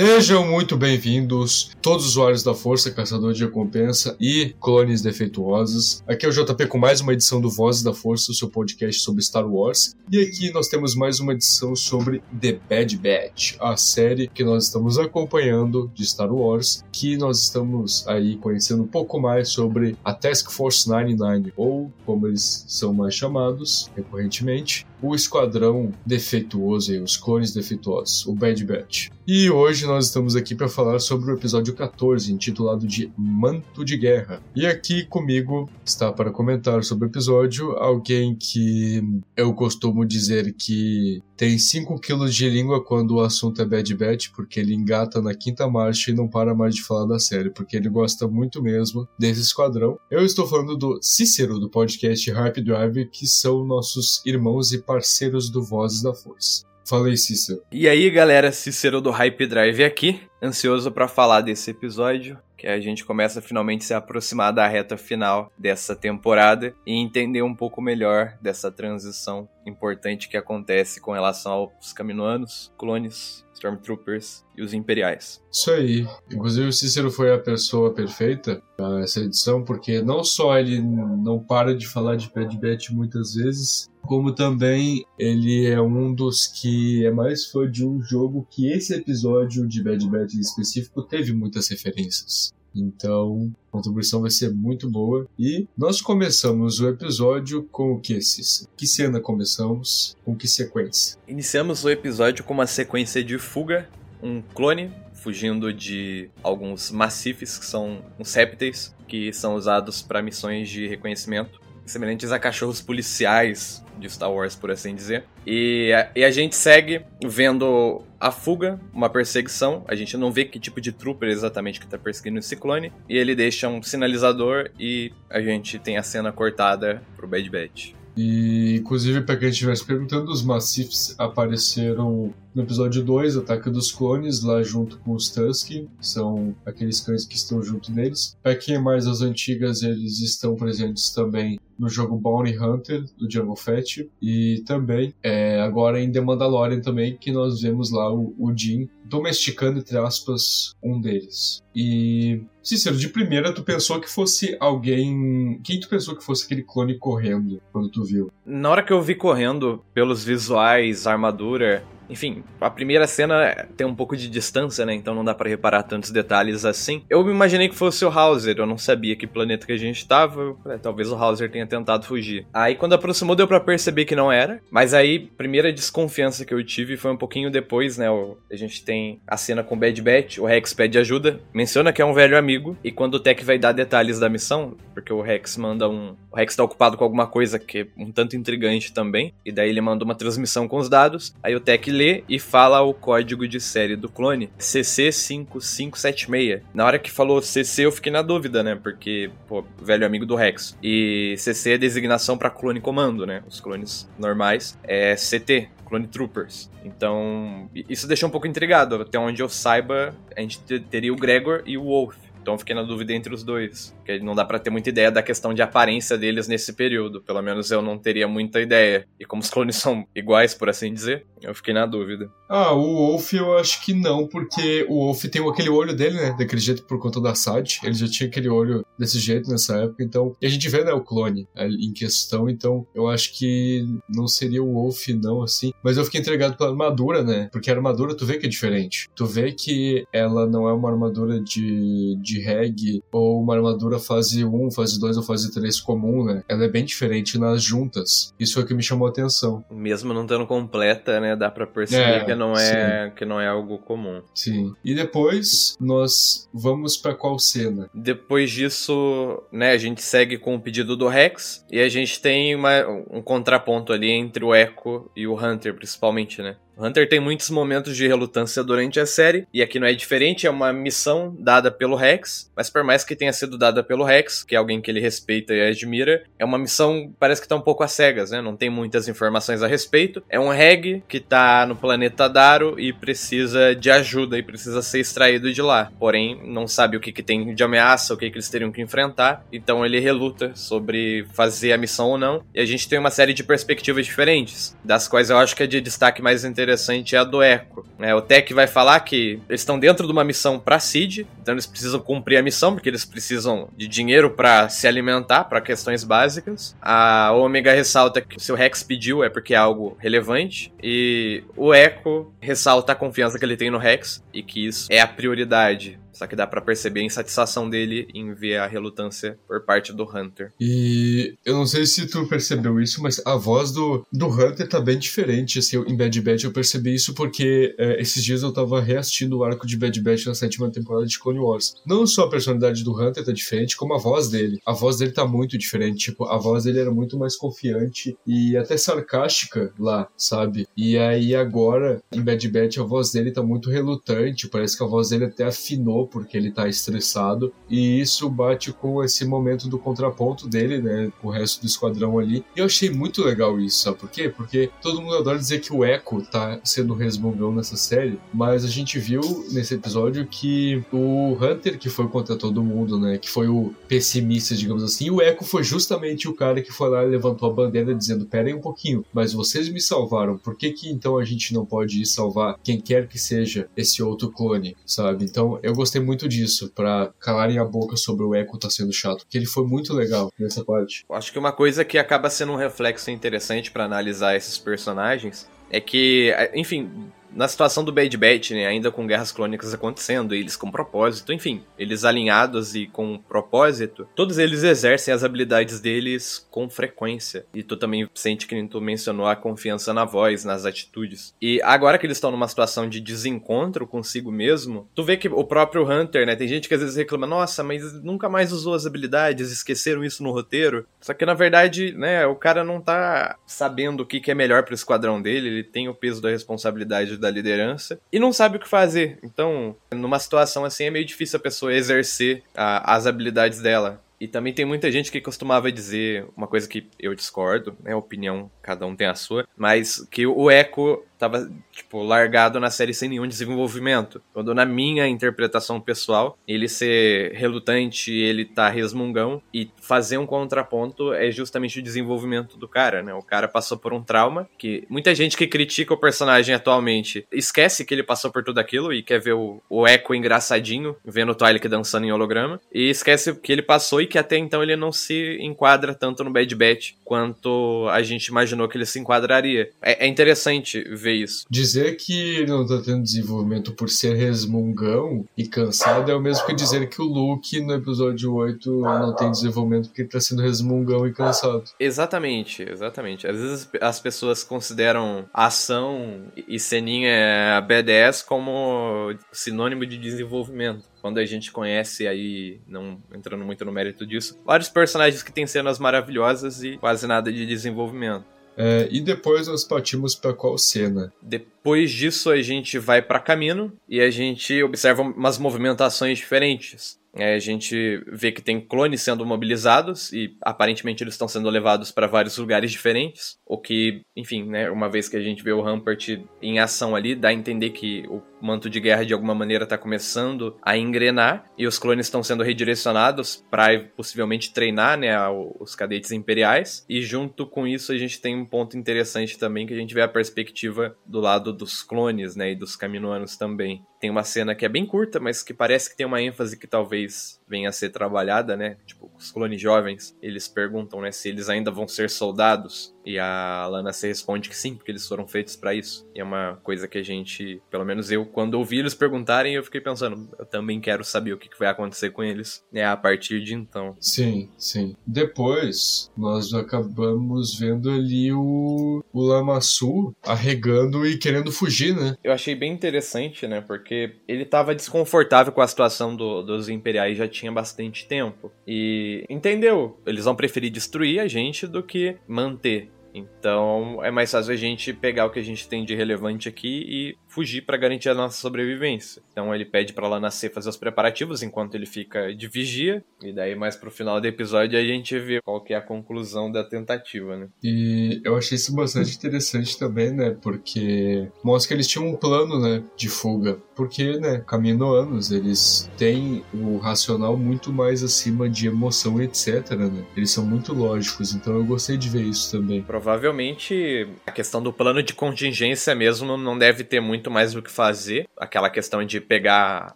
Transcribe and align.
Sejam 0.00 0.48
muito 0.48 0.78
bem-vindos, 0.78 1.72
todos 1.82 2.06
os 2.06 2.12
usuários 2.12 2.42
da 2.42 2.54
Força, 2.54 2.90
Caçador 2.90 3.34
de 3.34 3.44
Recompensa 3.44 4.16
e 4.18 4.54
Clones 4.58 5.02
Defeituosos. 5.02 6.02
Aqui 6.08 6.24
é 6.24 6.28
o 6.30 6.32
JP 6.32 6.68
com 6.68 6.78
mais 6.78 7.02
uma 7.02 7.12
edição 7.12 7.38
do 7.38 7.50
Vozes 7.50 7.82
da 7.82 7.92
Força, 7.92 8.32
o 8.32 8.34
seu 8.34 8.48
podcast 8.48 9.02
sobre 9.02 9.22
Star 9.22 9.46
Wars. 9.46 9.94
E 10.10 10.18
aqui 10.18 10.50
nós 10.52 10.68
temos 10.68 10.94
mais 10.94 11.20
uma 11.20 11.34
edição 11.34 11.76
sobre 11.76 12.22
The 12.40 12.58
Bad 12.66 12.96
Batch, 12.96 13.56
a 13.60 13.76
série 13.76 14.26
que 14.26 14.42
nós 14.42 14.64
estamos 14.64 14.98
acompanhando 14.98 15.92
de 15.94 16.06
Star 16.06 16.32
Wars, 16.32 16.82
que 16.90 17.18
nós 17.18 17.42
estamos 17.42 18.08
aí 18.08 18.36
conhecendo 18.38 18.84
um 18.84 18.88
pouco 18.88 19.20
mais 19.20 19.50
sobre 19.50 19.98
a 20.02 20.14
Task 20.14 20.50
Force 20.50 20.88
99, 20.88 21.52
ou 21.58 21.92
como 22.06 22.26
eles 22.26 22.64
são 22.66 22.94
mais 22.94 23.14
chamados 23.14 23.90
recorrentemente, 23.94 24.86
o 25.02 25.14
Esquadrão 25.14 25.92
Defeituoso 26.04 26.92
e 26.92 26.98
os 26.98 27.16
Clones 27.16 27.52
Defeituosos, 27.52 28.26
o 28.26 28.34
Bad 28.34 28.64
Batch. 28.64 29.08
E 29.26 29.50
hoje 29.50 29.86
nós 29.86 30.06
estamos 30.06 30.34
aqui 30.34 30.54
para 30.54 30.68
falar 30.68 30.98
sobre 30.98 31.30
o 31.30 31.34
episódio 31.34 31.74
14, 31.74 32.32
intitulado 32.32 32.86
de 32.86 33.12
Manto 33.16 33.84
de 33.84 33.96
Guerra. 33.96 34.42
E 34.56 34.66
aqui 34.66 35.04
comigo 35.04 35.68
está 35.84 36.12
para 36.12 36.30
comentar 36.30 36.82
sobre 36.82 37.06
o 37.06 37.10
episódio 37.10 37.72
alguém 37.72 38.34
que 38.34 39.02
eu 39.36 39.52
costumo 39.54 40.04
dizer 40.04 40.52
que 40.54 41.22
tem 41.36 41.58
5 41.58 41.98
quilos 42.00 42.34
de 42.34 42.50
língua 42.50 42.84
quando 42.84 43.12
o 43.12 43.20
assunto 43.20 43.62
é 43.62 43.64
Bad 43.64 43.94
Batch, 43.94 44.28
porque 44.34 44.60
ele 44.60 44.74
engata 44.74 45.22
na 45.22 45.34
quinta 45.34 45.66
marcha 45.68 46.10
e 46.10 46.14
não 46.14 46.28
para 46.28 46.54
mais 46.54 46.74
de 46.74 46.82
falar 46.82 47.06
da 47.06 47.18
série, 47.18 47.50
porque 47.50 47.76
ele 47.76 47.88
gosta 47.88 48.28
muito 48.28 48.62
mesmo 48.62 49.08
desse 49.18 49.40
esquadrão. 49.40 49.98
Eu 50.10 50.24
estou 50.24 50.46
falando 50.46 50.76
do 50.76 50.98
Cícero, 51.00 51.58
do 51.58 51.70
podcast 51.70 52.30
Hype 52.30 52.62
Drive, 52.62 53.08
que 53.10 53.26
são 53.26 53.64
nossos 53.64 54.20
irmãos 54.26 54.72
e 54.72 54.82
parceiros 54.90 55.48
do 55.48 55.62
Vozes 55.62 56.02
da 56.02 56.12
Força. 56.12 56.64
Fala 56.84 57.06
aí, 57.06 57.16
Cícero. 57.16 57.62
E 57.70 57.88
aí, 57.88 58.10
galera, 58.10 58.50
Cícero 58.50 59.00
do 59.00 59.12
Hype 59.12 59.46
Drive 59.46 59.84
aqui, 59.84 60.20
ansioso 60.42 60.90
para 60.90 61.06
falar 61.06 61.42
desse 61.42 61.70
episódio, 61.70 62.36
que 62.60 62.66
a 62.66 62.78
gente 62.78 63.06
começa 63.06 63.40
finalmente 63.40 63.84
a 63.84 63.86
se 63.86 63.94
aproximar 63.94 64.52
da 64.52 64.68
reta 64.68 64.98
final 64.98 65.50
dessa 65.56 65.96
temporada 65.96 66.74
e 66.86 66.92
entender 66.92 67.40
um 67.40 67.54
pouco 67.54 67.80
melhor 67.80 68.36
dessa 68.42 68.70
transição 68.70 69.48
importante 69.66 70.28
que 70.28 70.36
acontece 70.36 71.00
com 71.00 71.12
relação 71.12 71.52
aos 71.52 71.92
caminoanos, 71.94 72.70
clones, 72.76 73.46
Stormtroopers 73.54 74.44
e 74.56 74.62
os 74.62 74.72
Imperiais. 74.72 75.40
Isso 75.52 75.70
aí. 75.70 76.06
Inclusive 76.30 76.68
o 76.68 76.72
Cícero 76.72 77.10
foi 77.10 77.32
a 77.32 77.38
pessoa 77.38 77.94
perfeita 77.94 78.62
para 78.76 79.00
essa 79.02 79.20
edição, 79.20 79.62
porque 79.62 80.02
não 80.02 80.24
só 80.24 80.58
ele 80.58 80.80
não 80.80 81.38
para 81.38 81.74
de 81.74 81.86
falar 81.86 82.16
de 82.16 82.30
Bad 82.32 82.58
Batch 82.58 82.90
muitas 82.90 83.34
vezes, 83.34 83.90
como 84.02 84.34
também 84.34 85.04
ele 85.18 85.66
é 85.66 85.80
um 85.80 86.14
dos 86.14 86.46
que 86.46 87.04
é 87.04 87.10
mais 87.10 87.46
fã 87.46 87.70
de 87.70 87.86
um 87.86 88.02
jogo 88.02 88.46
que 88.50 88.70
esse 88.70 88.94
episódio 88.94 89.68
de 89.68 89.82
Bad 89.82 90.08
Batch 90.08 90.34
em 90.34 90.40
específico 90.40 91.02
teve 91.02 91.32
muitas 91.32 91.68
referências. 91.68 92.49
Então, 92.74 93.52
a 93.68 93.72
contribuição 93.72 94.20
vai 94.20 94.30
ser 94.30 94.52
muito 94.52 94.88
boa. 94.88 95.26
E 95.38 95.66
nós 95.76 96.00
começamos 96.00 96.80
o 96.80 96.88
episódio 96.88 97.64
com 97.70 97.92
o 97.92 98.00
que, 98.00 98.20
Cissa? 98.20 98.68
Que 98.76 98.86
cena 98.86 99.20
começamos? 99.20 100.16
Com 100.24 100.36
que 100.36 100.48
sequência? 100.48 101.18
Iniciamos 101.26 101.84
o 101.84 101.90
episódio 101.90 102.44
com 102.44 102.54
uma 102.54 102.66
sequência 102.66 103.22
de 103.22 103.38
fuga. 103.38 103.88
Um 104.22 104.42
clone 104.42 104.92
fugindo 105.14 105.72
de 105.72 106.30
alguns 106.42 106.90
massifes, 106.90 107.58
que 107.58 107.66
são 107.66 108.02
uns 108.18 108.34
répteis, 108.34 108.94
que 109.06 109.32
são 109.32 109.54
usados 109.54 110.02
para 110.02 110.22
missões 110.22 110.68
de 110.68 110.86
reconhecimento, 110.86 111.60
semelhantes 111.90 112.32
a 112.32 112.38
cachorros 112.38 112.80
policiais 112.80 113.84
de 113.98 114.08
Star 114.08 114.32
Wars, 114.32 114.54
por 114.56 114.70
assim 114.70 114.94
dizer. 114.94 115.24
E 115.46 115.92
a, 115.92 116.10
e 116.16 116.24
a 116.24 116.30
gente 116.30 116.56
segue 116.56 117.02
vendo 117.22 118.02
a 118.18 118.30
fuga, 118.30 118.80
uma 118.92 119.10
perseguição. 119.10 119.84
A 119.86 119.94
gente 119.94 120.16
não 120.16 120.32
vê 120.32 120.44
que 120.44 120.58
tipo 120.58 120.80
de 120.80 120.92
trooper 120.92 121.28
exatamente 121.28 121.78
que 121.78 121.86
tá 121.86 121.98
perseguindo 121.98 122.38
esse 122.38 122.56
clone. 122.56 122.92
E 123.08 123.16
ele 123.16 123.34
deixa 123.34 123.68
um 123.68 123.82
sinalizador 123.82 124.70
e 124.78 125.12
a 125.28 125.40
gente 125.40 125.78
tem 125.78 125.98
a 125.98 126.02
cena 126.02 126.32
cortada 126.32 127.02
pro 127.16 127.28
Bad 127.28 127.48
Batch. 127.50 127.92
E, 128.16 128.76
inclusive, 128.76 129.20
para 129.22 129.36
quem 129.36 129.48
estivesse 129.48 129.84
perguntando, 129.84 130.30
os 130.30 130.42
Massifs 130.42 131.14
apareceram 131.18 132.34
no 132.54 132.62
episódio 132.62 133.02
2, 133.02 133.36
Ataque 133.36 133.70
dos 133.70 133.92
Clones, 133.92 134.42
lá 134.42 134.62
junto 134.62 134.98
com 134.98 135.12
os 135.12 135.28
Tusken, 135.30 135.88
são 136.00 136.54
aqueles 136.66 137.00
cães 137.00 137.24
que 137.24 137.36
estão 137.36 137.62
junto 137.62 137.92
deles. 137.92 138.36
Para 138.42 138.56
quem 138.56 138.74
é 138.74 138.78
mais 138.78 139.06
as 139.06 139.20
antigas, 139.20 139.82
eles 139.82 140.20
estão 140.20 140.56
presentes 140.56 141.10
também 141.10 141.58
no 141.78 141.88
jogo 141.88 142.16
Bounty 142.16 142.58
Hunter, 142.58 143.04
do 143.16 143.30
Jungle 143.30 143.56
Fett, 143.56 144.10
e 144.20 144.62
também 144.66 145.14
é, 145.22 145.60
agora 145.60 146.00
em 146.00 146.12
The 146.12 146.20
Mandalorian 146.20 146.80
também, 146.80 147.16
que 147.16 147.32
nós 147.32 147.62
vemos 147.62 147.90
lá 147.90 148.12
o, 148.12 148.34
o 148.38 148.54
Jin 148.54 148.88
domesticando, 149.04 149.78
entre 149.78 149.96
aspas, 149.96 150.74
um 150.82 151.00
deles. 151.00 151.62
E, 151.74 152.42
Cícero, 152.62 152.96
de 152.96 153.08
primeira 153.08 153.52
tu 153.52 153.62
pensou 153.62 153.98
que 154.00 154.08
fosse 154.08 154.56
alguém... 154.60 155.58
Quem 155.64 155.80
tu 155.80 155.88
pensou 155.88 156.14
que 156.14 156.22
fosse 156.22 156.44
aquele 156.44 156.62
clone 156.62 156.98
correndo, 156.98 157.62
quando 157.72 157.88
tu 157.88 158.04
viu? 158.04 158.30
Na 158.44 158.70
hora 158.70 158.82
que 158.82 158.92
eu 158.92 159.00
vi 159.00 159.14
correndo, 159.14 159.82
pelos 159.94 160.22
visuais, 160.22 161.06
armadura, 161.06 161.82
enfim, 162.10 162.42
a 162.60 162.68
primeira 162.68 163.06
cena 163.06 163.66
tem 163.76 163.86
um 163.86 163.94
pouco 163.94 164.16
de 164.16 164.28
distância, 164.28 164.84
né? 164.84 164.94
Então 164.94 165.14
não 165.14 165.24
dá 165.24 165.34
para 165.34 165.48
reparar 165.48 165.82
tantos 165.84 166.10
detalhes 166.10 166.64
assim. 166.64 167.02
Eu 167.08 167.24
me 167.24 167.30
imaginei 167.30 167.68
que 167.68 167.74
fosse 167.74 168.04
o 168.04 168.08
Hauser, 168.08 168.56
eu 168.58 168.66
não 168.66 168.76
sabia 168.76 169.16
que 169.16 169.26
planeta 169.26 169.66
que 169.66 169.72
a 169.72 169.78
gente 169.78 170.06
tava. 170.06 170.56
talvez 170.82 171.10
o 171.10 171.14
Hauser 171.14 171.50
tenha 171.50 171.66
tentado 171.66 172.04
fugir. 172.04 172.46
Aí 172.52 172.74
quando 172.74 172.94
aproximou 172.94 173.36
deu 173.36 173.46
para 173.46 173.60
perceber 173.60 174.04
que 174.04 174.16
não 174.16 174.30
era. 174.30 174.60
Mas 174.70 174.92
aí, 174.92 175.18
primeira 175.18 175.72
desconfiança 175.72 176.44
que 176.44 176.52
eu 176.52 176.64
tive 176.64 176.96
foi 176.96 177.12
um 177.12 177.16
pouquinho 177.16 177.50
depois, 177.50 177.96
né? 177.96 178.06
A 178.50 178.56
gente 178.56 178.84
tem 178.84 179.20
a 179.26 179.36
cena 179.36 179.62
com 179.62 179.74
o 179.74 179.78
Bad 179.78 180.00
Batch, 180.02 180.38
o 180.38 180.46
Rex 180.46 180.74
pede 180.74 180.98
ajuda, 180.98 181.40
menciona 181.54 181.92
que 181.92 182.02
é 182.02 182.04
um 182.04 182.12
velho 182.12 182.36
amigo. 182.36 182.76
E 182.82 182.90
quando 182.90 183.14
o 183.14 183.20
Tech 183.20 183.44
vai 183.44 183.58
dar 183.58 183.72
detalhes 183.72 184.18
da 184.18 184.28
missão, 184.28 184.76
porque 184.94 185.12
o 185.12 185.20
Rex 185.20 185.56
manda 185.56 185.88
um. 185.88 186.16
O 186.30 186.36
Rex 186.36 186.54
tá 186.56 186.64
ocupado 186.64 186.96
com 186.96 187.04
alguma 187.04 187.26
coisa 187.26 187.58
que 187.58 187.78
é 187.80 187.86
um 187.96 188.10
tanto 188.10 188.36
intrigante 188.36 188.92
também. 188.92 189.32
E 189.44 189.52
daí 189.52 189.68
ele 189.68 189.80
manda 189.80 190.04
uma 190.04 190.14
transmissão 190.14 190.68
com 190.68 190.78
os 190.78 190.88
dados. 190.88 191.34
Aí 191.42 191.54
o 191.54 191.60
Tech 191.60 191.90
lê 192.00 192.24
e 192.26 192.38
fala 192.38 192.80
o 192.80 192.94
código 192.94 193.46
de 193.46 193.60
série 193.60 193.94
do 193.94 194.08
clone, 194.08 194.50
CC5576. 194.58 196.62
Na 196.72 196.86
hora 196.86 196.98
que 196.98 197.10
falou 197.10 197.42
CC 197.42 197.84
eu 197.84 197.92
fiquei 197.92 198.10
na 198.10 198.22
dúvida, 198.22 198.62
né? 198.62 198.74
Porque, 198.74 199.30
pô, 199.46 199.62
velho 199.82 200.06
amigo 200.06 200.24
do 200.24 200.34
Rex. 200.34 200.78
E 200.82 201.34
CC 201.36 201.72
é 201.72 201.78
designação 201.78 202.38
para 202.38 202.48
clone 202.48 202.80
comando, 202.80 203.26
né? 203.26 203.42
Os 203.46 203.60
clones 203.60 204.08
normais 204.18 204.78
é 204.82 205.14
CT, 205.14 205.68
Clone 205.84 206.06
Troopers. 206.06 206.70
Então, 206.84 207.68
isso 207.88 208.08
deixou 208.08 208.28
um 208.28 208.32
pouco 208.32 208.46
intrigado. 208.46 208.94
Até 208.94 209.18
onde 209.18 209.42
eu 209.42 209.48
saiba, 209.48 210.14
a 210.34 210.40
gente 210.40 210.58
teria 210.88 211.12
o 211.12 211.16
Gregor 211.16 211.62
e 211.66 211.76
o 211.76 211.84
Wolf. 211.84 212.16
Então 212.40 212.58
fiquei 212.58 212.74
na 212.74 212.82
dúvida 212.82 213.12
entre 213.12 213.34
os 213.34 213.42
dois. 213.42 213.94
Porque 213.96 214.18
não 214.20 214.34
dá 214.34 214.44
para 214.44 214.58
ter 214.58 214.70
muita 214.70 214.88
ideia 214.88 215.10
da 215.10 215.22
questão 215.22 215.52
de 215.54 215.62
aparência 215.62 216.16
deles 216.16 216.48
nesse 216.48 216.72
período. 216.72 217.22
Pelo 217.22 217.42
menos 217.42 217.70
eu 217.70 217.82
não 217.82 217.98
teria 217.98 218.26
muita 218.26 218.60
ideia. 218.60 219.06
E 219.18 219.24
como 219.24 219.42
os 219.42 219.50
clones 219.50 219.76
são 219.76 220.06
iguais, 220.14 220.54
por 220.54 220.68
assim 220.68 220.92
dizer, 220.92 221.26
eu 221.42 221.54
fiquei 221.54 221.74
na 221.74 221.86
dúvida. 221.86 222.30
Ah, 222.48 222.72
o 222.72 222.82
Wolf 222.82 223.32
eu 223.32 223.56
acho 223.58 223.84
que 223.84 223.94
não, 223.94 224.26
porque 224.26 224.84
o 224.88 225.06
Wolf 225.06 225.24
tem 225.24 225.46
aquele 225.48 225.68
olho 225.68 225.94
dele, 225.94 226.16
né? 226.16 226.34
Daquele 226.38 226.60
jeito 226.60 226.84
por 226.84 226.98
conta 226.98 227.20
da 227.20 227.34
SAD. 227.34 227.80
Ele 227.82 227.94
já 227.94 228.08
tinha 228.08 228.28
aquele 228.28 228.48
olho 228.48 228.84
desse 228.98 229.18
jeito 229.18 229.50
nessa 229.50 229.76
época, 229.76 230.02
então. 230.02 230.36
E 230.40 230.46
a 230.46 230.50
gente 230.50 230.68
vê, 230.68 230.84
né, 230.84 230.92
o 230.92 231.00
clone 231.00 231.48
em 231.56 231.92
questão, 231.92 232.48
então 232.48 232.86
eu 232.94 233.08
acho 233.08 233.36
que 233.38 233.84
não 234.08 234.26
seria 234.26 234.62
o 234.62 234.72
Wolf, 234.72 235.08
não, 235.08 235.42
assim. 235.42 235.72
Mas 235.82 235.96
eu 235.96 236.04
fiquei 236.04 236.20
entregado 236.20 236.56
pela 236.56 236.70
armadura, 236.70 237.22
né? 237.22 237.48
Porque 237.52 237.70
a 237.70 237.74
armadura 237.74 238.16
tu 238.16 238.26
vê 238.26 238.38
que 238.38 238.46
é 238.46 238.48
diferente. 238.48 239.08
Tu 239.14 239.26
vê 239.26 239.52
que 239.52 240.04
ela 240.12 240.46
não 240.46 240.68
é 240.68 240.72
uma 240.72 240.90
armadura 240.90 241.40
de, 241.40 242.16
de 242.20 242.29
reg 242.38 243.02
ou 243.10 243.42
uma 243.42 243.56
armadura 243.56 243.98
fase 243.98 244.44
1, 244.44 244.70
fase 244.70 245.00
2 245.00 245.16
ou 245.16 245.22
fase 245.22 245.52
3 245.52 245.80
comum, 245.80 246.24
né? 246.24 246.42
Ela 246.48 246.64
é 246.64 246.68
bem 246.68 246.84
diferente 246.84 247.38
nas 247.38 247.62
juntas. 247.62 248.34
Isso 248.38 248.58
é 248.58 248.62
o 248.62 248.66
que 248.66 248.74
me 248.74 248.82
chamou 248.82 249.06
a 249.06 249.10
atenção. 249.10 249.64
Mesmo 249.70 250.12
não 250.12 250.22
estando 250.22 250.46
completa, 250.46 251.20
né? 251.20 251.34
Dá 251.34 251.50
pra 251.50 251.66
perceber 251.66 252.02
é, 252.02 252.24
que, 252.24 252.34
não 252.34 252.56
é, 252.56 253.12
que 253.16 253.24
não 253.24 253.40
é 253.40 253.48
algo 253.48 253.78
comum. 253.78 254.22
Sim. 254.34 254.74
E 254.84 254.94
depois 254.94 255.76
nós 255.80 256.48
vamos 256.52 256.96
para 256.96 257.14
qual 257.14 257.38
cena? 257.38 257.88
Depois 257.94 258.50
disso, 258.50 259.42
né? 259.50 259.72
A 259.72 259.78
gente 259.78 260.02
segue 260.02 260.38
com 260.38 260.54
o 260.54 260.60
pedido 260.60 260.96
do 260.96 261.08
Rex 261.08 261.64
e 261.70 261.80
a 261.80 261.88
gente 261.88 262.20
tem 262.20 262.54
uma, 262.54 262.86
um 263.10 263.22
contraponto 263.22 263.92
ali 263.92 264.10
entre 264.10 264.44
o 264.44 264.54
Echo 264.54 265.10
e 265.16 265.26
o 265.26 265.34
Hunter, 265.34 265.74
principalmente, 265.74 266.42
né? 266.42 266.56
Hunter 266.80 267.08
tem 267.08 267.20
muitos 267.20 267.50
momentos 267.50 267.94
de 267.94 268.08
relutância 268.08 268.64
durante 268.64 268.98
a 268.98 269.04
série, 269.04 269.46
e 269.52 269.62
aqui 269.62 269.78
não 269.78 269.86
é 269.86 269.92
diferente, 269.92 270.46
é 270.46 270.50
uma 270.50 270.72
missão 270.72 271.36
dada 271.38 271.70
pelo 271.70 271.94
Rex, 271.94 272.50
mas 272.56 272.70
por 272.70 272.82
mais 272.82 273.04
que 273.04 273.14
tenha 273.14 273.32
sido 273.32 273.58
dada 273.58 273.82
pelo 273.82 274.04
Rex, 274.04 274.42
que 274.42 274.54
é 274.54 274.58
alguém 274.58 274.80
que 274.80 274.90
ele 274.90 275.00
respeita 275.00 275.52
e 275.52 275.60
admira, 275.60 276.24
é 276.38 276.44
uma 276.44 276.58
missão 276.58 277.12
parece 277.18 277.42
que 277.42 277.48
tá 277.48 277.54
um 277.54 277.60
pouco 277.60 277.82
às 277.82 277.92
cegas, 277.92 278.30
né? 278.30 278.40
Não 278.40 278.56
tem 278.56 278.70
muitas 278.70 279.08
informações 279.08 279.62
a 279.62 279.66
respeito. 279.66 280.22
É 280.28 280.40
um 280.40 280.48
reg 280.48 281.02
que 281.06 281.20
tá 281.20 281.66
no 281.66 281.76
planeta 281.76 282.28
Daro 282.28 282.78
e 282.78 282.92
precisa 282.92 283.74
de 283.74 283.90
ajuda 283.90 284.38
e 284.38 284.42
precisa 284.42 284.80
ser 284.80 285.00
extraído 285.00 285.52
de 285.52 285.60
lá. 285.60 285.90
Porém, 285.98 286.40
não 286.44 286.66
sabe 286.66 286.96
o 286.96 287.00
que, 287.00 287.12
que 287.12 287.22
tem 287.22 287.54
de 287.54 287.62
ameaça, 287.62 288.14
o 288.14 288.16
que, 288.16 288.30
que 288.30 288.36
eles 288.36 288.48
teriam 288.48 288.72
que 288.72 288.80
enfrentar, 288.80 289.44
então 289.52 289.84
ele 289.84 290.00
reluta 290.00 290.52
sobre 290.54 291.26
fazer 291.34 291.72
a 291.72 291.78
missão 291.78 292.10
ou 292.10 292.18
não. 292.18 292.42
E 292.54 292.60
a 292.60 292.64
gente 292.64 292.88
tem 292.88 292.98
uma 292.98 293.10
série 293.10 293.34
de 293.34 293.44
perspectivas 293.44 294.06
diferentes, 294.06 294.76
das 294.84 295.06
quais 295.06 295.28
eu 295.28 295.36
acho 295.36 295.54
que 295.54 295.62
é 295.62 295.66
de 295.66 295.80
destaque 295.80 296.22
mais 296.22 296.44
interessante 296.44 296.69
interessante 296.70 297.16
é 297.16 297.18
a 297.18 297.24
do 297.24 297.42
Echo. 297.42 297.84
É, 297.98 298.14
o 298.14 298.22
Tech 298.22 298.54
vai 298.54 298.66
falar 298.66 299.00
que 299.00 299.40
eles 299.48 299.60
estão 299.60 299.78
dentro 299.78 300.06
de 300.06 300.12
uma 300.12 300.24
missão 300.24 300.58
para 300.58 300.78
Cid, 300.78 301.26
então 301.50 301.56
eles 301.56 301.66
precisam 301.66 301.98
cumprir 301.98 302.36
a 302.36 302.42
missão, 302.42 302.74
porque 302.74 302.88
eles 302.88 303.04
precisam 303.04 303.68
de 303.76 303.88
dinheiro 303.88 304.30
para 304.30 304.68
se 304.68 304.86
alimentar, 304.86 305.44
para 305.44 305.60
questões 305.60 306.04
básicas. 306.04 306.76
A 306.80 307.32
Omega 307.32 307.72
ressalta 307.72 308.20
que 308.20 308.40
se 308.40 308.52
o 308.52 308.54
Rex 308.54 308.84
pediu 308.84 309.24
é 309.24 309.28
porque 309.28 309.52
é 309.52 309.56
algo 309.56 309.96
relevante, 309.98 310.72
e 310.80 311.42
o 311.56 311.74
Echo 311.74 312.32
ressalta 312.40 312.92
a 312.92 312.94
confiança 312.94 313.36
que 313.36 313.44
ele 313.44 313.56
tem 313.56 313.70
no 313.70 313.78
Rex 313.78 314.22
e 314.32 314.44
que 314.44 314.64
isso 314.66 314.86
é 314.90 315.00
a 315.00 315.08
prioridade 315.08 315.98
só 316.20 316.26
que 316.26 316.36
dá 316.36 316.46
para 316.46 316.60
perceber 316.60 317.00
a 317.00 317.04
insatisfação 317.04 317.70
dele 317.70 318.06
em 318.12 318.34
ver 318.34 318.58
a 318.58 318.66
relutância 318.66 319.38
por 319.48 319.64
parte 319.64 319.90
do 319.90 320.04
Hunter. 320.04 320.52
E 320.60 321.34
eu 321.46 321.54
não 321.54 321.64
sei 321.64 321.86
se 321.86 322.06
tu 322.06 322.28
percebeu 322.28 322.78
isso, 322.78 323.02
mas 323.02 323.22
a 323.26 323.36
voz 323.36 323.72
do, 323.72 324.06
do 324.12 324.26
Hunter 324.26 324.68
tá 324.68 324.78
bem 324.78 324.98
diferente. 324.98 325.58
Assim, 325.58 325.78
em 325.86 325.96
Bad 325.96 326.20
Batch 326.20 326.44
eu 326.44 326.52
percebi 326.52 326.94
isso 326.94 327.14
porque 327.14 327.74
é, 327.78 328.02
esses 328.02 328.22
dias 328.22 328.42
eu 328.42 328.52
tava 328.52 328.82
reassistindo 328.82 329.38
o 329.38 329.44
arco 329.44 329.66
de 329.66 329.78
Bad 329.78 329.98
Batch 330.02 330.26
na 330.26 330.34
sétima 330.34 330.70
temporada 330.70 331.06
de 331.06 331.18
Clone 331.18 331.38
Wars. 331.40 331.74
Não 331.86 332.06
só 332.06 332.24
a 332.24 332.30
personalidade 332.30 332.84
do 332.84 332.92
Hunter 332.92 333.24
tá 333.24 333.32
diferente, 333.32 333.76
como 333.76 333.94
a 333.94 333.98
voz 333.98 334.28
dele. 334.28 334.58
A 334.66 334.72
voz 334.72 334.98
dele 334.98 335.12
tá 335.12 335.26
muito 335.26 335.56
diferente. 335.58 336.10
Tipo, 336.10 336.24
a 336.24 336.38
voz 336.38 336.64
dele 336.64 336.80
era 336.80 336.90
muito 336.90 337.18
mais 337.18 337.36
confiante 337.36 338.16
e 338.26 338.56
até 338.56 338.76
sarcástica 338.76 339.72
lá, 339.78 340.08
sabe? 340.16 340.66
E 340.76 340.96
aí 340.96 341.34
agora, 341.34 342.02
em 342.12 342.22
Bad 342.22 342.48
Batch, 342.48 342.78
a 342.78 342.84
voz 342.84 343.12
dele 343.12 343.30
tá 343.30 343.42
muito 343.42 343.70
relutante. 343.70 344.48
Parece 344.48 344.76
que 344.76 344.84
a 344.84 344.86
voz 344.86 345.10
dele 345.10 345.26
até 345.26 345.44
afinou 345.44 346.06
porque 346.06 346.36
ele 346.36 346.50
tá 346.50 346.68
estressado, 346.68 347.52
e 347.68 348.00
isso 348.00 348.28
bate 348.28 348.72
com 348.72 349.02
esse 349.02 349.24
momento 349.24 349.68
do 349.68 349.78
contraponto 349.78 350.48
dele, 350.48 350.80
né, 350.80 351.12
com 351.20 351.28
o 351.28 351.30
resto 351.30 351.60
do 351.60 351.66
esquadrão 351.66 352.18
ali. 352.18 352.44
E 352.56 352.60
eu 352.60 352.66
achei 352.66 352.90
muito 352.90 353.22
legal 353.22 353.60
isso, 353.60 353.82
sabe 353.82 353.98
por 353.98 354.10
quê? 354.10 354.28
Porque 354.28 354.70
todo 354.80 355.00
mundo 355.00 355.16
adora 355.16 355.38
dizer 355.38 355.60
que 355.60 355.72
o 355.72 355.84
Echo 355.84 356.22
tá 356.30 356.60
sendo 356.64 356.94
resmungão 356.94 357.52
nessa 357.52 357.76
série, 357.76 358.18
mas 358.32 358.64
a 358.64 358.68
gente 358.68 358.98
viu 358.98 359.20
nesse 359.52 359.74
episódio 359.74 360.26
que 360.26 360.82
o 360.92 361.19
Hunter, 361.34 361.78
que 361.78 361.88
foi 361.88 362.08
contra 362.08 362.36
todo 362.36 362.62
mundo, 362.62 362.98
né, 362.98 363.18
que 363.18 363.28
foi 363.30 363.48
o 363.48 363.74
pessimista, 363.86 364.54
digamos 364.54 364.82
assim, 364.82 365.06
e 365.06 365.10
o 365.10 365.20
Echo 365.20 365.44
foi 365.44 365.62
justamente 365.62 366.28
o 366.28 366.34
cara 366.34 366.60
que 366.60 366.72
foi 366.72 366.88
lá 366.88 367.04
e 367.04 367.08
levantou 367.08 367.50
a 367.50 367.52
bandeira 367.52 367.94
dizendo: 367.94 368.26
Pera 368.26 368.48
aí 368.48 368.54
um 368.54 368.60
pouquinho, 368.60 369.04
mas 369.12 369.32
vocês 369.32 369.68
me 369.68 369.80
salvaram, 369.80 370.38
por 370.38 370.56
que 370.56 370.70
que 370.70 370.88
então 370.88 371.18
a 371.18 371.24
gente 371.24 371.52
não 371.54 371.64
pode 371.64 372.00
ir 372.00 372.06
salvar 372.06 372.58
quem 372.62 372.80
quer 372.80 373.06
que 373.06 373.18
seja 373.18 373.68
esse 373.76 374.02
outro 374.02 374.30
clone, 374.30 374.76
sabe? 374.84 375.24
Então 375.24 375.58
eu 375.62 375.74
gostei 375.74 375.90
gostei 375.90 376.00
muito 376.00 376.28
disso, 376.28 376.70
para 376.74 377.12
calarem 377.18 377.58
a 377.58 377.64
boca 377.64 377.96
sobre 377.96 378.24
o 378.24 378.34
Echo 378.34 378.58
tá 378.58 378.70
sendo 378.70 378.92
chato, 378.92 379.20
porque 379.20 379.36
ele 379.36 379.46
foi 379.46 379.66
muito 379.66 379.92
legal 379.92 380.32
nessa 380.38 380.64
parte. 380.64 381.04
Acho 381.10 381.32
que 381.32 381.38
uma 381.38 381.52
coisa 381.52 381.84
que 381.84 381.98
acaba 381.98 382.30
sendo 382.30 382.52
um 382.52 382.56
reflexo 382.56 383.10
interessante 383.10 383.70
para 383.70 383.84
analisar 383.84 384.36
esses 384.36 384.56
personagens 384.56 385.48
é 385.70 385.80
que, 385.80 386.32
enfim, 386.54 386.90
na 387.34 387.48
situação 387.48 387.84
do 387.84 387.92
Bad 387.92 388.16
Batch, 388.16 388.50
né, 388.52 388.66
ainda 388.66 388.90
com 388.90 389.06
guerras 389.06 389.32
clônicas 389.32 389.72
acontecendo, 389.72 390.34
eles 390.34 390.56
com 390.56 390.70
propósito, 390.70 391.32
enfim, 391.32 391.62
eles 391.78 392.04
alinhados 392.04 392.74
e 392.74 392.86
com 392.86 393.18
propósito, 393.18 394.08
todos 394.14 394.38
eles 394.38 394.62
exercem 394.62 395.12
as 395.12 395.24
habilidades 395.24 395.80
deles 395.80 396.46
com 396.50 396.68
frequência. 396.68 397.44
E 397.54 397.62
tu 397.62 397.76
também 397.76 398.08
sente 398.14 398.46
que 398.46 398.60
tu 398.66 398.80
mencionou 398.80 399.26
a 399.26 399.36
confiança 399.36 399.94
na 399.94 400.04
voz, 400.04 400.44
nas 400.44 400.64
atitudes. 400.64 401.34
E 401.40 401.60
agora 401.62 401.98
que 401.98 402.06
eles 402.06 402.16
estão 402.16 402.30
numa 402.30 402.48
situação 402.48 402.88
de 402.88 403.00
desencontro 403.00 403.86
consigo 403.86 404.30
mesmo, 404.30 404.88
tu 404.94 405.02
vê 405.02 405.16
que 405.16 405.28
o 405.28 405.44
próprio 405.44 405.88
Hunter, 405.88 406.26
né, 406.26 406.36
tem 406.36 406.48
gente 406.48 406.68
que 406.68 406.74
às 406.74 406.80
vezes 406.80 406.96
reclama, 406.96 407.26
nossa, 407.26 407.62
mas 407.62 408.02
nunca 408.02 408.28
mais 408.28 408.52
usou 408.52 408.74
as 408.74 408.86
habilidades, 408.86 409.50
esqueceram 409.50 410.04
isso 410.04 410.22
no 410.22 410.32
roteiro. 410.32 410.86
Só 411.00 411.14
que 411.14 411.24
na 411.24 411.34
verdade, 411.34 411.92
né, 411.92 412.26
o 412.26 412.34
cara 412.34 412.64
não 412.64 412.80
tá 412.80 413.36
sabendo 413.46 414.02
o 414.02 414.06
que, 414.06 414.20
que 414.20 414.30
é 414.30 414.34
melhor 414.34 414.64
pro 414.64 414.74
esquadrão 414.74 415.20
dele, 415.20 415.48
ele 415.48 415.64
tem 415.64 415.88
o 415.88 415.94
peso 415.94 416.20
da 416.20 416.30
responsabilidade 416.30 417.19
da 417.20 417.30
liderança 417.30 418.00
e 418.12 418.18
não 418.18 418.32
sabe 418.32 418.56
o 418.56 418.60
que 418.60 418.68
fazer. 418.68 419.18
Então, 419.22 419.76
numa 419.92 420.18
situação 420.18 420.64
assim, 420.64 420.84
é 420.84 420.90
meio 420.90 421.04
difícil 421.04 421.36
a 421.36 421.42
pessoa 421.42 421.74
exercer 421.74 422.42
a, 422.54 422.94
as 422.94 423.06
habilidades 423.06 423.60
dela. 423.60 424.02
E 424.20 424.28
também 424.28 424.52
tem 424.52 424.66
muita 424.66 424.92
gente 424.92 425.10
que 425.10 425.18
costumava 425.18 425.72
dizer 425.72 426.26
uma 426.36 426.46
coisa 426.46 426.68
que 426.68 426.86
eu 426.98 427.14
discordo, 427.14 427.74
né? 427.82 427.94
Opinião, 427.94 428.50
cada 428.70 428.86
um 428.86 428.94
tem 428.94 429.08
a 429.08 429.14
sua, 429.16 429.48
mas 429.56 430.06
que 430.10 430.24
o 430.26 430.48
Echo 430.48 431.02
tava, 431.20 431.50
tipo, 431.70 432.02
largado 432.02 432.58
na 432.58 432.70
série 432.70 432.94
sem 432.94 433.08
nenhum 433.10 433.28
desenvolvimento. 433.28 434.22
Quando 434.32 434.54
na 434.54 434.64
minha 434.64 435.06
interpretação 435.06 435.78
pessoal, 435.78 436.38
ele 436.48 436.66
ser 436.66 437.32
relutante, 437.34 438.10
ele 438.10 438.46
tá 438.46 438.70
resmungão 438.70 439.42
e 439.52 439.70
fazer 439.82 440.16
um 440.16 440.24
contraponto 440.24 441.12
é 441.12 441.30
justamente 441.30 441.78
o 441.78 441.82
desenvolvimento 441.82 442.56
do 442.56 442.66
cara, 442.66 443.02
né? 443.02 443.12
O 443.12 443.22
cara 443.22 443.46
passou 443.46 443.76
por 443.76 443.92
um 443.92 444.02
trauma 444.02 444.48
que 444.56 444.84
muita 444.88 445.14
gente 445.14 445.36
que 445.36 445.46
critica 445.46 445.92
o 445.92 445.98
personagem 445.98 446.54
atualmente 446.54 447.26
esquece 447.30 447.84
que 447.84 447.92
ele 447.92 448.02
passou 448.02 448.30
por 448.30 448.42
tudo 448.42 448.58
aquilo 448.58 448.92
e 448.92 449.02
quer 449.02 449.20
ver 449.20 449.34
o, 449.34 449.60
o 449.68 449.86
Echo 449.86 450.14
engraçadinho, 450.14 450.96
vendo 451.04 451.32
o 451.32 451.34
Twilight 451.34 451.68
dançando 451.68 452.06
em 452.06 452.12
holograma, 452.12 452.58
e 452.72 452.88
esquece 452.88 453.34
que 453.34 453.52
ele 453.52 453.62
passou 453.62 454.00
e 454.00 454.06
que 454.06 454.18
até 454.18 454.38
então 454.38 454.62
ele 454.62 454.74
não 454.74 454.90
se 454.90 455.36
enquadra 455.42 455.94
tanto 455.94 456.24
no 456.24 456.30
Bad 456.30 456.54
Batch 456.54 456.92
quanto 457.04 457.86
a 457.90 458.02
gente 458.02 458.26
imaginou 458.26 458.59
que 458.68 458.78
ele 458.78 458.86
se 458.86 458.98
enquadraria. 458.98 459.70
É, 459.82 460.06
é 460.06 460.08
interessante 460.08 460.82
ver 460.90 461.10
ver 461.10 461.14
isso. 461.14 461.46
Dizer 461.50 461.96
que 461.96 462.36
ele 462.36 462.46
não 462.46 462.66
tá 462.66 462.80
tendo 462.84 463.02
desenvolvimento 463.02 463.72
por 463.72 463.88
ser 463.88 464.14
resmungão 464.14 465.24
e 465.36 465.46
cansado 465.46 466.10
é 466.10 466.14
o 466.14 466.20
mesmo 466.20 466.46
que 466.46 466.54
dizer 466.54 466.88
que 466.88 467.02
o 467.02 467.04
Luke 467.04 467.60
no 467.60 467.74
episódio 467.74 468.32
8 468.32 468.80
não 468.80 469.14
tem 469.14 469.30
desenvolvimento 469.30 469.88
porque 469.88 470.02
ele 470.02 470.08
tá 470.08 470.20
sendo 470.20 470.42
resmungão 470.42 471.06
e 471.06 471.12
cansado. 471.12 471.64
Exatamente, 471.78 472.62
exatamente. 472.62 473.26
Às 473.26 473.36
vezes 473.36 473.70
as 473.80 474.00
pessoas 474.00 474.44
consideram 474.44 475.28
ação 475.34 476.24
e 476.36 476.58
ceninha 476.58 477.60
BDS 477.66 478.22
como 478.22 479.14
sinônimo 479.32 479.84
de 479.84 479.98
desenvolvimento 479.98 480.88
quando 481.00 481.18
a 481.18 481.24
gente 481.24 481.50
conhece 481.50 482.06
aí, 482.06 482.60
não 482.68 483.00
entrando 483.14 483.42
muito 483.42 483.64
no 483.64 483.72
mérito 483.72 484.06
disso, 484.06 484.38
vários 484.44 484.68
personagens 484.68 485.22
que 485.22 485.32
têm 485.32 485.46
cenas 485.46 485.78
maravilhosas 485.78 486.62
e 486.62 486.76
quase 486.76 487.06
nada 487.06 487.32
de 487.32 487.46
desenvolvimento. 487.46 488.26
É, 488.62 488.88
e 488.90 489.00
depois 489.00 489.48
nós 489.48 489.64
partimos 489.64 490.14
para 490.14 490.34
qual 490.34 490.58
cena? 490.58 491.10
Depois 491.22 491.90
disso 491.90 492.30
a 492.30 492.42
gente 492.42 492.78
vai 492.78 493.00
para 493.00 493.18
Camino 493.18 493.72
e 493.88 494.02
a 494.02 494.10
gente 494.10 494.62
observa 494.62 495.00
umas 495.00 495.38
movimentações 495.38 496.18
diferentes. 496.18 497.00
É, 497.14 497.34
a 497.34 497.38
gente 497.38 498.04
vê 498.06 498.30
que 498.30 498.42
tem 498.42 498.60
clones 498.60 499.00
sendo 499.00 499.24
mobilizados 499.24 500.12
e 500.12 500.36
aparentemente 500.42 501.02
eles 501.02 501.14
estão 501.14 501.26
sendo 501.26 501.48
levados 501.48 501.90
para 501.90 502.06
vários 502.06 502.36
lugares 502.36 502.70
diferentes. 502.70 503.38
O 503.46 503.56
que, 503.56 504.02
enfim, 504.14 504.44
né, 504.44 504.70
uma 504.70 504.90
vez 504.90 505.08
que 505.08 505.16
a 505.16 505.22
gente 505.22 505.42
vê 505.42 505.52
o 505.52 505.62
Rampart 505.62 506.20
em 506.42 506.58
ação 506.58 506.94
ali, 506.94 507.14
dá 507.14 507.28
a 507.28 507.34
entender 507.34 507.70
que 507.70 508.04
o 508.08 508.20
manto 508.40 508.70
de 508.70 508.80
guerra 508.80 509.04
de 509.04 509.12
alguma 509.12 509.34
maneira 509.34 509.64
está 509.64 509.76
começando 509.76 510.56
a 510.62 510.76
engrenar 510.76 511.44
e 511.56 511.66
os 511.66 511.78
clones 511.78 512.06
estão 512.06 512.22
sendo 512.22 512.42
redirecionados 512.42 513.44
para 513.50 513.78
possivelmente 513.96 514.52
treinar 514.52 514.98
né, 514.98 515.16
os 515.58 515.74
cadetes 515.74 516.12
imperiais. 516.12 516.84
E 516.88 517.02
junto 517.02 517.46
com 517.46 517.66
isso 517.66 517.92
a 517.92 517.98
gente 517.98 518.20
tem 518.20 518.36
um 518.36 518.44
ponto 518.44 518.76
interessante 518.76 519.38
também 519.38 519.66
que 519.66 519.74
a 519.74 519.76
gente 519.76 519.94
vê 519.94 520.02
a 520.02 520.08
perspectiva 520.08 520.96
do 521.06 521.20
lado 521.20 521.52
dos 521.52 521.82
clones 521.82 522.36
né, 522.36 522.52
e 522.52 522.56
dos 522.56 522.76
caminoanos 522.76 523.36
também. 523.36 523.84
Tem 524.00 524.08
uma 524.08 524.24
cena 524.24 524.54
que 524.54 524.64
é 524.64 524.68
bem 524.68 524.86
curta, 524.86 525.20
mas 525.20 525.42
que 525.42 525.52
parece 525.52 525.90
que 525.90 525.96
tem 525.96 526.06
uma 526.06 526.22
ênfase 526.22 526.58
que 526.58 526.66
talvez 526.66 527.38
venha 527.46 527.68
a 527.68 527.72
ser 527.72 527.90
trabalhada, 527.90 528.56
né? 528.56 528.78
Tipo, 528.86 529.10
os 529.14 529.30
clones 529.30 529.60
jovens, 529.60 530.16
eles 530.22 530.48
perguntam, 530.48 531.02
né, 531.02 531.12
se 531.12 531.28
eles 531.28 531.50
ainda 531.50 531.70
vão 531.70 531.86
ser 531.86 532.08
soldados. 532.08 532.94
E 533.04 533.18
a 533.18 533.66
Lana 533.70 533.92
se 533.92 534.06
responde 534.06 534.48
que 534.48 534.56
sim, 534.56 534.74
porque 534.74 534.90
eles 534.90 535.06
foram 535.06 535.26
feitos 535.26 535.56
para 535.56 535.74
isso. 535.74 536.06
E 536.14 536.20
é 536.20 536.24
uma 536.24 536.58
coisa 536.62 536.86
que 536.86 536.98
a 536.98 537.02
gente, 537.02 537.62
pelo 537.70 537.84
menos 537.84 538.10
eu, 538.10 538.26
quando 538.26 538.54
ouvi 538.54 538.78
eles 538.78 538.94
perguntarem, 538.94 539.54
eu 539.54 539.64
fiquei 539.64 539.80
pensando, 539.80 540.28
eu 540.38 540.46
também 540.46 540.80
quero 540.80 541.04
saber 541.04 541.32
o 541.32 541.38
que 541.38 541.48
vai 541.58 541.68
acontecer 541.68 542.10
com 542.10 542.22
eles, 542.22 542.64
né, 542.72 542.84
a 542.84 542.96
partir 542.96 543.42
de 543.42 543.54
então. 543.54 543.96
Sim, 544.00 544.50
sim. 544.56 544.96
Depois, 545.06 546.10
nós 546.16 546.52
acabamos 546.52 547.58
vendo 547.58 547.90
ali 547.90 548.32
o, 548.32 549.02
o 549.12 549.22
Lamassu 549.22 550.14
arregando 550.22 551.06
e 551.06 551.18
querendo 551.18 551.50
fugir, 551.50 551.94
né? 551.94 552.16
Eu 552.22 552.32
achei 552.32 552.54
bem 552.54 552.72
interessante, 552.72 553.46
né, 553.46 553.60
porque 553.60 554.16
ele 554.28 554.44
tava 554.44 554.74
desconfortável 554.74 555.52
com 555.52 555.60
a 555.60 555.66
situação 555.66 556.14
do, 556.14 556.42
dos 556.42 556.68
imperiais 556.68 557.16
já 557.16 557.28
tinha 557.28 557.50
bastante 557.50 558.06
tempo. 558.06 558.50
E 558.66 559.24
entendeu, 559.28 559.98
eles 560.06 560.24
vão 560.24 560.34
preferir 560.34 560.70
destruir 560.70 561.20
a 561.20 561.28
gente 561.28 561.66
do 561.66 561.82
que 561.82 562.16
manter. 562.26 562.90
Então 563.14 564.04
é 564.04 564.10
mais 564.10 564.30
fácil 564.30 564.52
a 564.52 564.56
gente 564.56 564.92
pegar 564.92 565.26
o 565.26 565.30
que 565.30 565.38
a 565.38 565.44
gente 565.44 565.68
tem 565.68 565.84
de 565.84 565.94
relevante 565.94 566.48
aqui 566.48 566.84
e 566.88 567.16
fugir 567.28 567.62
para 567.62 567.76
garantir 567.76 568.08
a 568.08 568.14
nossa 568.14 568.40
sobrevivência. 568.40 569.22
Então 569.32 569.54
ele 569.54 569.64
pede 569.64 569.92
para 569.92 570.06
ela 570.06 570.20
nascer 570.20 570.52
fazer 570.52 570.68
os 570.68 570.76
preparativos 570.76 571.42
enquanto 571.42 571.74
ele 571.74 571.86
fica 571.86 572.34
de 572.34 572.48
vigia 572.48 573.04
e 573.22 573.32
daí 573.32 573.54
mais 573.54 573.76
pro 573.76 573.90
final 573.90 574.20
do 574.20 574.26
episódio 574.26 574.78
a 574.78 574.82
gente 574.82 575.18
vê 575.18 575.40
qual 575.42 575.60
que 575.60 575.74
é 575.74 575.76
a 575.76 575.82
conclusão 575.82 576.50
da 576.50 576.64
tentativa, 576.64 577.36
né? 577.36 577.48
E 577.62 578.20
eu 578.24 578.36
achei 578.36 578.56
isso 578.56 578.74
bastante 578.74 579.16
interessante 579.16 579.78
também, 579.78 580.12
né? 580.12 580.36
Porque 580.42 581.28
mostra 581.42 581.68
que 581.68 581.74
eles 581.74 581.88
tinham 581.88 582.08
um 582.08 582.16
plano, 582.16 582.60
né, 582.60 582.82
de 582.96 583.08
fuga. 583.08 583.58
Porque, 583.74 584.18
né, 584.18 584.42
caminoanos, 584.46 585.30
eles 585.30 585.90
têm 585.96 586.44
o 586.52 586.78
racional 586.78 587.36
muito 587.36 587.72
mais 587.72 588.02
acima 588.02 588.48
de 588.48 588.66
emoção, 588.66 589.20
etc, 589.22 589.70
né? 589.70 590.04
Eles 590.16 590.30
são 590.30 590.44
muito 590.44 590.74
lógicos, 590.74 591.34
então 591.34 591.54
eu 591.54 591.64
gostei 591.64 591.96
de 591.96 592.08
ver 592.08 592.22
isso 592.22 592.50
também. 592.50 592.82
Provavelmente 593.00 594.06
a 594.26 594.30
questão 594.30 594.62
do 594.62 594.74
plano 594.74 595.02
de 595.02 595.14
contingência 595.14 595.94
mesmo 595.94 596.36
não 596.36 596.58
deve 596.58 596.84
ter 596.84 597.00
muito 597.00 597.30
mais 597.30 597.54
do 597.54 597.62
que 597.62 597.70
fazer. 597.70 598.28
Aquela 598.36 598.68
questão 598.68 599.02
de 599.02 599.18
pegar 599.22 599.94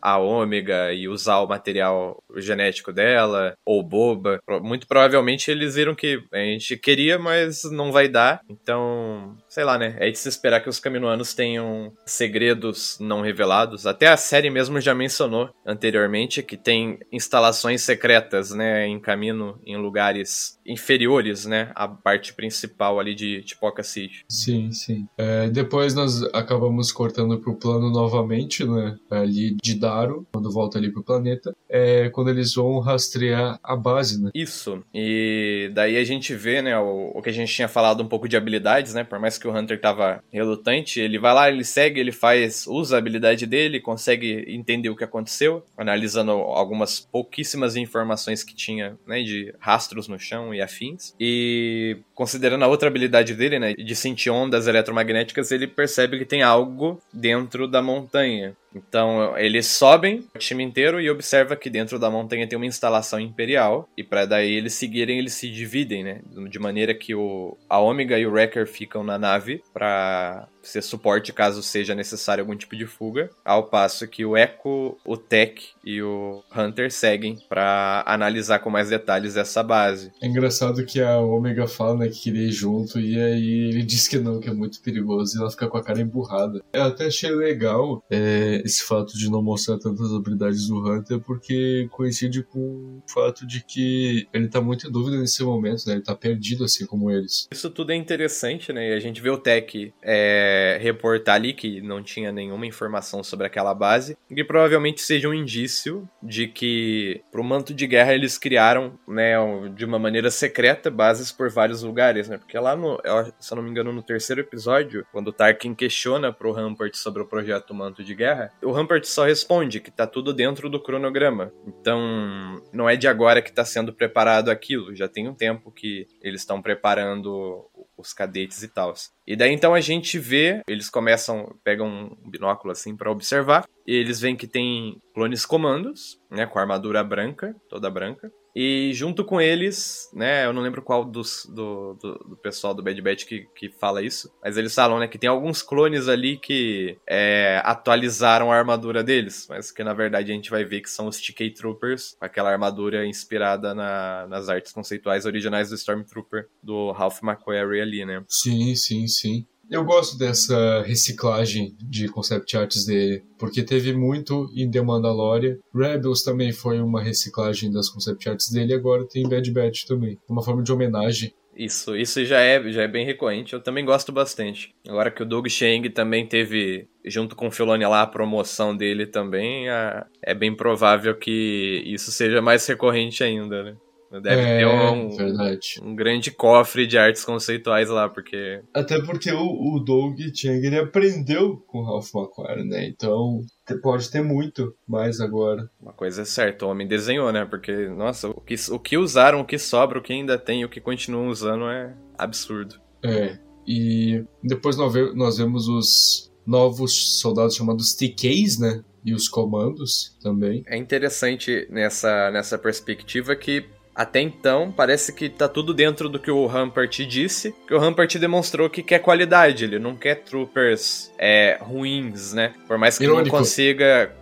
a 0.01 0.17
ômega 0.17 0.91
e 0.91 1.07
usar 1.07 1.41
o 1.41 1.47
material 1.47 2.17
genético 2.37 2.95
dela, 2.95 3.53
ou 3.63 3.83
boba. 3.83 4.41
Muito 4.63 4.87
provavelmente 4.87 5.51
eles 5.51 5.75
viram 5.75 5.95
que 5.95 6.25
a 6.33 6.39
gente 6.39 6.79
queria, 6.79 7.19
mas 7.19 7.63
não 7.65 7.93
vai 7.93 8.09
dar. 8.09 8.41
Então, 8.49 9.37
sei 9.55 9.63
lá, 9.63 9.79
né? 9.79 9.95
É 10.01 10.11
de 10.11 10.19
se 10.19 10.29
esperar 10.29 10.61
que 10.61 10.69
os 10.69 10.81
caminoanos 10.81 11.33
tenham 11.33 11.93
segredos 12.05 12.99
não 12.99 13.21
revelados. 13.21 13.87
Até 13.87 14.09
a 14.09 14.17
série 14.17 14.51
mesmo 14.51 14.81
já 14.81 14.93
mencionou 14.97 15.49
anteriormente 15.65 16.43
que 16.43 16.57
tem 16.57 16.99
instalações 17.13 17.81
secretas, 17.83 18.51
né? 18.51 18.85
Em 18.89 18.99
caminho, 18.99 19.57
em 19.65 19.77
lugares 19.77 20.59
inferiores, 20.67 21.47
né? 21.47 21.71
À 21.77 21.87
parte 21.87 22.35
principal 22.35 22.99
ali 22.99 23.15
de 23.15 23.43
Tipoca 23.43 23.85
City. 23.85 24.25
Sim, 24.29 24.73
sim. 24.73 25.07
É, 25.17 25.49
depois 25.49 25.95
nós 25.95 26.25
acabamos 26.35 26.91
cortando 26.91 27.39
pro 27.39 27.55
plano 27.55 27.93
novamente, 27.93 28.65
né? 28.65 28.99
Ali 29.09 29.57
de 29.63 29.79
Daro, 29.79 30.27
quando 30.33 30.51
volta 30.51 30.79
ali 30.79 30.91
pro 30.91 31.05
planeta, 31.05 31.55
é 31.69 32.09
quando 32.09 32.31
eles 32.31 32.53
vão 32.55 32.81
rastrear 32.81 33.61
a 33.63 33.77
base, 33.77 34.21
né? 34.21 34.33
Isso. 34.35 34.83
E 34.93 35.71
daí 35.73 35.97
a 35.97 36.03
gente 36.03 36.35
vê, 36.35 36.61
né, 36.61 36.77
o, 36.77 37.13
o 37.15 37.23
que 37.23 37.31
a 37.31 37.33
gente 37.33 37.55
tinha 37.55 37.69
falado 37.69 38.03
um 38.03 38.09
pouco 38.09 38.29
de 38.29 38.37
habilidades, 38.37 38.95
né? 38.95 39.05
Por 39.05 39.21
mais 39.21 39.39
que 39.39 39.44
o 39.47 39.57
Hunter 39.57 39.81
tava 39.81 40.23
relutante, 40.33 41.01
ele 41.01 41.19
vai 41.19 41.35
lá, 41.35 41.49
ele 41.49 41.65
segue, 41.65 42.01
ele 42.01 42.13
faz, 42.13 42.67
usa 42.67 42.97
a 42.97 42.99
habilidade 42.99 43.47
dele, 43.47 43.81
consegue 43.81 44.45
entender 44.49 44.89
o 44.89 44.97
que 44.97 45.05
aconteceu, 45.05 45.65
analisando 45.77 46.33
algumas 46.33 47.01
pouquíssimas 47.01 47.77
informações 47.77 48.43
que 48.43 48.55
tinha, 48.55 48.99
né, 49.07 49.23
de 49.23 49.55
rastros 49.59 50.09
no 50.09 50.19
chão 50.19 50.55
e 50.55 50.61
afins. 50.61 51.15
E 51.19 51.99
considerando 52.15 52.65
a 52.65 52.69
outra 52.69 52.89
habilidade 52.89 53.35
dele, 53.35 53.59
né, 53.59 53.75
de 53.75 53.97
sentir 53.97 54.31
ondas 54.31 54.67
eletromagnéticas, 54.67 55.51
ele 55.51 55.67
percebe 55.67 56.19
que 56.19 56.25
tem 56.25 56.43
algo 56.43 57.01
dentro 57.13 57.69
da 57.69 57.83
montanha. 57.83 58.57
Então 58.75 59.37
eles 59.39 59.67
sobem 59.67 60.27
o 60.35 60.39
time 60.39 60.65
inteiro 60.65 61.01
e 61.01 61.09
observa 61.09 61.57
que 61.57 61.71
dentro 61.71 61.99
da 61.99 62.11
montanha 62.11 62.47
tem 62.47 62.57
uma 62.57 62.67
instalação 62.67 63.21
imperial 63.21 63.89
e 63.97 64.03
para 64.03 64.27
daí 64.27 64.53
eles 64.53 64.75
seguirem 64.75 65.19
eles 65.19 65.35
se 65.35 65.51
dividem, 65.51 66.03
né? 66.03 66.21
De 66.51 66.59
maneira 66.59 66.95
que 66.95 67.15
o 67.15 67.57
a 67.69 67.79
Omega 67.79 68.19
e 68.19 68.27
o 68.27 68.33
Wrecker 68.33 68.67
ficam 68.67 69.05
na 69.05 69.19
nave 69.19 69.63
para 69.73 70.49
ser 70.65 70.83
suporte 70.83 71.33
caso 71.33 71.63
seja 71.63 71.95
necessário 71.95 72.43
algum 72.43 72.57
tipo 72.57 72.77
de 72.77 72.87
fuga, 72.87 73.31
ao 73.45 73.65
passo 73.65 74.09
que 74.09 74.25
o 74.25 74.37
Echo, 74.37 74.97
o 75.05 75.17
Tech 75.17 75.63
e 75.85 76.03
o 76.03 76.43
Hunter 76.57 76.91
seguem 76.91 77.39
para 77.49 78.03
analisar 78.07 78.59
com 78.59 78.71
mais 78.71 78.89
detalhes 78.89 79.37
essa 79.37 79.63
base. 79.63 80.13
É 80.23 80.27
engraçado 80.27 80.85
que 80.85 81.01
a 81.01 81.19
Omega 81.19 81.67
fala 81.67 81.99
né, 81.99 82.09
que 82.09 82.21
queria 82.21 82.49
ir 82.49 82.53
junto 82.53 83.01
e 83.01 83.21
aí 83.21 83.69
ele 83.69 83.83
diz 83.83 84.09
que 84.09 84.19
não, 84.19 84.41
que 84.41 84.49
é 84.49 84.53
muito 84.53 84.81
perigoso 84.81 85.37
e 85.37 85.41
ela 85.41 85.51
fica 85.51 85.69
com 85.69 85.77
a 85.77 85.83
cara 85.83 86.01
emburrada. 86.01 86.63
Eu 86.73 86.85
até 86.85 87.07
achei 87.07 87.31
legal 87.31 88.03
é, 88.11 88.63
esse 88.65 88.85
fato 88.85 89.17
de 89.17 89.31
não 89.31 89.43
mostrar 89.43 89.79
tantas 89.79 90.13
habilidades 90.13 90.67
do 90.67 90.79
Hunter, 90.79 91.21
porque 91.21 91.89
coincide 91.91 92.43
com 92.43 92.59
o 92.59 93.03
fato 93.07 93.47
de 93.47 93.65
que 93.65 94.27
ele 94.33 94.49
tá 94.49 94.61
muito 94.61 94.89
em 94.89 94.91
dúvida 94.91 95.19
nesse 95.19 95.43
momento, 95.43 95.87
né? 95.87 95.95
Ele 95.95 96.03
tá 96.03 96.15
perdido 96.15 96.65
assim 96.65 96.87
como 96.87 97.11
eles. 97.11 97.49
Isso 97.53 97.71
tudo 97.71 97.93
é 97.93 97.97
interessante, 97.97 98.73
né? 98.73 98.91
E 98.91 98.95
a 98.95 99.01
gente 99.01 99.21
vê 99.21 99.31
o 99.31 99.39
Tech 99.39 99.93
é, 100.03 100.54
reportar 100.81 101.37
ali 101.37 101.53
que 101.53 101.81
não 101.81 102.03
tinha 102.03 102.33
nenhuma 102.33 102.67
informação 102.67 103.23
sobre 103.23 103.47
aquela 103.47 103.75
base, 103.75 104.17
e 104.31 104.35
que 104.35 104.45
provavelmente 104.45 105.03
seja 105.03 105.29
um 105.29 105.35
indício 105.35 106.09
de 106.23 106.47
que 106.47 107.23
pro 107.31 107.45
manto 107.45 107.75
de 107.75 107.87
guerra 107.87 108.15
eles 108.15 108.39
criaram, 108.39 108.99
né, 109.07 109.35
de 109.75 109.85
uma 109.85 109.99
maneira 109.99 110.31
secreta 110.31 110.91
bases 110.91 111.33
por 111.33 111.51
vários 111.51 111.83
lugares, 111.83 112.29
né? 112.29 112.39
Porque 112.39 112.59
lá 112.59 112.77
no, 112.77 113.01
se 113.39 113.53
eu 113.53 113.57
não 113.57 113.63
me 113.63 113.71
engano, 113.71 113.93
no 113.93 114.03
terceiro 114.03 114.41
episódio, 114.41 115.07
quando 115.13 115.29
o 115.29 115.33
Tarkin 115.33 115.75
questiona 115.75 116.33
pro 116.33 116.53
Rampart 116.53 116.95
sobre 116.95 117.23
o 117.23 117.27
projeto 117.27 117.75
Manto 117.75 118.03
de 118.03 118.15
Guerra, 118.15 118.53
o 118.63 118.73
Rampart 118.73 119.05
só 119.05 119.25
responde 119.25 119.81
que 119.81 119.91
tá 119.91 120.07
tudo 120.07 120.33
dentro 120.33 120.69
do 120.69 120.81
cronograma. 120.81 121.53
Então, 121.67 122.63
não 122.73 122.89
é 122.89 122.97
de 122.97 123.09
agora 123.09 123.43
que 123.43 123.53
tá 123.53 123.65
sendo 123.65 123.93
preparado 123.93 124.51
aquilo, 124.51 124.95
já 124.95 125.09
tem 125.09 125.29
um 125.29 125.35
tempo 125.35 125.71
que 125.71 126.07
eles 126.23 126.41
estão 126.41 126.61
preparando 126.63 127.65
os 128.05 128.13
cadetes 128.13 128.63
e 128.63 128.69
tal. 128.69 128.95
E 129.27 129.35
daí 129.35 129.53
então 129.53 129.75
a 129.75 129.81
gente 129.81 130.19
vê, 130.19 130.63
eles 130.69 130.89
começam, 130.89 131.55
pegam 131.65 131.89
um 131.89 132.31
binóculo 132.31 132.73
assim 132.73 132.97
para 132.97 133.11
observar, 133.11 133.67
e 133.87 133.95
eles 133.95 134.21
veem 134.21 134.37
que 134.37 134.47
tem 134.47 134.99
clones 135.15 135.45
comandos, 135.45 136.21
né, 136.31 136.47
com 136.47 136.59
armadura 136.59 137.03
branca, 137.03 137.55
toda 137.69 137.91
branca. 137.91 138.31
E 138.55 138.93
junto 138.95 139.25
com 139.25 139.41
eles, 139.41 140.09
né, 140.13 140.47
eu 140.47 140.53
não 140.53 140.63
lembro 140.63 140.81
qual 140.81 141.05
dos, 141.05 141.45
do, 141.47 141.95
do, 141.95 142.15
do 142.31 142.37
pessoal 142.37 142.73
do 142.73 142.83
Bad 142.83 143.01
Batch 143.03 143.25
que, 143.25 143.49
que 143.55 143.69
fala 143.69 144.03
isso, 144.03 144.33
mas 144.43 144.57
eles 144.57 144.75
falam, 144.75 144.99
né, 144.99 145.09
que 145.09 145.19
tem 145.19 145.29
alguns 145.29 145.61
clones 145.61 146.09
ali 146.09 146.37
que 146.37 146.97
é, 147.09 147.61
atualizaram 147.65 148.53
a 148.53 148.57
armadura 148.57 149.03
deles, 149.03 149.47
mas 149.49 149.73
que 149.73 149.83
na 149.83 149.93
verdade 149.93 150.31
a 150.31 150.35
gente 150.35 150.51
vai 150.51 150.65
ver 150.65 150.83
que 150.83 150.91
são 150.91 151.09
os 151.09 151.21
TK 151.21 151.51
Troopers, 151.51 152.17
aquela 152.21 152.51
armadura 152.51 153.05
inspirada 153.07 153.75
na, 153.75 154.27
nas 154.29 154.49
artes 154.49 154.73
conceituais 154.73 155.27
originais 155.27 155.71
do 155.71 155.75
Stormtrooper 155.75 156.49
do 156.63 156.93
Ralph 156.93 157.23
McQuarrie 157.23 157.81
ali, 157.81 158.05
né. 158.05 158.23
Sim, 158.29 158.75
sim, 158.77 159.09
sim. 159.09 159.47
Eu 159.71 159.85
gosto 159.85 160.19
dessa 160.19 160.83
reciclagem 160.83 161.75
de 161.81 162.09
concept 162.09 162.57
arts 162.57 162.85
dele, 162.85 163.23
porque 163.39 163.63
teve 163.63 163.93
muito 163.95 164.49
em 164.55 164.71
The 164.71 164.83
Mandalorian. 164.83 165.57
Rebels 165.75 166.23
também 166.23 166.53
foi 166.53 166.81
uma 166.81 167.03
reciclagem 167.03 167.73
das 167.73 167.89
concept 167.89 168.29
arts 168.29 168.51
dele, 168.51 168.75
agora 168.75 169.07
tem 169.09 169.29
Bad 169.29 169.51
Batch 169.51 169.85
também. 169.87 170.19
Uma 170.29 170.43
forma 170.43 170.63
de 170.63 170.73
homenagem 170.73 171.33
isso, 171.57 171.97
isso 171.97 172.25
já 172.25 172.41
é, 172.41 172.61
já 172.73 172.83
é 172.83 172.89
bem 172.89 173.07
recorrente. 173.07 173.53
Eu 173.53 173.63
também 173.63 173.85
gosto 173.85 174.11
bastante. 174.13 174.75
Agora 174.89 175.11
que 175.11 175.23
o 175.23 175.27
Doug 175.27 175.47
Shang 175.49 175.89
também 175.91 176.27
teve, 176.27 176.89
junto 177.05 177.37
com 177.37 177.47
o 177.47 177.51
Filoni 177.51 177.87
lá, 177.87 178.03
a 178.03 178.07
promoção 178.07 178.77
dele 178.77 179.07
também, 179.07 179.67
é 179.69 180.35
bem 180.35 180.55
provável 180.55 181.15
que 181.15 181.83
isso 181.87 182.11
seja 182.11 182.43
mais 182.43 182.67
recorrente 182.67 183.23
ainda, 183.23 183.63
né? 183.63 183.77
Deve 184.21 184.43
é, 184.43 184.59
ter 184.59 184.67
um, 184.67 185.91
um 185.91 185.95
grande 185.95 186.31
cofre 186.31 186.87
de 186.87 186.99
artes 186.99 187.25
conceituais 187.25 187.89
lá, 187.89 188.09
porque. 188.09 188.61
Até 188.73 189.01
porque 189.03 189.31
o, 189.33 189.75
o 189.77 189.81
Doug 189.81 190.19
Chang 190.35 190.67
ele 190.67 190.79
aprendeu 190.79 191.57
com 191.67 191.79
o 191.79 191.85
Ralph 191.85 192.15
McQuarrie, 192.15 192.69
né? 192.69 192.87
Então 192.87 193.41
pode 193.83 194.11
ter 194.11 194.23
muito 194.23 194.75
mais 194.87 195.21
agora. 195.21 195.71
Uma 195.81 195.93
coisa 195.93 196.23
é 196.23 196.25
certa, 196.25 196.67
o 196.67 196.71
homem 196.71 196.87
desenhou, 196.87 197.33
né? 197.33 197.45
Porque, 197.45 197.89
nossa, 197.89 198.29
o 198.29 198.41
que, 198.41 198.55
o 198.71 198.79
que 198.79 198.99
usaram, 198.99 199.41
o 199.41 199.45
que 199.45 199.59
sobra, 199.59 199.99
o 199.99 200.03
que 200.03 200.13
ainda 200.13 200.39
tem 200.39 200.61
e 200.61 200.65
o 200.65 200.69
que 200.69 200.81
continuam 200.81 201.29
usando 201.29 201.69
é 201.69 201.95
absurdo. 202.19 202.77
É. 203.03 203.39
E 203.67 204.25
depois 204.43 204.77
nós 204.77 205.39
vemos 205.39 205.69
os 205.69 206.31
novos 206.47 207.21
soldados 207.21 207.57
chamados 207.57 207.95
TKs, 207.95 208.59
né? 208.59 208.85
E 209.05 209.15
os 209.15 209.29
comandos 209.29 210.17
também. 210.23 210.63
É 210.67 210.77
interessante 210.77 211.67
nessa, 211.71 212.31
nessa 212.31 212.59
perspectiva 212.59 213.37
que 213.37 213.67
até 213.95 214.21
então, 214.21 214.73
parece 214.77 215.13
que 215.13 215.29
tá 215.29 215.49
tudo 215.49 215.73
dentro 215.73 216.09
do 216.09 216.19
que 216.19 216.31
o 216.31 216.47
Rampart 216.47 217.01
disse, 217.03 217.55
que 217.67 217.73
o 217.73 217.79
Rampart 217.79 218.17
demonstrou 218.17 218.69
que 218.69 218.83
quer 218.83 218.99
qualidade, 218.99 219.65
ele 219.65 219.79
não 219.79 219.95
quer 219.95 220.17
troopers 220.17 221.13
é, 221.17 221.59
ruins, 221.61 222.33
né? 222.33 222.53
Por 222.67 222.77
mais 222.77 222.99
que 222.99 223.05
Irônico. 223.05 223.27
não 223.27 223.39
consiga, 223.39 224.13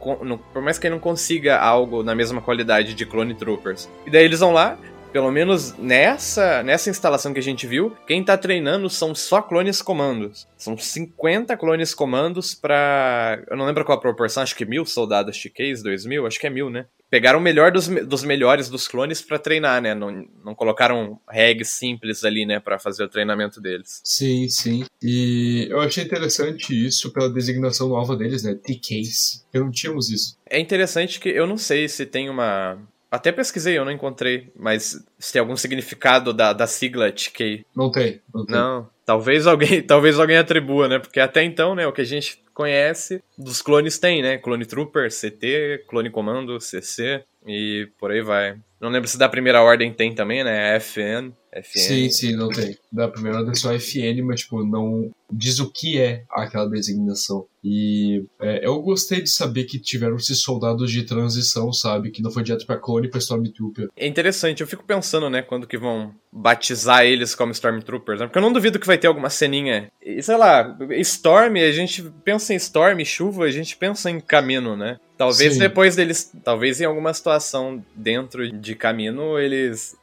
por 0.52 0.60
mais 0.60 0.78
que 0.78 0.86
ele 0.86 0.94
não 0.94 1.00
consiga 1.00 1.58
algo 1.58 2.02
na 2.02 2.14
mesma 2.14 2.42
qualidade 2.42 2.92
de 2.92 3.06
clone 3.06 3.34
troopers. 3.34 3.88
E 4.06 4.10
daí 4.10 4.24
eles 4.24 4.40
vão 4.40 4.52
lá, 4.52 4.78
pelo 5.12 5.30
menos 5.30 5.76
nessa, 5.76 6.62
nessa 6.62 6.90
instalação 6.90 7.32
que 7.32 7.38
a 7.38 7.42
gente 7.42 7.66
viu, 7.66 7.94
quem 8.06 8.24
tá 8.24 8.36
treinando 8.36 8.88
são 8.88 9.14
só 9.14 9.42
clones 9.42 9.82
comandos. 9.82 10.48
São 10.56 10.76
50 10.76 11.56
clones 11.56 11.94
comandos 11.94 12.54
pra. 12.54 13.42
Eu 13.50 13.56
não 13.56 13.66
lembro 13.66 13.84
qual 13.84 13.98
a 13.98 14.00
proporção, 14.00 14.42
acho 14.42 14.56
que 14.56 14.64
mil 14.64 14.86
soldados 14.86 15.36
chiquês, 15.36 15.82
dois 15.82 16.06
mil, 16.06 16.26
acho 16.26 16.40
que 16.40 16.46
é 16.46 16.50
mil, 16.50 16.70
né? 16.70 16.86
Pegaram 17.10 17.38
o 17.38 17.42
melhor 17.42 17.70
dos, 17.70 17.88
dos 17.88 18.24
melhores 18.24 18.70
dos 18.70 18.88
clones 18.88 19.20
para 19.20 19.38
treinar, 19.38 19.82
né? 19.82 19.94
Não, 19.94 20.26
não 20.42 20.54
colocaram 20.54 21.20
regs 21.28 21.68
simples 21.68 22.24
ali, 22.24 22.46
né, 22.46 22.58
para 22.58 22.78
fazer 22.78 23.04
o 23.04 23.08
treinamento 23.08 23.60
deles. 23.60 24.00
Sim, 24.02 24.48
sim. 24.48 24.86
E 25.02 25.66
eu 25.68 25.78
achei 25.80 26.04
interessante 26.04 26.72
isso 26.72 27.12
pela 27.12 27.28
designação 27.28 27.88
nova 27.88 28.16
deles, 28.16 28.44
né? 28.44 28.54
TKs. 28.54 29.46
Eu 29.52 29.64
não 29.64 29.70
tínhamos 29.70 30.08
isso. 30.10 30.38
É 30.48 30.58
interessante 30.58 31.20
que 31.20 31.28
eu 31.28 31.46
não 31.46 31.58
sei 31.58 31.86
se 31.86 32.06
tem 32.06 32.30
uma 32.30 32.78
até 33.12 33.30
pesquisei, 33.30 33.76
eu 33.76 33.84
não 33.84 33.92
encontrei, 33.92 34.50
mas 34.56 35.04
se 35.18 35.32
tem 35.34 35.40
algum 35.40 35.54
significado 35.54 36.32
da, 36.32 36.54
da 36.54 36.66
sigla 36.66 37.12
TK. 37.12 37.66
Não 37.76 37.90
tem, 37.90 38.22
não 38.34 38.46
tem. 38.46 38.56
Não, 38.56 38.88
talvez 39.04 39.46
alguém, 39.46 39.82
talvez 39.84 40.18
alguém 40.18 40.38
atribua, 40.38 40.88
né? 40.88 40.98
Porque 40.98 41.20
até 41.20 41.44
então, 41.44 41.74
né, 41.74 41.86
o 41.86 41.92
que 41.92 42.00
a 42.00 42.06
gente 42.06 42.42
conhece 42.54 43.22
dos 43.36 43.60
clones 43.60 43.98
tem, 43.98 44.22
né? 44.22 44.38
Clone 44.38 44.64
Trooper, 44.64 45.10
CT, 45.10 45.84
Clone 45.86 46.08
Comando, 46.08 46.58
CC 46.58 47.22
e 47.46 47.88
por 47.98 48.10
aí 48.10 48.22
vai. 48.22 48.56
Não 48.80 48.90
lembro 48.90 49.08
se 49.08 49.16
da 49.16 49.28
primeira 49.28 49.62
ordem 49.62 49.92
tem 49.92 50.12
também, 50.12 50.42
né? 50.42 50.76
FN. 50.80 51.32
FN. 51.52 51.78
Sim, 51.78 52.10
sim, 52.10 52.36
não 52.36 52.48
tem. 52.48 52.76
Da 52.90 53.06
primeira 53.06 53.38
ordem 53.38 53.52
é 53.52 53.56
só 53.56 53.72
FN, 53.72 54.22
mas 54.24 54.40
tipo, 54.40 54.64
não 54.64 55.08
diz 55.30 55.60
o 55.60 55.70
que 55.70 56.00
é 56.00 56.24
aquela 56.28 56.68
designação. 56.68 57.46
E 57.62 58.24
é, 58.40 58.66
eu 58.66 58.82
gostei 58.82 59.22
de 59.22 59.30
saber 59.30 59.64
que 59.64 59.78
tiveram 59.78 60.16
esses 60.16 60.42
soldados 60.42 60.90
de 60.90 61.04
transição, 61.04 61.72
sabe? 61.72 62.10
Que 62.10 62.22
não 62.22 62.30
foi 62.32 62.42
direto 62.42 62.66
pra 62.66 62.76
clone 62.76 63.08
pra 63.08 63.20
Stormtrooper. 63.20 63.88
É 63.96 64.06
interessante, 64.06 64.60
eu 64.60 64.66
fico 64.66 64.84
pensando, 64.84 65.30
né, 65.30 65.42
quando 65.42 65.66
que 65.66 65.78
vão 65.78 66.12
batizar 66.32 67.04
eles 67.04 67.36
como 67.36 67.52
Stormtroopers, 67.52 68.20
né? 68.20 68.26
Porque 68.26 68.38
eu 68.38 68.42
não 68.42 68.52
duvido 68.52 68.80
que 68.80 68.86
vai 68.86 68.98
ter 68.98 69.06
alguma 69.06 69.30
ceninha. 69.30 69.90
E, 70.04 70.20
sei 70.20 70.36
lá, 70.36 70.76
Storm, 70.98 71.56
a 71.56 71.70
gente 71.70 72.02
pensa 72.24 72.52
em 72.52 72.56
Storm, 72.56 73.04
chuva, 73.04 73.44
a 73.44 73.50
gente 73.50 73.76
pensa 73.76 74.10
em 74.10 74.18
caminho, 74.18 74.76
né? 74.76 74.98
Talvez 75.16 75.54
Sim. 75.54 75.58
depois 75.58 75.96
deles. 75.96 76.32
Talvez 76.44 76.80
em 76.80 76.84
alguma 76.84 77.12
situação 77.12 77.84
dentro 77.94 78.50
de 78.50 78.74
caminho 78.74 79.38
eles. 79.38 79.96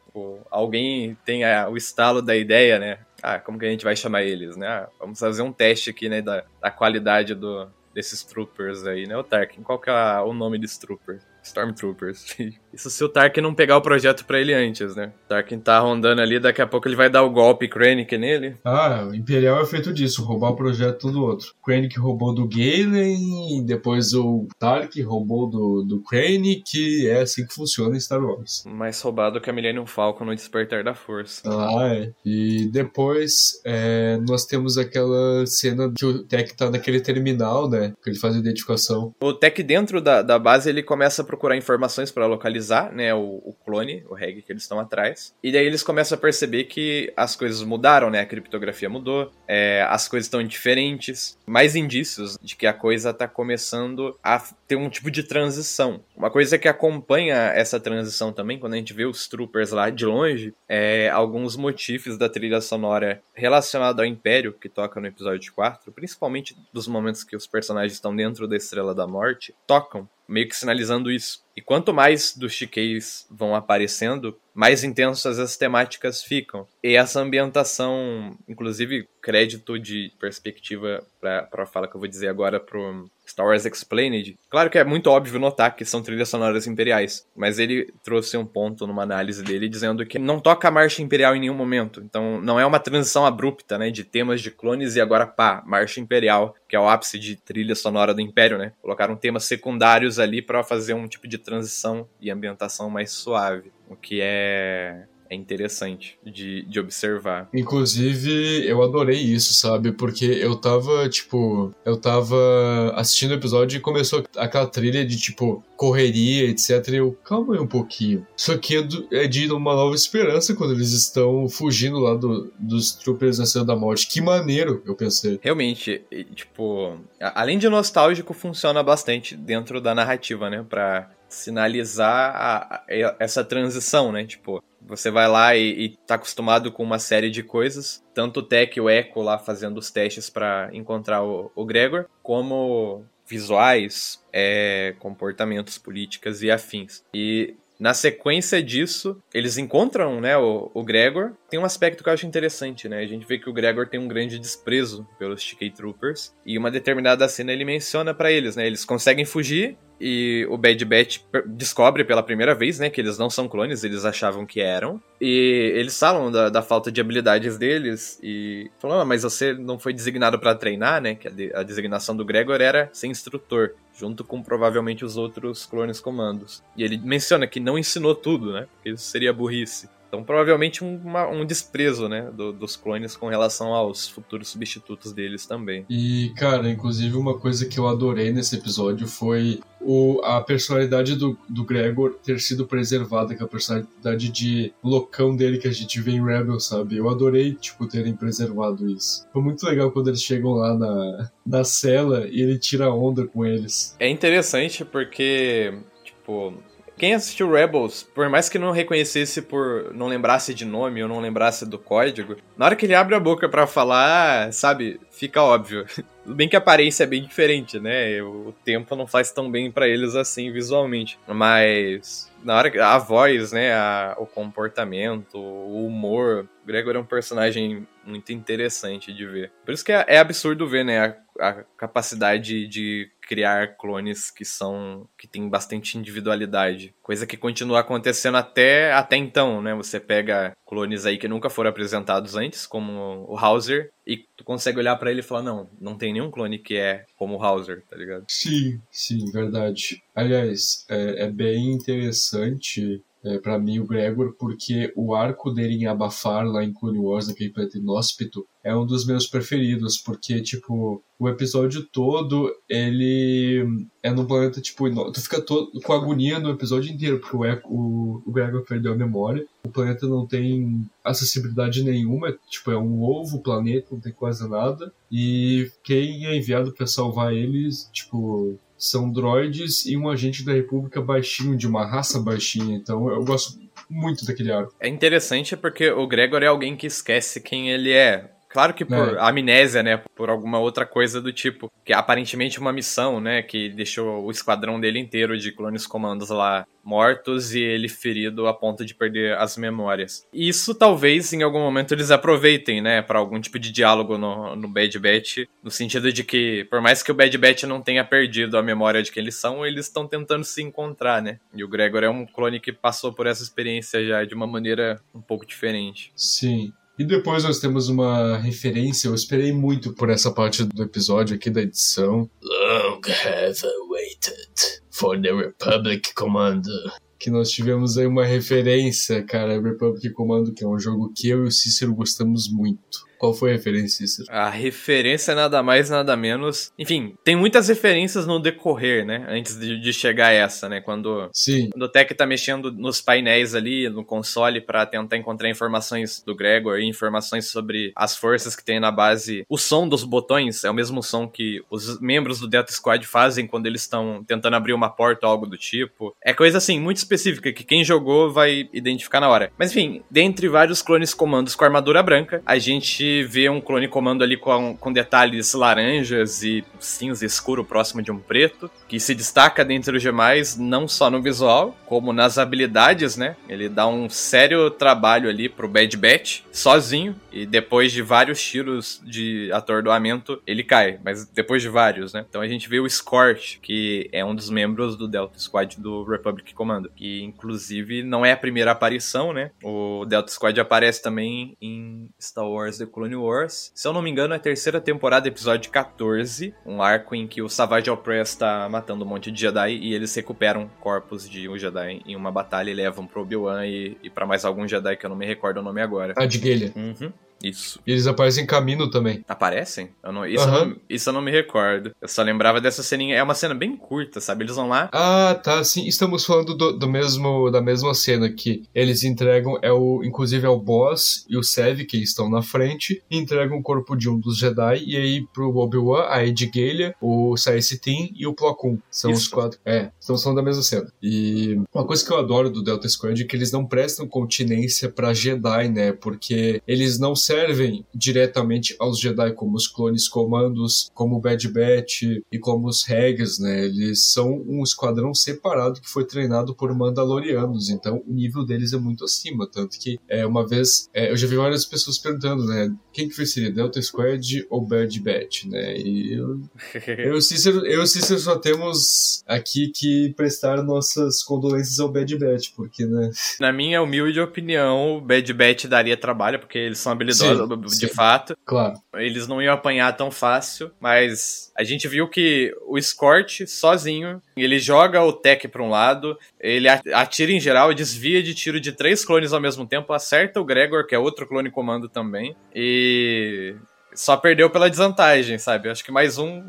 Alguém 0.49 1.17
tenha 1.23 1.69
o 1.69 1.77
estalo 1.77 2.21
da 2.21 2.35
ideia, 2.35 2.79
né? 2.79 2.99
Ah, 3.21 3.39
como 3.39 3.59
que 3.59 3.65
a 3.65 3.69
gente 3.69 3.83
vai 3.83 3.95
chamar 3.95 4.23
eles, 4.23 4.55
né? 4.57 4.67
Ah, 4.67 4.89
vamos 4.99 5.19
fazer 5.19 5.41
um 5.41 5.51
teste 5.51 5.89
aqui, 5.89 6.09
né, 6.09 6.21
da, 6.21 6.43
da 6.61 6.71
qualidade 6.71 7.35
do, 7.35 7.69
desses 7.93 8.23
troopers 8.23 8.85
aí, 8.85 9.05
né? 9.07 9.15
O 9.17 9.23
Tarkin, 9.23 9.61
qual 9.61 9.79
que 9.79 9.89
é 9.89 10.19
o 10.21 10.33
nome 10.33 10.57
desses 10.57 10.77
troopers? 10.77 11.21
Stormtroopers. 11.43 12.35
Isso 12.73 12.89
se 12.89 13.03
o 13.03 13.09
Tarkin 13.09 13.41
não 13.41 13.53
pegar 13.53 13.77
o 13.77 13.81
projeto 13.81 14.25
para 14.25 14.39
ele 14.39 14.53
antes, 14.53 14.95
né? 14.95 15.11
O 15.25 15.29
Tarkin 15.29 15.59
tá 15.59 15.79
rondando 15.79 16.21
ali, 16.21 16.39
daqui 16.39 16.61
a 16.61 16.67
pouco 16.67 16.87
ele 16.87 16.95
vai 16.95 17.09
dar 17.09 17.23
o 17.23 17.29
golpe 17.29 17.67
Krennic 17.67 18.17
nele. 18.17 18.55
Ah, 18.63 19.07
o 19.09 19.15
Imperial 19.15 19.61
é 19.61 19.65
feito 19.65 19.93
disso, 19.93 20.23
roubar 20.23 20.51
o 20.51 20.55
projeto 20.55 21.11
do 21.11 21.23
outro. 21.23 21.53
Krennic 21.63 21.99
roubou 21.99 22.33
do 22.33 22.47
Galen, 22.47 23.65
depois 23.65 24.13
o 24.13 24.47
Tarkin 24.59 25.01
roubou 25.01 25.49
do, 25.49 25.83
do 25.83 26.01
Krennic, 26.03 27.07
é 27.07 27.21
assim 27.21 27.45
que 27.45 27.53
funciona 27.53 27.95
em 27.95 27.99
Star 27.99 28.23
Wars. 28.23 28.63
Mais 28.65 28.99
roubado 29.01 29.41
que 29.41 29.49
a 29.49 29.53
Millennium 29.53 29.85
Falcon 29.85 30.25
no 30.25 30.35
Despertar 30.35 30.83
da 30.83 30.93
Força. 30.93 31.41
Ah, 31.45 31.95
é. 31.95 32.11
E 32.25 32.69
depois 32.71 33.59
é, 33.65 34.17
nós 34.27 34.45
temos 34.45 34.77
aquela 34.77 35.45
cena 35.45 35.91
que 35.95 36.05
o 36.05 36.23
Tech 36.23 36.55
tá 36.55 36.69
naquele 36.69 37.01
terminal, 37.01 37.69
né? 37.69 37.93
Que 38.03 38.09
ele 38.09 38.19
faz 38.19 38.35
a 38.35 38.39
identificação. 38.39 39.13
O 39.19 39.33
Tech 39.33 39.61
dentro 39.63 40.01
da, 40.01 40.21
da 40.21 40.37
base, 40.37 40.69
ele 40.69 40.83
começa 40.83 41.21
a 41.21 41.25
procurar 41.25 41.57
informações 41.57 42.11
para 42.11 42.25
localizar, 42.25 42.58
né, 42.91 43.13
o, 43.13 43.41
o, 43.45 43.55
clone, 43.65 44.03
o 44.09 44.13
reg 44.13 44.41
que 44.41 44.51
eles 44.51 44.63
estão 44.63 44.79
atrás. 44.79 45.33
E 45.41 45.51
daí 45.51 45.65
eles 45.65 45.83
começam 45.83 46.17
a 46.17 46.21
perceber 46.21 46.65
que 46.65 47.11
as 47.15 47.35
coisas 47.35 47.63
mudaram, 47.63 48.09
né, 48.09 48.19
a 48.19 48.25
criptografia 48.25 48.89
mudou, 48.89 49.31
é, 49.47 49.85
as 49.89 50.07
coisas 50.07 50.25
estão 50.25 50.43
diferentes, 50.43 51.37
mais 51.45 51.75
indícios 51.75 52.37
de 52.41 52.55
que 52.55 52.67
a 52.67 52.73
coisa 52.73 53.11
está 53.11 53.27
começando 53.27 54.17
a 54.23 54.43
ter 54.67 54.75
um 54.75 54.89
tipo 54.89 55.09
de 55.09 55.23
transição. 55.23 56.01
Uma 56.15 56.29
coisa 56.29 56.57
que 56.57 56.67
acompanha 56.67 57.35
essa 57.55 57.79
transição 57.79 58.33
também, 58.33 58.59
quando 58.59 58.73
a 58.73 58.77
gente 58.77 58.93
vê 58.93 59.05
os 59.05 59.27
troopers 59.27 59.71
lá 59.71 59.89
de 59.89 60.05
longe, 60.05 60.53
é 60.67 61.09
alguns 61.09 61.55
motivos 61.55 62.17
da 62.17 62.29
trilha 62.29 62.61
sonora 62.61 63.21
relacionada 63.33 64.01
ao 64.01 64.05
Império, 64.05 64.53
que 64.53 64.69
toca 64.69 64.99
no 64.99 65.07
episódio 65.07 65.53
4, 65.53 65.91
principalmente 65.91 66.55
dos 66.73 66.87
momentos 66.87 67.23
que 67.23 67.35
os 67.35 67.47
personagens 67.47 67.93
estão 67.93 68.15
dentro 68.15 68.47
da 68.47 68.55
Estrela 68.55 68.93
da 68.93 69.07
Morte, 69.07 69.53
tocam 69.65 70.07
meio 70.29 70.47
que 70.47 70.55
sinalizando 70.55 71.11
isso. 71.11 71.43
E 71.59 71.61
quanto 71.61 71.93
mais 71.93 72.33
dos 72.37 72.53
chiqueis 72.53 73.27
vão 73.29 73.53
aparecendo, 73.53 74.33
mais 74.53 74.81
intensas 74.81 75.39
as 75.39 75.57
temáticas 75.57 76.23
ficam. 76.23 76.65
E 76.81 76.95
essa 76.95 77.19
ambientação, 77.19 78.37
inclusive 78.47 79.05
crédito 79.21 79.77
de 79.77 80.11
perspectiva 80.19 81.03
para 81.19 81.47
a 81.51 81.65
fala 81.65 81.87
que 81.87 81.95
eu 81.95 81.99
vou 81.99 82.07
dizer 82.07 82.29
agora 82.29 82.59
pro 82.59 83.09
Star 83.27 83.45
Wars 83.45 83.65
Explained. 83.65 84.37
Claro 84.49 84.69
que 84.69 84.77
é 84.77 84.83
muito 84.83 85.07
óbvio 85.07 85.39
notar 85.39 85.75
que 85.75 85.85
são 85.85 86.01
trilhas 86.01 86.29
sonoras 86.29 86.65
imperiais, 86.65 87.27
mas 87.35 87.59
ele 87.59 87.93
trouxe 88.03 88.35
um 88.37 88.45
ponto 88.45 88.87
numa 88.87 89.03
análise 89.03 89.43
dele 89.43 89.69
dizendo 89.69 90.05
que 90.05 90.17
não 90.17 90.39
toca 90.39 90.67
a 90.67 90.71
marcha 90.71 91.01
imperial 91.01 91.35
em 91.35 91.41
nenhum 91.41 91.53
momento. 91.53 92.01
Então 92.01 92.41
não 92.41 92.59
é 92.59 92.65
uma 92.65 92.79
transição 92.79 93.25
abrupta, 93.25 93.77
né, 93.77 93.91
de 93.91 94.03
temas 94.03 94.41
de 94.41 94.49
clones 94.49 94.95
e 94.95 95.01
agora 95.01 95.27
pá, 95.27 95.61
marcha 95.65 95.99
imperial, 95.99 96.55
que 96.67 96.75
é 96.75 96.79
o 96.79 96.89
ápice 96.89 97.19
de 97.19 97.35
trilha 97.35 97.75
sonora 97.75 98.13
do 98.13 98.21
Império, 98.21 98.57
né? 98.57 98.73
Colocaram 98.81 99.15
temas 99.15 99.43
secundários 99.43 100.17
ali 100.17 100.41
para 100.41 100.63
fazer 100.63 100.93
um 100.93 101.07
tipo 101.07 101.27
de 101.27 101.37
transição 101.49 102.07
e 102.21 102.29
ambientação 102.29 102.89
mais 102.89 103.11
suave, 103.11 103.71
o 103.89 103.95
que 103.95 104.19
é 104.21 105.07
é 105.29 105.35
interessante 105.35 106.17
de, 106.25 106.63
de 106.63 106.79
observar. 106.79 107.47
Inclusive, 107.53 108.67
eu 108.67 108.81
adorei 108.81 109.19
isso, 109.19 109.53
sabe? 109.53 109.91
Porque 109.91 110.25
eu 110.25 110.55
tava, 110.55 111.07
tipo, 111.07 111.73
eu 111.85 111.95
tava 111.95 112.91
assistindo 112.95 113.31
o 113.31 113.35
episódio 113.35 113.77
e 113.77 113.79
começou 113.79 114.23
aquela 114.35 114.65
trilha 114.65 115.05
de, 115.05 115.17
tipo, 115.17 115.63
correria, 115.77 116.49
etc. 116.49 116.87
E 116.89 116.95
eu, 116.95 117.15
calma 117.23 117.53
aí 117.53 117.59
um 117.59 117.67
pouquinho. 117.67 118.25
Isso 118.35 118.51
aqui 118.51 118.77
é, 118.77 118.81
do, 118.81 119.07
é 119.11 119.27
de 119.27 119.51
uma 119.51 119.75
nova 119.75 119.95
esperança 119.95 120.55
quando 120.55 120.73
eles 120.73 120.91
estão 120.91 121.47
fugindo 121.47 121.99
lá 121.99 122.15
do, 122.15 122.51
dos 122.57 122.93
troopers 122.93 123.37
na 123.37 123.45
cena 123.45 123.65
da 123.65 123.75
morte. 123.75 124.07
Que 124.07 124.21
maneiro, 124.21 124.81
eu 124.85 124.95
pensei. 124.95 125.39
Realmente, 125.43 126.01
tipo, 126.33 126.97
além 127.19 127.59
de 127.59 127.69
nostálgico, 127.69 128.33
funciona 128.33 128.81
bastante 128.81 129.35
dentro 129.35 129.79
da 129.79 129.93
narrativa, 129.93 130.49
né? 130.49 130.65
Pra 130.67 131.11
sinalizar 131.29 132.35
a, 132.35 132.75
a, 132.75 133.15
essa 133.19 133.43
transição, 133.43 134.11
né? 134.11 134.25
Tipo, 134.25 134.61
você 134.81 135.11
vai 135.11 135.27
lá 135.27 135.55
e, 135.55 135.85
e 135.85 135.97
tá 136.07 136.15
acostumado 136.15 136.71
com 136.71 136.83
uma 136.83 136.99
série 136.99 137.29
de 137.29 137.43
coisas, 137.43 138.03
tanto 138.13 138.39
o 138.39 138.43
Tech 138.43 138.77
e 138.77 138.81
o 138.81 138.89
Echo 138.89 139.21
lá 139.21 139.37
fazendo 139.37 139.77
os 139.77 139.91
testes 139.91 140.29
para 140.29 140.69
encontrar 140.73 141.23
o, 141.23 141.51
o, 141.55 141.65
Gregor, 141.65 142.05
como 142.23 143.05
visuais, 143.27 144.23
é, 144.33 144.95
comportamentos, 144.99 145.77
políticas 145.77 146.41
e 146.41 146.49
afins. 146.49 147.03
E 147.13 147.55
na 147.79 147.93
sequência 147.93 148.61
disso, 148.61 149.21
eles 149.33 149.57
encontram, 149.57 150.19
né, 150.19 150.35
o, 150.37 150.69
o, 150.73 150.83
Gregor. 150.83 151.31
Tem 151.49 151.59
um 151.59 151.63
aspecto 151.63 152.03
que 152.03 152.09
eu 152.09 152.13
acho 152.13 152.25
interessante, 152.25 152.89
né? 152.89 152.99
A 152.99 153.07
gente 153.07 153.25
vê 153.25 153.39
que 153.39 153.49
o 153.49 153.53
Gregor 153.53 153.87
tem 153.87 153.99
um 153.99 154.07
grande 154.07 154.37
desprezo 154.37 155.07
pelos 155.17 155.41
TK 155.45 155.69
Troopers. 155.71 156.35
E 156.45 156.57
uma 156.57 156.69
determinada 156.69 157.29
cena 157.29 157.53
ele 157.53 157.63
menciona 157.63 158.13
para 158.13 158.31
eles, 158.31 158.57
né? 158.57 158.67
Eles 158.67 158.83
conseguem 158.83 159.23
fugir 159.23 159.77
e 159.99 160.47
o 160.49 160.57
Bad 160.57 160.83
Batch 160.85 161.19
descobre 161.45 162.03
pela 162.03 162.23
primeira 162.23 162.55
vez, 162.55 162.79
né, 162.79 162.89
que 162.89 163.01
eles 163.01 163.17
não 163.17 163.29
são 163.29 163.47
clones, 163.47 163.83
eles 163.83 164.05
achavam 164.05 164.45
que 164.45 164.61
eram. 164.61 165.01
E 165.19 165.73
eles 165.75 165.97
falam 165.99 166.31
da, 166.31 166.49
da 166.49 166.61
falta 166.61 166.91
de 166.91 167.01
habilidades 167.01 167.57
deles 167.57 168.19
e 168.23 168.71
falam, 168.79 169.01
ah, 169.01 169.05
mas 169.05 169.23
você 169.23 169.53
não 169.53 169.77
foi 169.77 169.93
designado 169.93 170.39
para 170.39 170.55
treinar, 170.55 171.01
né? 171.01 171.15
Que 171.15 171.27
a, 171.27 171.31
de, 171.31 171.51
a 171.53 171.63
designação 171.63 172.15
do 172.15 172.23
Gregor 172.23 172.61
era 172.61 172.89
ser 172.93 173.07
instrutor 173.07 173.71
junto 173.97 174.23
com 174.23 174.41
provavelmente 174.41 175.03
os 175.03 175.17
outros 175.17 175.65
clones 175.65 175.99
comandos. 175.99 176.63
E 176.77 176.83
ele 176.83 176.97
menciona 176.97 177.45
que 177.45 177.59
não 177.59 177.77
ensinou 177.77 178.15
tudo, 178.15 178.53
né? 178.53 178.67
Porque 178.75 178.91
isso 178.91 179.03
seria 179.03 179.33
burrice. 179.33 179.89
Então, 180.09 180.23
provavelmente 180.23 180.83
um, 180.83 180.97
uma, 180.97 181.27
um 181.27 181.45
desprezo, 181.45 182.09
né, 182.09 182.29
do, 182.33 182.51
dos 182.51 182.75
clones 182.75 183.15
com 183.15 183.27
relação 183.27 183.73
aos 183.73 184.07
futuros 184.07 184.49
substitutos 184.49 185.13
deles 185.13 185.45
também. 185.45 185.85
E, 185.87 186.33
cara, 186.35 186.67
inclusive 186.67 187.15
uma 187.15 187.37
coisa 187.37 187.67
que 187.67 187.79
eu 187.79 187.87
adorei 187.87 188.31
nesse 188.31 188.55
episódio 188.55 189.07
foi 189.07 189.59
o, 189.79 190.19
a 190.23 190.41
personalidade 190.41 191.15
do, 191.15 191.37
do 191.47 191.63
Gregor 191.63 192.15
ter 192.23 192.39
sido 192.39 192.65
preservada, 192.65 193.35
que 193.35 193.41
é 193.41 193.45
a 193.45 193.49
personalidade 193.49 194.29
de 194.29 194.73
loucão 194.83 195.35
dele 195.35 195.59
que 195.59 195.67
a 195.67 195.71
gente 195.71 196.01
vê 196.01 196.11
em 196.11 196.25
Rebel, 196.25 196.59
sabe? 196.59 196.97
Eu 196.97 197.07
adorei, 197.07 197.53
tipo, 197.53 197.87
terem 197.87 198.15
preservado 198.15 198.89
isso. 198.89 199.27
Foi 199.31 199.43
muito 199.43 199.63
legal 199.63 199.91
quando 199.91 200.07
eles 200.07 200.23
chegam 200.23 200.51
lá 200.53 200.73
na, 200.75 201.29
na 201.45 201.63
cela 201.63 202.27
e 202.27 202.41
ele 202.41 202.57
tira 202.57 202.91
onda 202.91 203.27
com 203.27 203.45
eles. 203.45 203.95
É 203.99 204.09
interessante 204.09 204.83
porque, 204.83 205.73
tipo, 206.03 206.53
quem 206.99 207.13
assistiu 207.13 207.51
Rebels, 207.51 208.03
por 208.03 208.29
mais 208.29 208.49
que 208.49 208.59
não 208.59 208.71
reconhecesse 208.71 209.41
por 209.41 209.93
não 209.95 210.07
lembrasse 210.07 210.53
de 210.53 210.65
nome 210.65 211.01
ou 211.01 211.07
não 211.07 211.21
lembrasse 211.21 211.65
do 211.65 211.79
código, 211.79 212.35
na 212.57 212.65
hora 212.65 212.75
que 212.75 212.85
ele 212.85 212.93
abre 212.93 213.15
a 213.15 213.19
boca 213.19 213.47
para 213.47 213.65
falar, 213.65 214.51
sabe, 214.51 214.99
fica 215.09 215.41
óbvio. 215.41 215.85
Tudo 216.23 216.35
bem 216.35 216.49
que 216.49 216.55
a 216.55 216.59
aparência 216.59 217.05
é 217.05 217.07
bem 217.07 217.23
diferente, 217.23 217.79
né? 217.79 218.21
O 218.21 218.53
tempo 218.63 218.95
não 218.95 219.07
faz 219.07 219.31
tão 219.31 219.49
bem 219.49 219.71
para 219.71 219.87
eles 219.87 220.13
assim 220.13 220.51
visualmente, 220.51 221.17
mas 221.25 222.29
na 222.43 222.55
hora 222.55 222.69
que 222.69 222.77
a 222.77 222.97
voz, 222.97 223.51
né, 223.51 223.73
a, 223.73 224.15
o 224.17 224.25
comportamento, 224.25 225.37
o 225.39 225.87
humor, 225.87 226.47
Gregor 226.65 226.95
é 226.95 226.99
um 226.99 227.05
personagem 227.05 227.87
muito 228.05 228.31
interessante 228.31 229.13
de 229.13 229.25
ver. 229.25 229.51
Por 229.65 229.73
isso 229.73 229.83
que 229.83 229.91
é, 229.91 230.05
é 230.07 230.19
absurdo 230.19 230.67
ver, 230.67 230.83
né, 230.85 230.99
a, 231.39 231.49
a 231.49 231.53
capacidade 231.77 232.67
de 232.67 233.09
criar 233.29 233.77
clones 233.77 234.31
que 234.31 234.43
são 234.43 235.07
que 235.15 235.27
tem 235.27 235.47
bastante 235.47 235.99
individualidade, 235.99 236.95
coisa 237.03 237.27
que 237.27 237.37
continua 237.37 237.81
acontecendo 237.81 238.37
até 238.37 238.91
até 238.91 239.17
então, 239.17 239.61
né? 239.61 239.75
Você 239.75 239.99
pega 239.99 240.57
clones 240.65 241.05
aí 241.05 241.15
que 241.15 241.27
nunca 241.27 241.47
foram 241.47 241.69
apresentados 241.69 242.35
antes, 242.35 242.65
como 242.65 243.27
o 243.29 243.37
Hauser, 243.37 243.91
e 244.07 244.17
tu 244.35 244.43
consegue 244.43 244.79
olhar 244.79 244.95
para 244.95 245.11
ele 245.11 245.19
e 245.19 245.23
falar 245.23 245.43
não, 245.43 245.69
não 245.79 245.95
tem 245.95 246.11
nenhum 246.11 246.31
clone 246.31 246.57
que 246.57 246.75
é 246.75 247.05
como 247.15 247.37
o 247.37 247.43
Hauser, 247.43 247.83
tá 247.87 247.95
ligado? 247.95 248.25
Sim, 248.27 248.81
sim, 248.89 249.31
verdade. 249.31 250.01
Aliás, 250.15 250.83
é, 250.89 251.25
é 251.25 251.29
bem 251.29 251.71
interessante 251.71 253.03
é, 253.23 253.37
para 253.37 253.59
mim 253.59 253.79
o 253.79 253.85
Gregor, 253.85 254.33
porque 254.37 254.91
o 254.95 255.13
arco 255.13 255.51
dele 255.51 255.75
em 255.75 255.85
Abafar, 255.85 256.45
lá 256.45 256.63
em 256.63 256.73
Clone 256.73 256.99
Wars, 256.99 257.27
naquele 257.27 257.51
planeta 257.51 257.77
inóspito, 257.77 258.47
é 258.63 258.75
um 258.75 258.85
dos 258.85 259.05
meus 259.05 259.27
preferidos, 259.27 259.97
porque, 259.97 260.41
tipo, 260.41 261.03
o 261.17 261.27
episódio 261.27 261.85
todo, 261.85 262.53
ele 262.69 263.65
é 264.01 264.11
num 264.11 264.25
planeta, 264.25 264.61
tipo, 264.61 264.89
tu 265.11 265.21
fica 265.21 265.41
todo 265.41 265.71
com 265.81 265.93
agonia 265.93 266.39
no 266.39 266.49
episódio 266.49 266.93
inteiro, 266.93 267.19
porque 267.19 267.35
o, 267.35 267.41
o, 267.65 268.23
o 268.25 268.31
Gregor 268.31 268.63
perdeu 268.63 268.93
a 268.93 268.97
memória, 268.97 269.45
o 269.63 269.69
planeta 269.69 270.07
não 270.07 270.25
tem 270.25 270.89
acessibilidade 271.03 271.83
nenhuma, 271.83 272.37
tipo, 272.49 272.71
é 272.71 272.77
um 272.77 273.01
ovo 273.01 273.41
planeta, 273.41 273.87
não 273.91 273.99
tem 273.99 274.13
quase 274.13 274.47
nada, 274.47 274.93
e 275.11 275.69
quem 275.83 276.25
é 276.25 276.37
enviado 276.37 276.71
para 276.73 276.87
salvar 276.87 277.33
eles, 277.33 277.89
tipo, 277.91 278.57
são 278.79 279.11
droids 279.11 279.85
e 279.85 279.97
um 279.97 280.09
agente 280.09 280.43
da 280.43 280.53
República 280.53 281.01
baixinho, 281.01 281.57
de 281.57 281.67
uma 281.67 281.85
raça 281.85 282.19
baixinha. 282.19 282.77
Então 282.77 283.09
eu 283.09 283.23
gosto 283.25 283.59
muito 283.89 284.25
daquele 284.25 284.51
arco. 284.51 284.73
É 284.79 284.87
interessante 284.87 285.57
porque 285.57 285.91
o 285.91 286.07
Gregor 286.07 286.41
é 286.41 286.47
alguém 286.47 286.77
que 286.77 286.87
esquece 286.87 287.41
quem 287.41 287.69
ele 287.69 287.91
é. 287.91 288.31
Claro 288.49 288.73
que 288.73 288.83
por 288.83 289.15
é. 289.15 289.19
amnésia, 289.19 289.83
né? 289.83 290.01
Por 290.15 290.29
alguma 290.29 290.59
outra 290.59 290.85
coisa 290.85 291.21
do 291.21 291.31
tipo. 291.31 291.71
Que 291.85 291.93
é 291.93 291.95
aparentemente 291.95 292.59
uma 292.59 292.73
missão, 292.73 293.21
né? 293.21 293.43
Que 293.43 293.69
deixou 293.69 294.25
o 294.25 294.31
esquadrão 294.31 294.79
dele 294.79 294.99
inteiro 294.99 295.37
de 295.37 295.51
clones 295.51 295.85
comandos 295.85 296.29
lá 296.29 296.65
mortos 296.83 297.53
e 297.53 297.61
ele 297.61 297.87
ferido 297.87 298.47
a 298.47 298.53
ponto 298.53 298.83
de 298.83 298.95
perder 298.95 299.37
as 299.37 299.57
memórias. 299.57 300.25
Isso 300.33 300.73
talvez 300.73 301.31
em 301.33 301.43
algum 301.43 301.59
momento 301.59 301.93
eles 301.93 302.09
aproveitem, 302.09 302.81
né? 302.81 303.01
para 303.01 303.19
algum 303.19 303.39
tipo 303.39 303.59
de 303.59 303.71
diálogo 303.71 304.17
no, 304.17 304.55
no 304.55 304.67
Bad 304.67 304.97
Batch. 304.97 305.39
No 305.63 305.69
sentido 305.69 306.11
de 306.11 306.23
que, 306.23 306.65
por 306.65 306.81
mais 306.81 307.03
que 307.03 307.11
o 307.11 307.15
Bad 307.15 307.37
Batch 307.37 307.63
não 307.63 307.81
tenha 307.81 308.03
perdido 308.03 308.57
a 308.57 308.63
memória 308.63 309.03
de 309.03 309.11
quem 309.11 309.21
eles 309.21 309.35
são, 309.35 309.65
eles 309.65 309.85
estão 309.85 310.07
tentando 310.07 310.43
se 310.43 310.63
encontrar, 310.63 311.21
né? 311.21 311.39
E 311.53 311.63
o 311.63 311.67
Gregor 311.67 312.03
é 312.03 312.09
um 312.09 312.25
clone 312.25 312.59
que 312.59 312.71
passou 312.71 313.13
por 313.13 313.27
essa 313.27 313.43
experiência 313.43 314.03
já 314.05 314.23
de 314.23 314.33
uma 314.33 314.47
maneira 314.47 314.99
um 315.13 315.21
pouco 315.21 315.45
diferente. 315.45 316.11
Sim. 316.15 316.73
E 316.99 317.05
depois 317.05 317.45
nós 317.45 317.61
temos 317.61 317.87
uma 317.87 318.35
referência, 318.39 319.07
eu 319.07 319.15
esperei 319.15 319.53
muito 319.53 319.93
por 319.93 320.09
essa 320.09 320.29
parte 320.29 320.65
do 320.65 320.83
episódio 320.83 321.33
aqui 321.33 321.49
da 321.49 321.61
edição. 321.61 322.29
Long 322.43 322.99
have 323.07 323.61
I 323.63 323.89
waited 323.89 324.81
for 324.91 325.17
the 325.17 325.31
Republic 325.31 326.13
Commander. 326.13 326.91
Que 327.17 327.29
nós 327.29 327.51
tivemos 327.51 327.97
aí 327.97 328.05
uma 328.05 328.25
referência, 328.25 329.23
cara, 329.23 329.61
Republic 329.61 330.09
Commando, 330.11 330.53
que 330.53 330.65
é 330.65 330.67
um 330.67 330.77
jogo 330.77 331.13
que 331.15 331.29
eu 331.29 331.45
e 331.45 331.47
o 331.47 331.51
Cícero 331.51 331.95
gostamos 331.95 332.51
muito. 332.51 333.07
Qual 333.19 333.33
foi 333.33 333.51
a 333.51 333.53
referência, 333.53 334.07
Cícero? 334.07 334.29
A 334.31 334.49
referência 334.49 335.33
é 335.33 335.35
nada 335.35 335.61
mais, 335.61 335.89
nada 335.89 336.15
menos. 336.15 336.71
Enfim, 336.79 337.15
tem 337.21 337.35
muitas 337.35 337.67
referências 337.67 338.25
no 338.25 338.39
decorrer, 338.39 339.05
né? 339.05 339.25
Antes 339.27 339.59
de, 339.59 339.77
de 339.77 339.91
chegar 339.91 340.27
a 340.27 340.31
essa, 340.31 340.69
né? 340.69 340.79
Quando, 340.79 341.29
Sim. 341.33 341.69
quando 341.69 341.83
o 341.83 341.89
Tech 341.89 342.13
tá 342.13 342.25
mexendo 342.25 342.71
nos 342.71 343.01
painéis 343.01 343.53
ali, 343.53 343.89
no 343.89 344.05
console, 344.05 344.61
para 344.61 344.85
tentar 344.85 345.17
encontrar 345.17 345.49
informações 345.49 346.23
do 346.25 346.33
Gregor 346.33 346.79
e 346.79 346.85
informações 346.85 347.47
sobre 347.47 347.91
as 347.93 348.15
forças 348.15 348.55
que 348.55 348.63
tem 348.63 348.79
na 348.79 348.89
base. 348.89 349.43
O 349.49 349.57
som 349.57 349.85
dos 349.85 350.05
botões 350.05 350.63
é 350.63 350.69
o 350.69 350.73
mesmo 350.73 351.03
som 351.03 351.27
que 351.27 351.61
os 351.69 351.99
membros 351.99 352.39
do 352.39 352.47
Delta 352.47 352.71
Squad 352.71 353.05
fazem 353.05 353.45
quando 353.45 353.65
eles 353.65 353.81
estão 353.81 354.23
tentando 354.25 354.55
abrir 354.55 354.71
uma 354.71 354.89
porta 354.89 355.27
ou 355.27 355.31
algo 355.33 355.45
do 355.45 355.57
tipo. 355.57 356.15
É 356.23 356.33
coisa 356.33 356.57
assim, 356.57 356.79
muito 356.79 356.97
específica 356.97 357.51
que 357.51 357.65
quem 357.65 357.83
jogou 357.83 358.31
vai 358.31 358.69
identificar 358.71 359.19
na 359.19 359.27
hora. 359.27 359.51
Mas 359.57 359.71
enfim, 359.71 360.03
dentre 360.09 360.47
vários 360.47 360.81
clones 360.81 361.13
comandos 361.13 361.53
com 361.53 361.65
armadura 361.65 362.01
branca, 362.01 362.41
a 362.45 362.57
gente 362.57 363.08
vê 363.23 363.49
um 363.49 363.61
clone 363.61 363.87
comando 363.87 364.23
ali 364.23 364.37
com, 364.37 364.75
com 364.77 364.91
detalhes 364.91 365.53
laranjas 365.53 366.43
e 366.43 366.63
cinza 366.79 367.25
escuro 367.25 367.63
próximo 367.63 368.01
de 368.01 368.11
um 368.11 368.19
preto, 368.19 368.69
que 368.87 368.99
se 368.99 369.13
destaca 369.13 369.63
dentre 369.63 369.95
os 369.95 370.01
demais 370.01 370.57
não 370.57 370.87
só 370.87 371.09
no 371.09 371.21
visual, 371.21 371.77
como 371.85 372.13
nas 372.13 372.37
habilidades, 372.37 373.17
né? 373.17 373.35
Ele 373.47 373.69
dá 373.69 373.87
um 373.87 374.09
sério 374.09 374.69
trabalho 374.69 375.29
ali 375.29 375.49
pro 375.49 375.67
Bad 375.67 375.95
Batch, 375.97 376.41
sozinho, 376.51 377.15
e 377.31 377.45
depois 377.45 377.91
de 377.91 378.01
vários 378.01 378.41
tiros 378.41 379.01
de 379.03 379.49
atordoamento, 379.51 380.41
ele 380.45 380.63
cai, 380.63 380.99
mas 381.03 381.25
depois 381.25 381.61
de 381.61 381.69
vários, 381.69 382.13
né? 382.13 382.25
Então 382.27 382.41
a 382.41 382.47
gente 382.47 382.69
vê 382.69 382.79
o 382.79 382.89
Scorch, 382.89 383.59
que 383.61 384.09
é 384.11 384.23
um 384.23 384.35
dos 384.35 384.49
membros 384.49 384.95
do 384.95 385.07
Delta 385.07 385.37
Squad 385.39 385.79
do 385.79 386.03
Republic 386.03 386.53
Commando, 386.53 386.91
que 386.95 387.21
inclusive 387.21 388.03
não 388.03 388.25
é 388.25 388.31
a 388.31 388.37
primeira 388.37 388.71
aparição, 388.71 389.33
né? 389.33 389.51
O 389.63 390.05
Delta 390.05 390.31
Squad 390.31 390.59
aparece 390.59 391.01
também 391.01 391.55
em 391.61 392.09
Star 392.19 392.47
Wars 392.47 392.77
The 392.77 392.85
Clone 392.99 393.15
Wars. 393.15 393.71
Se 393.73 393.87
eu 393.87 393.93
não 393.93 394.01
me 394.01 394.09
engano, 394.09 394.33
é 394.33 394.37
a 394.37 394.39
terceira 394.39 394.81
temporada, 394.81 395.25
episódio 395.25 395.71
14, 395.71 396.53
um 396.65 396.81
arco 396.81 397.15
em 397.15 397.25
que 397.25 397.41
o 397.41 397.47
Savage 397.47 397.89
Opress 397.89 398.35
tá 398.35 398.67
matando 398.69 399.05
um 399.05 399.07
monte 399.07 399.31
de 399.31 399.39
Jedi 399.39 399.75
e 399.75 399.93
eles 399.93 400.13
recuperam 400.13 400.69
corpos 400.81 401.29
de 401.29 401.47
um 401.47 401.57
Jedi 401.57 402.01
em 402.05 402.15
uma 402.17 402.29
batalha 402.29 402.69
e 402.69 402.73
levam 402.73 403.07
pro 403.07 403.21
Obi-Wan 403.21 403.65
e, 403.65 403.97
e 404.03 404.09
para 404.09 404.25
mais 404.25 404.43
algum 404.43 404.67
Jedi 404.67 404.97
que 404.97 405.05
eu 405.05 405.09
não 405.09 405.15
me 405.15 405.25
recordo 405.25 405.61
o 405.61 405.63
nome 405.63 405.81
agora. 405.81 406.13
A 406.17 406.25
de 406.25 406.39
Guilha. 406.39 406.73
Uhum. 406.75 407.13
Isso. 407.43 407.79
E 407.85 407.91
eles 407.91 408.07
aparecem 408.07 408.43
em 408.43 408.47
caminho 408.47 408.89
também. 408.89 409.23
Aparecem? 409.27 409.89
Eu 410.03 410.11
não, 410.11 410.25
isso, 410.25 410.47
uhum. 410.47 410.55
eu 410.55 410.65
não, 410.65 410.75
isso 410.89 411.09
eu 411.09 411.13
não 411.13 411.21
me 411.21 411.31
recordo. 411.31 411.91
Eu 412.01 412.07
só 412.07 412.21
lembrava 412.21 412.59
dessa 412.59 412.83
ceninha. 412.83 413.15
É 413.15 413.23
uma 413.23 413.33
cena 413.33 413.55
bem 413.55 413.75
curta, 413.75 414.19
sabe? 414.19 414.43
Eles 414.43 414.55
vão 414.55 414.67
lá. 414.67 414.89
Ah, 414.91 415.39
tá. 415.41 415.63
Sim, 415.63 415.87
estamos 415.87 416.25
falando 416.25 416.55
do, 416.55 416.73
do 416.73 416.89
mesmo 416.89 417.49
da 417.49 417.61
mesma 417.61 417.93
cena 417.93 418.29
que 418.29 418.63
eles 418.73 419.03
entregam. 419.03 419.57
É 419.61 419.71
o, 419.71 420.03
inclusive 420.03 420.45
é 420.45 420.49
o 420.49 420.59
boss 420.59 421.25
e 421.29 421.37
o 421.37 421.43
Sev 421.43 421.85
que 421.85 421.97
estão 421.97 422.29
na 422.29 422.41
frente. 422.41 423.01
Entregam 423.09 423.57
o 423.57 423.63
corpo 423.63 423.95
de 423.95 424.09
um 424.09 424.19
dos 424.19 424.37
Jedi. 424.37 424.83
E 424.85 424.97
aí 424.97 425.25
pro 425.33 425.55
Obi-Wan, 425.55 426.07
a 426.09 426.25
Edgalia, 426.25 426.95
o 427.01 427.35
Saesitin 427.37 428.13
e 428.15 428.27
o 428.27 428.33
Plo 428.33 428.55
Koon. 428.55 428.77
São 428.89 429.11
isso. 429.11 429.21
os 429.21 429.27
quatro. 429.27 429.59
É, 429.65 429.89
estamos 429.99 430.21
falando 430.23 430.37
da 430.37 430.43
mesma 430.43 430.63
cena. 430.63 430.91
E 431.01 431.59
uma 431.73 431.85
coisa 431.85 432.05
que 432.05 432.11
eu 432.11 432.17
adoro 432.17 432.49
do 432.49 432.63
Delta 432.63 432.87
Squad 432.87 433.21
é 433.21 433.25
que 433.25 433.35
eles 433.35 433.51
não 433.51 433.65
prestam 433.65 434.07
continência 434.07 434.89
pra 434.89 435.13
Jedi, 435.13 435.69
né? 435.69 435.91
Porque 435.91 436.61
eles 436.67 436.99
não 436.99 437.15
servem 437.29 437.85
diretamente 437.93 438.75
aos 438.79 438.99
Jedi 438.99 439.33
como 439.33 439.55
os 439.55 439.67
clones 439.67 440.09
comandos, 440.09 440.89
como 440.95 441.17
o 441.17 441.21
Bad 441.21 441.47
Batch 441.49 442.01
e 442.31 442.39
como 442.39 442.67
os 442.67 442.83
Regs, 442.83 443.37
né? 443.37 443.65
Eles 443.65 444.11
são 444.11 444.43
um 444.47 444.63
esquadrão 444.63 445.13
separado 445.13 445.79
que 445.79 445.87
foi 445.87 446.07
treinado 446.07 446.55
por 446.55 446.73
Mandalorianos, 446.73 447.69
então 447.69 448.01
o 448.07 448.11
nível 448.11 448.43
deles 448.43 448.73
é 448.73 448.77
muito 448.77 449.03
acima, 449.03 449.47
tanto 449.47 449.77
que 449.79 449.99
é, 450.09 450.25
uma 450.25 450.47
vez 450.47 450.89
é, 450.91 451.11
eu 451.11 451.15
já 451.15 451.27
vi 451.27 451.35
várias 451.35 451.65
pessoas 451.65 451.99
perguntando, 451.99 452.47
né? 452.47 452.73
Quem 452.91 453.07
que 453.07 453.25
seria, 453.27 453.51
Delta 453.51 453.79
Squad 453.79 454.47
ou 454.49 454.65
Bad 454.65 454.99
Batch, 454.99 455.45
né? 455.45 455.77
E 455.77 456.13
eu, 456.13 456.41
eu, 456.97 457.17
e 457.17 457.21
Cícero, 457.21 457.63
eu 457.67 457.85
Cícero 457.85 458.19
só 458.19 458.39
temos 458.39 459.23
aqui 459.27 459.71
que 459.75 460.11
prestar 460.17 460.63
nossas 460.63 461.21
condolências 461.21 461.79
ao 461.79 461.91
Bad 461.91 462.17
Batch, 462.17 462.49
porque, 462.55 462.87
né? 462.87 463.11
Na 463.39 463.53
minha 463.53 463.83
humilde 463.83 464.19
opinião, 464.19 464.97
o 464.97 465.01
Bad 465.01 465.31
Batch 465.31 465.65
daria 465.65 465.95
trabalho, 465.95 466.39
porque 466.39 466.57
eles 466.57 466.79
são 466.79 466.91
habilidosos 466.91 467.18
Sim, 467.19 467.61
de 467.61 467.87
sim. 467.87 467.87
fato. 467.87 468.37
Claro. 468.45 468.73
Eles 468.95 469.27
não 469.27 469.41
iam 469.41 469.53
apanhar 469.53 469.95
tão 469.95 470.11
fácil, 470.11 470.71
mas 470.79 471.51
a 471.57 471.63
gente 471.63 471.87
viu 471.87 472.07
que 472.07 472.53
o 472.67 472.77
Escort, 472.77 473.45
sozinho, 473.47 474.21
ele 474.35 474.59
joga 474.59 475.01
o 475.03 475.13
Tech 475.13 475.47
pra 475.47 475.63
um 475.63 475.69
lado, 475.69 476.17
ele 476.39 476.67
atira 476.67 477.31
em 477.31 477.39
geral, 477.39 477.73
desvia 477.73 478.23
de 478.23 478.33
tiro 478.33 478.59
de 478.59 478.71
três 478.71 479.03
clones 479.03 479.33
ao 479.33 479.41
mesmo 479.41 479.65
tempo, 479.65 479.93
acerta 479.93 480.39
o 480.39 480.45
Gregor, 480.45 480.85
que 480.85 480.95
é 480.95 480.99
outro 480.99 481.27
clone 481.27 481.51
comando 481.51 481.89
também, 481.89 482.35
e 482.53 483.55
só 483.93 484.15
perdeu 484.15 484.49
pela 484.49 484.69
desvantagem, 484.69 485.37
sabe? 485.37 485.69
Acho 485.69 485.83
que 485.83 485.91
mais 485.91 486.17
um. 486.17 486.43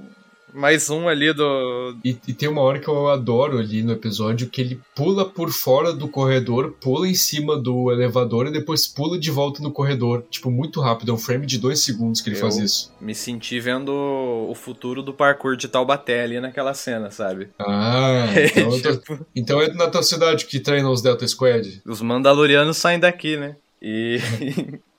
Mais 0.55 0.91
um 0.91 1.09
ali 1.09 1.33
do. 1.33 1.97
E, 2.05 2.17
e 2.29 2.33
tem 2.33 2.49
uma 2.49 2.61
hora 2.63 2.79
que 2.79 2.89
eu 2.89 3.09
adoro 3.09 3.59
ali 3.59 3.83
no 3.83 3.93
episódio 3.93 4.49
que 4.49 4.61
ele 4.61 4.81
pula 4.95 5.25
por 5.25 5.51
fora 5.51 5.93
do 5.93 6.09
corredor, 6.09 6.75
pula 6.81 7.09
em 7.09 7.15
cima 7.15 7.57
do 7.57 7.91
elevador 7.93 8.47
e 8.47 8.53
depois 8.53 8.87
pula 8.87 9.19
de 9.19 9.31
volta 9.31 9.63
no 9.63 9.71
corredor. 9.71 10.25
Tipo, 10.31 10.51
muito 10.51 10.81
rápido. 10.81 11.11
É 11.11 11.15
um 11.15 11.19
frame 11.19 11.47
de 11.47 11.59
dois 11.59 11.81
segundos 11.81 12.21
que 12.21 12.29
ele 12.29 12.37
Eu- 12.37 12.41
faz 12.41 12.57
isso. 12.59 12.93
Me 13.01 13.15
senti 13.15 13.59
vendo 13.61 13.91
o 13.93 14.55
futuro 14.55 15.03
do 15.03 15.13
parkour 15.13 15.57
de 15.57 15.69
Taubaté 15.69 16.23
ali 16.23 16.41
naquela 16.41 16.75
cena, 16.75 17.11
sabe? 17.11 17.49
Ah, 17.59 18.27
então, 18.57 18.81
tô- 18.81 18.97
Tipo, 18.97 19.27
então 19.35 19.61
é 19.61 19.73
na 19.73 19.89
tua 19.89 20.03
cidade 20.03 20.47
que 20.47 20.59
treina 20.61 20.91
os 20.91 21.01
Delta 21.03 21.27
Squad. 21.27 21.81
os 21.87 22.01
Mandalorianos 22.03 22.77
saem 22.77 22.99
daqui, 22.99 23.37
né? 23.37 23.57
E 23.81 24.19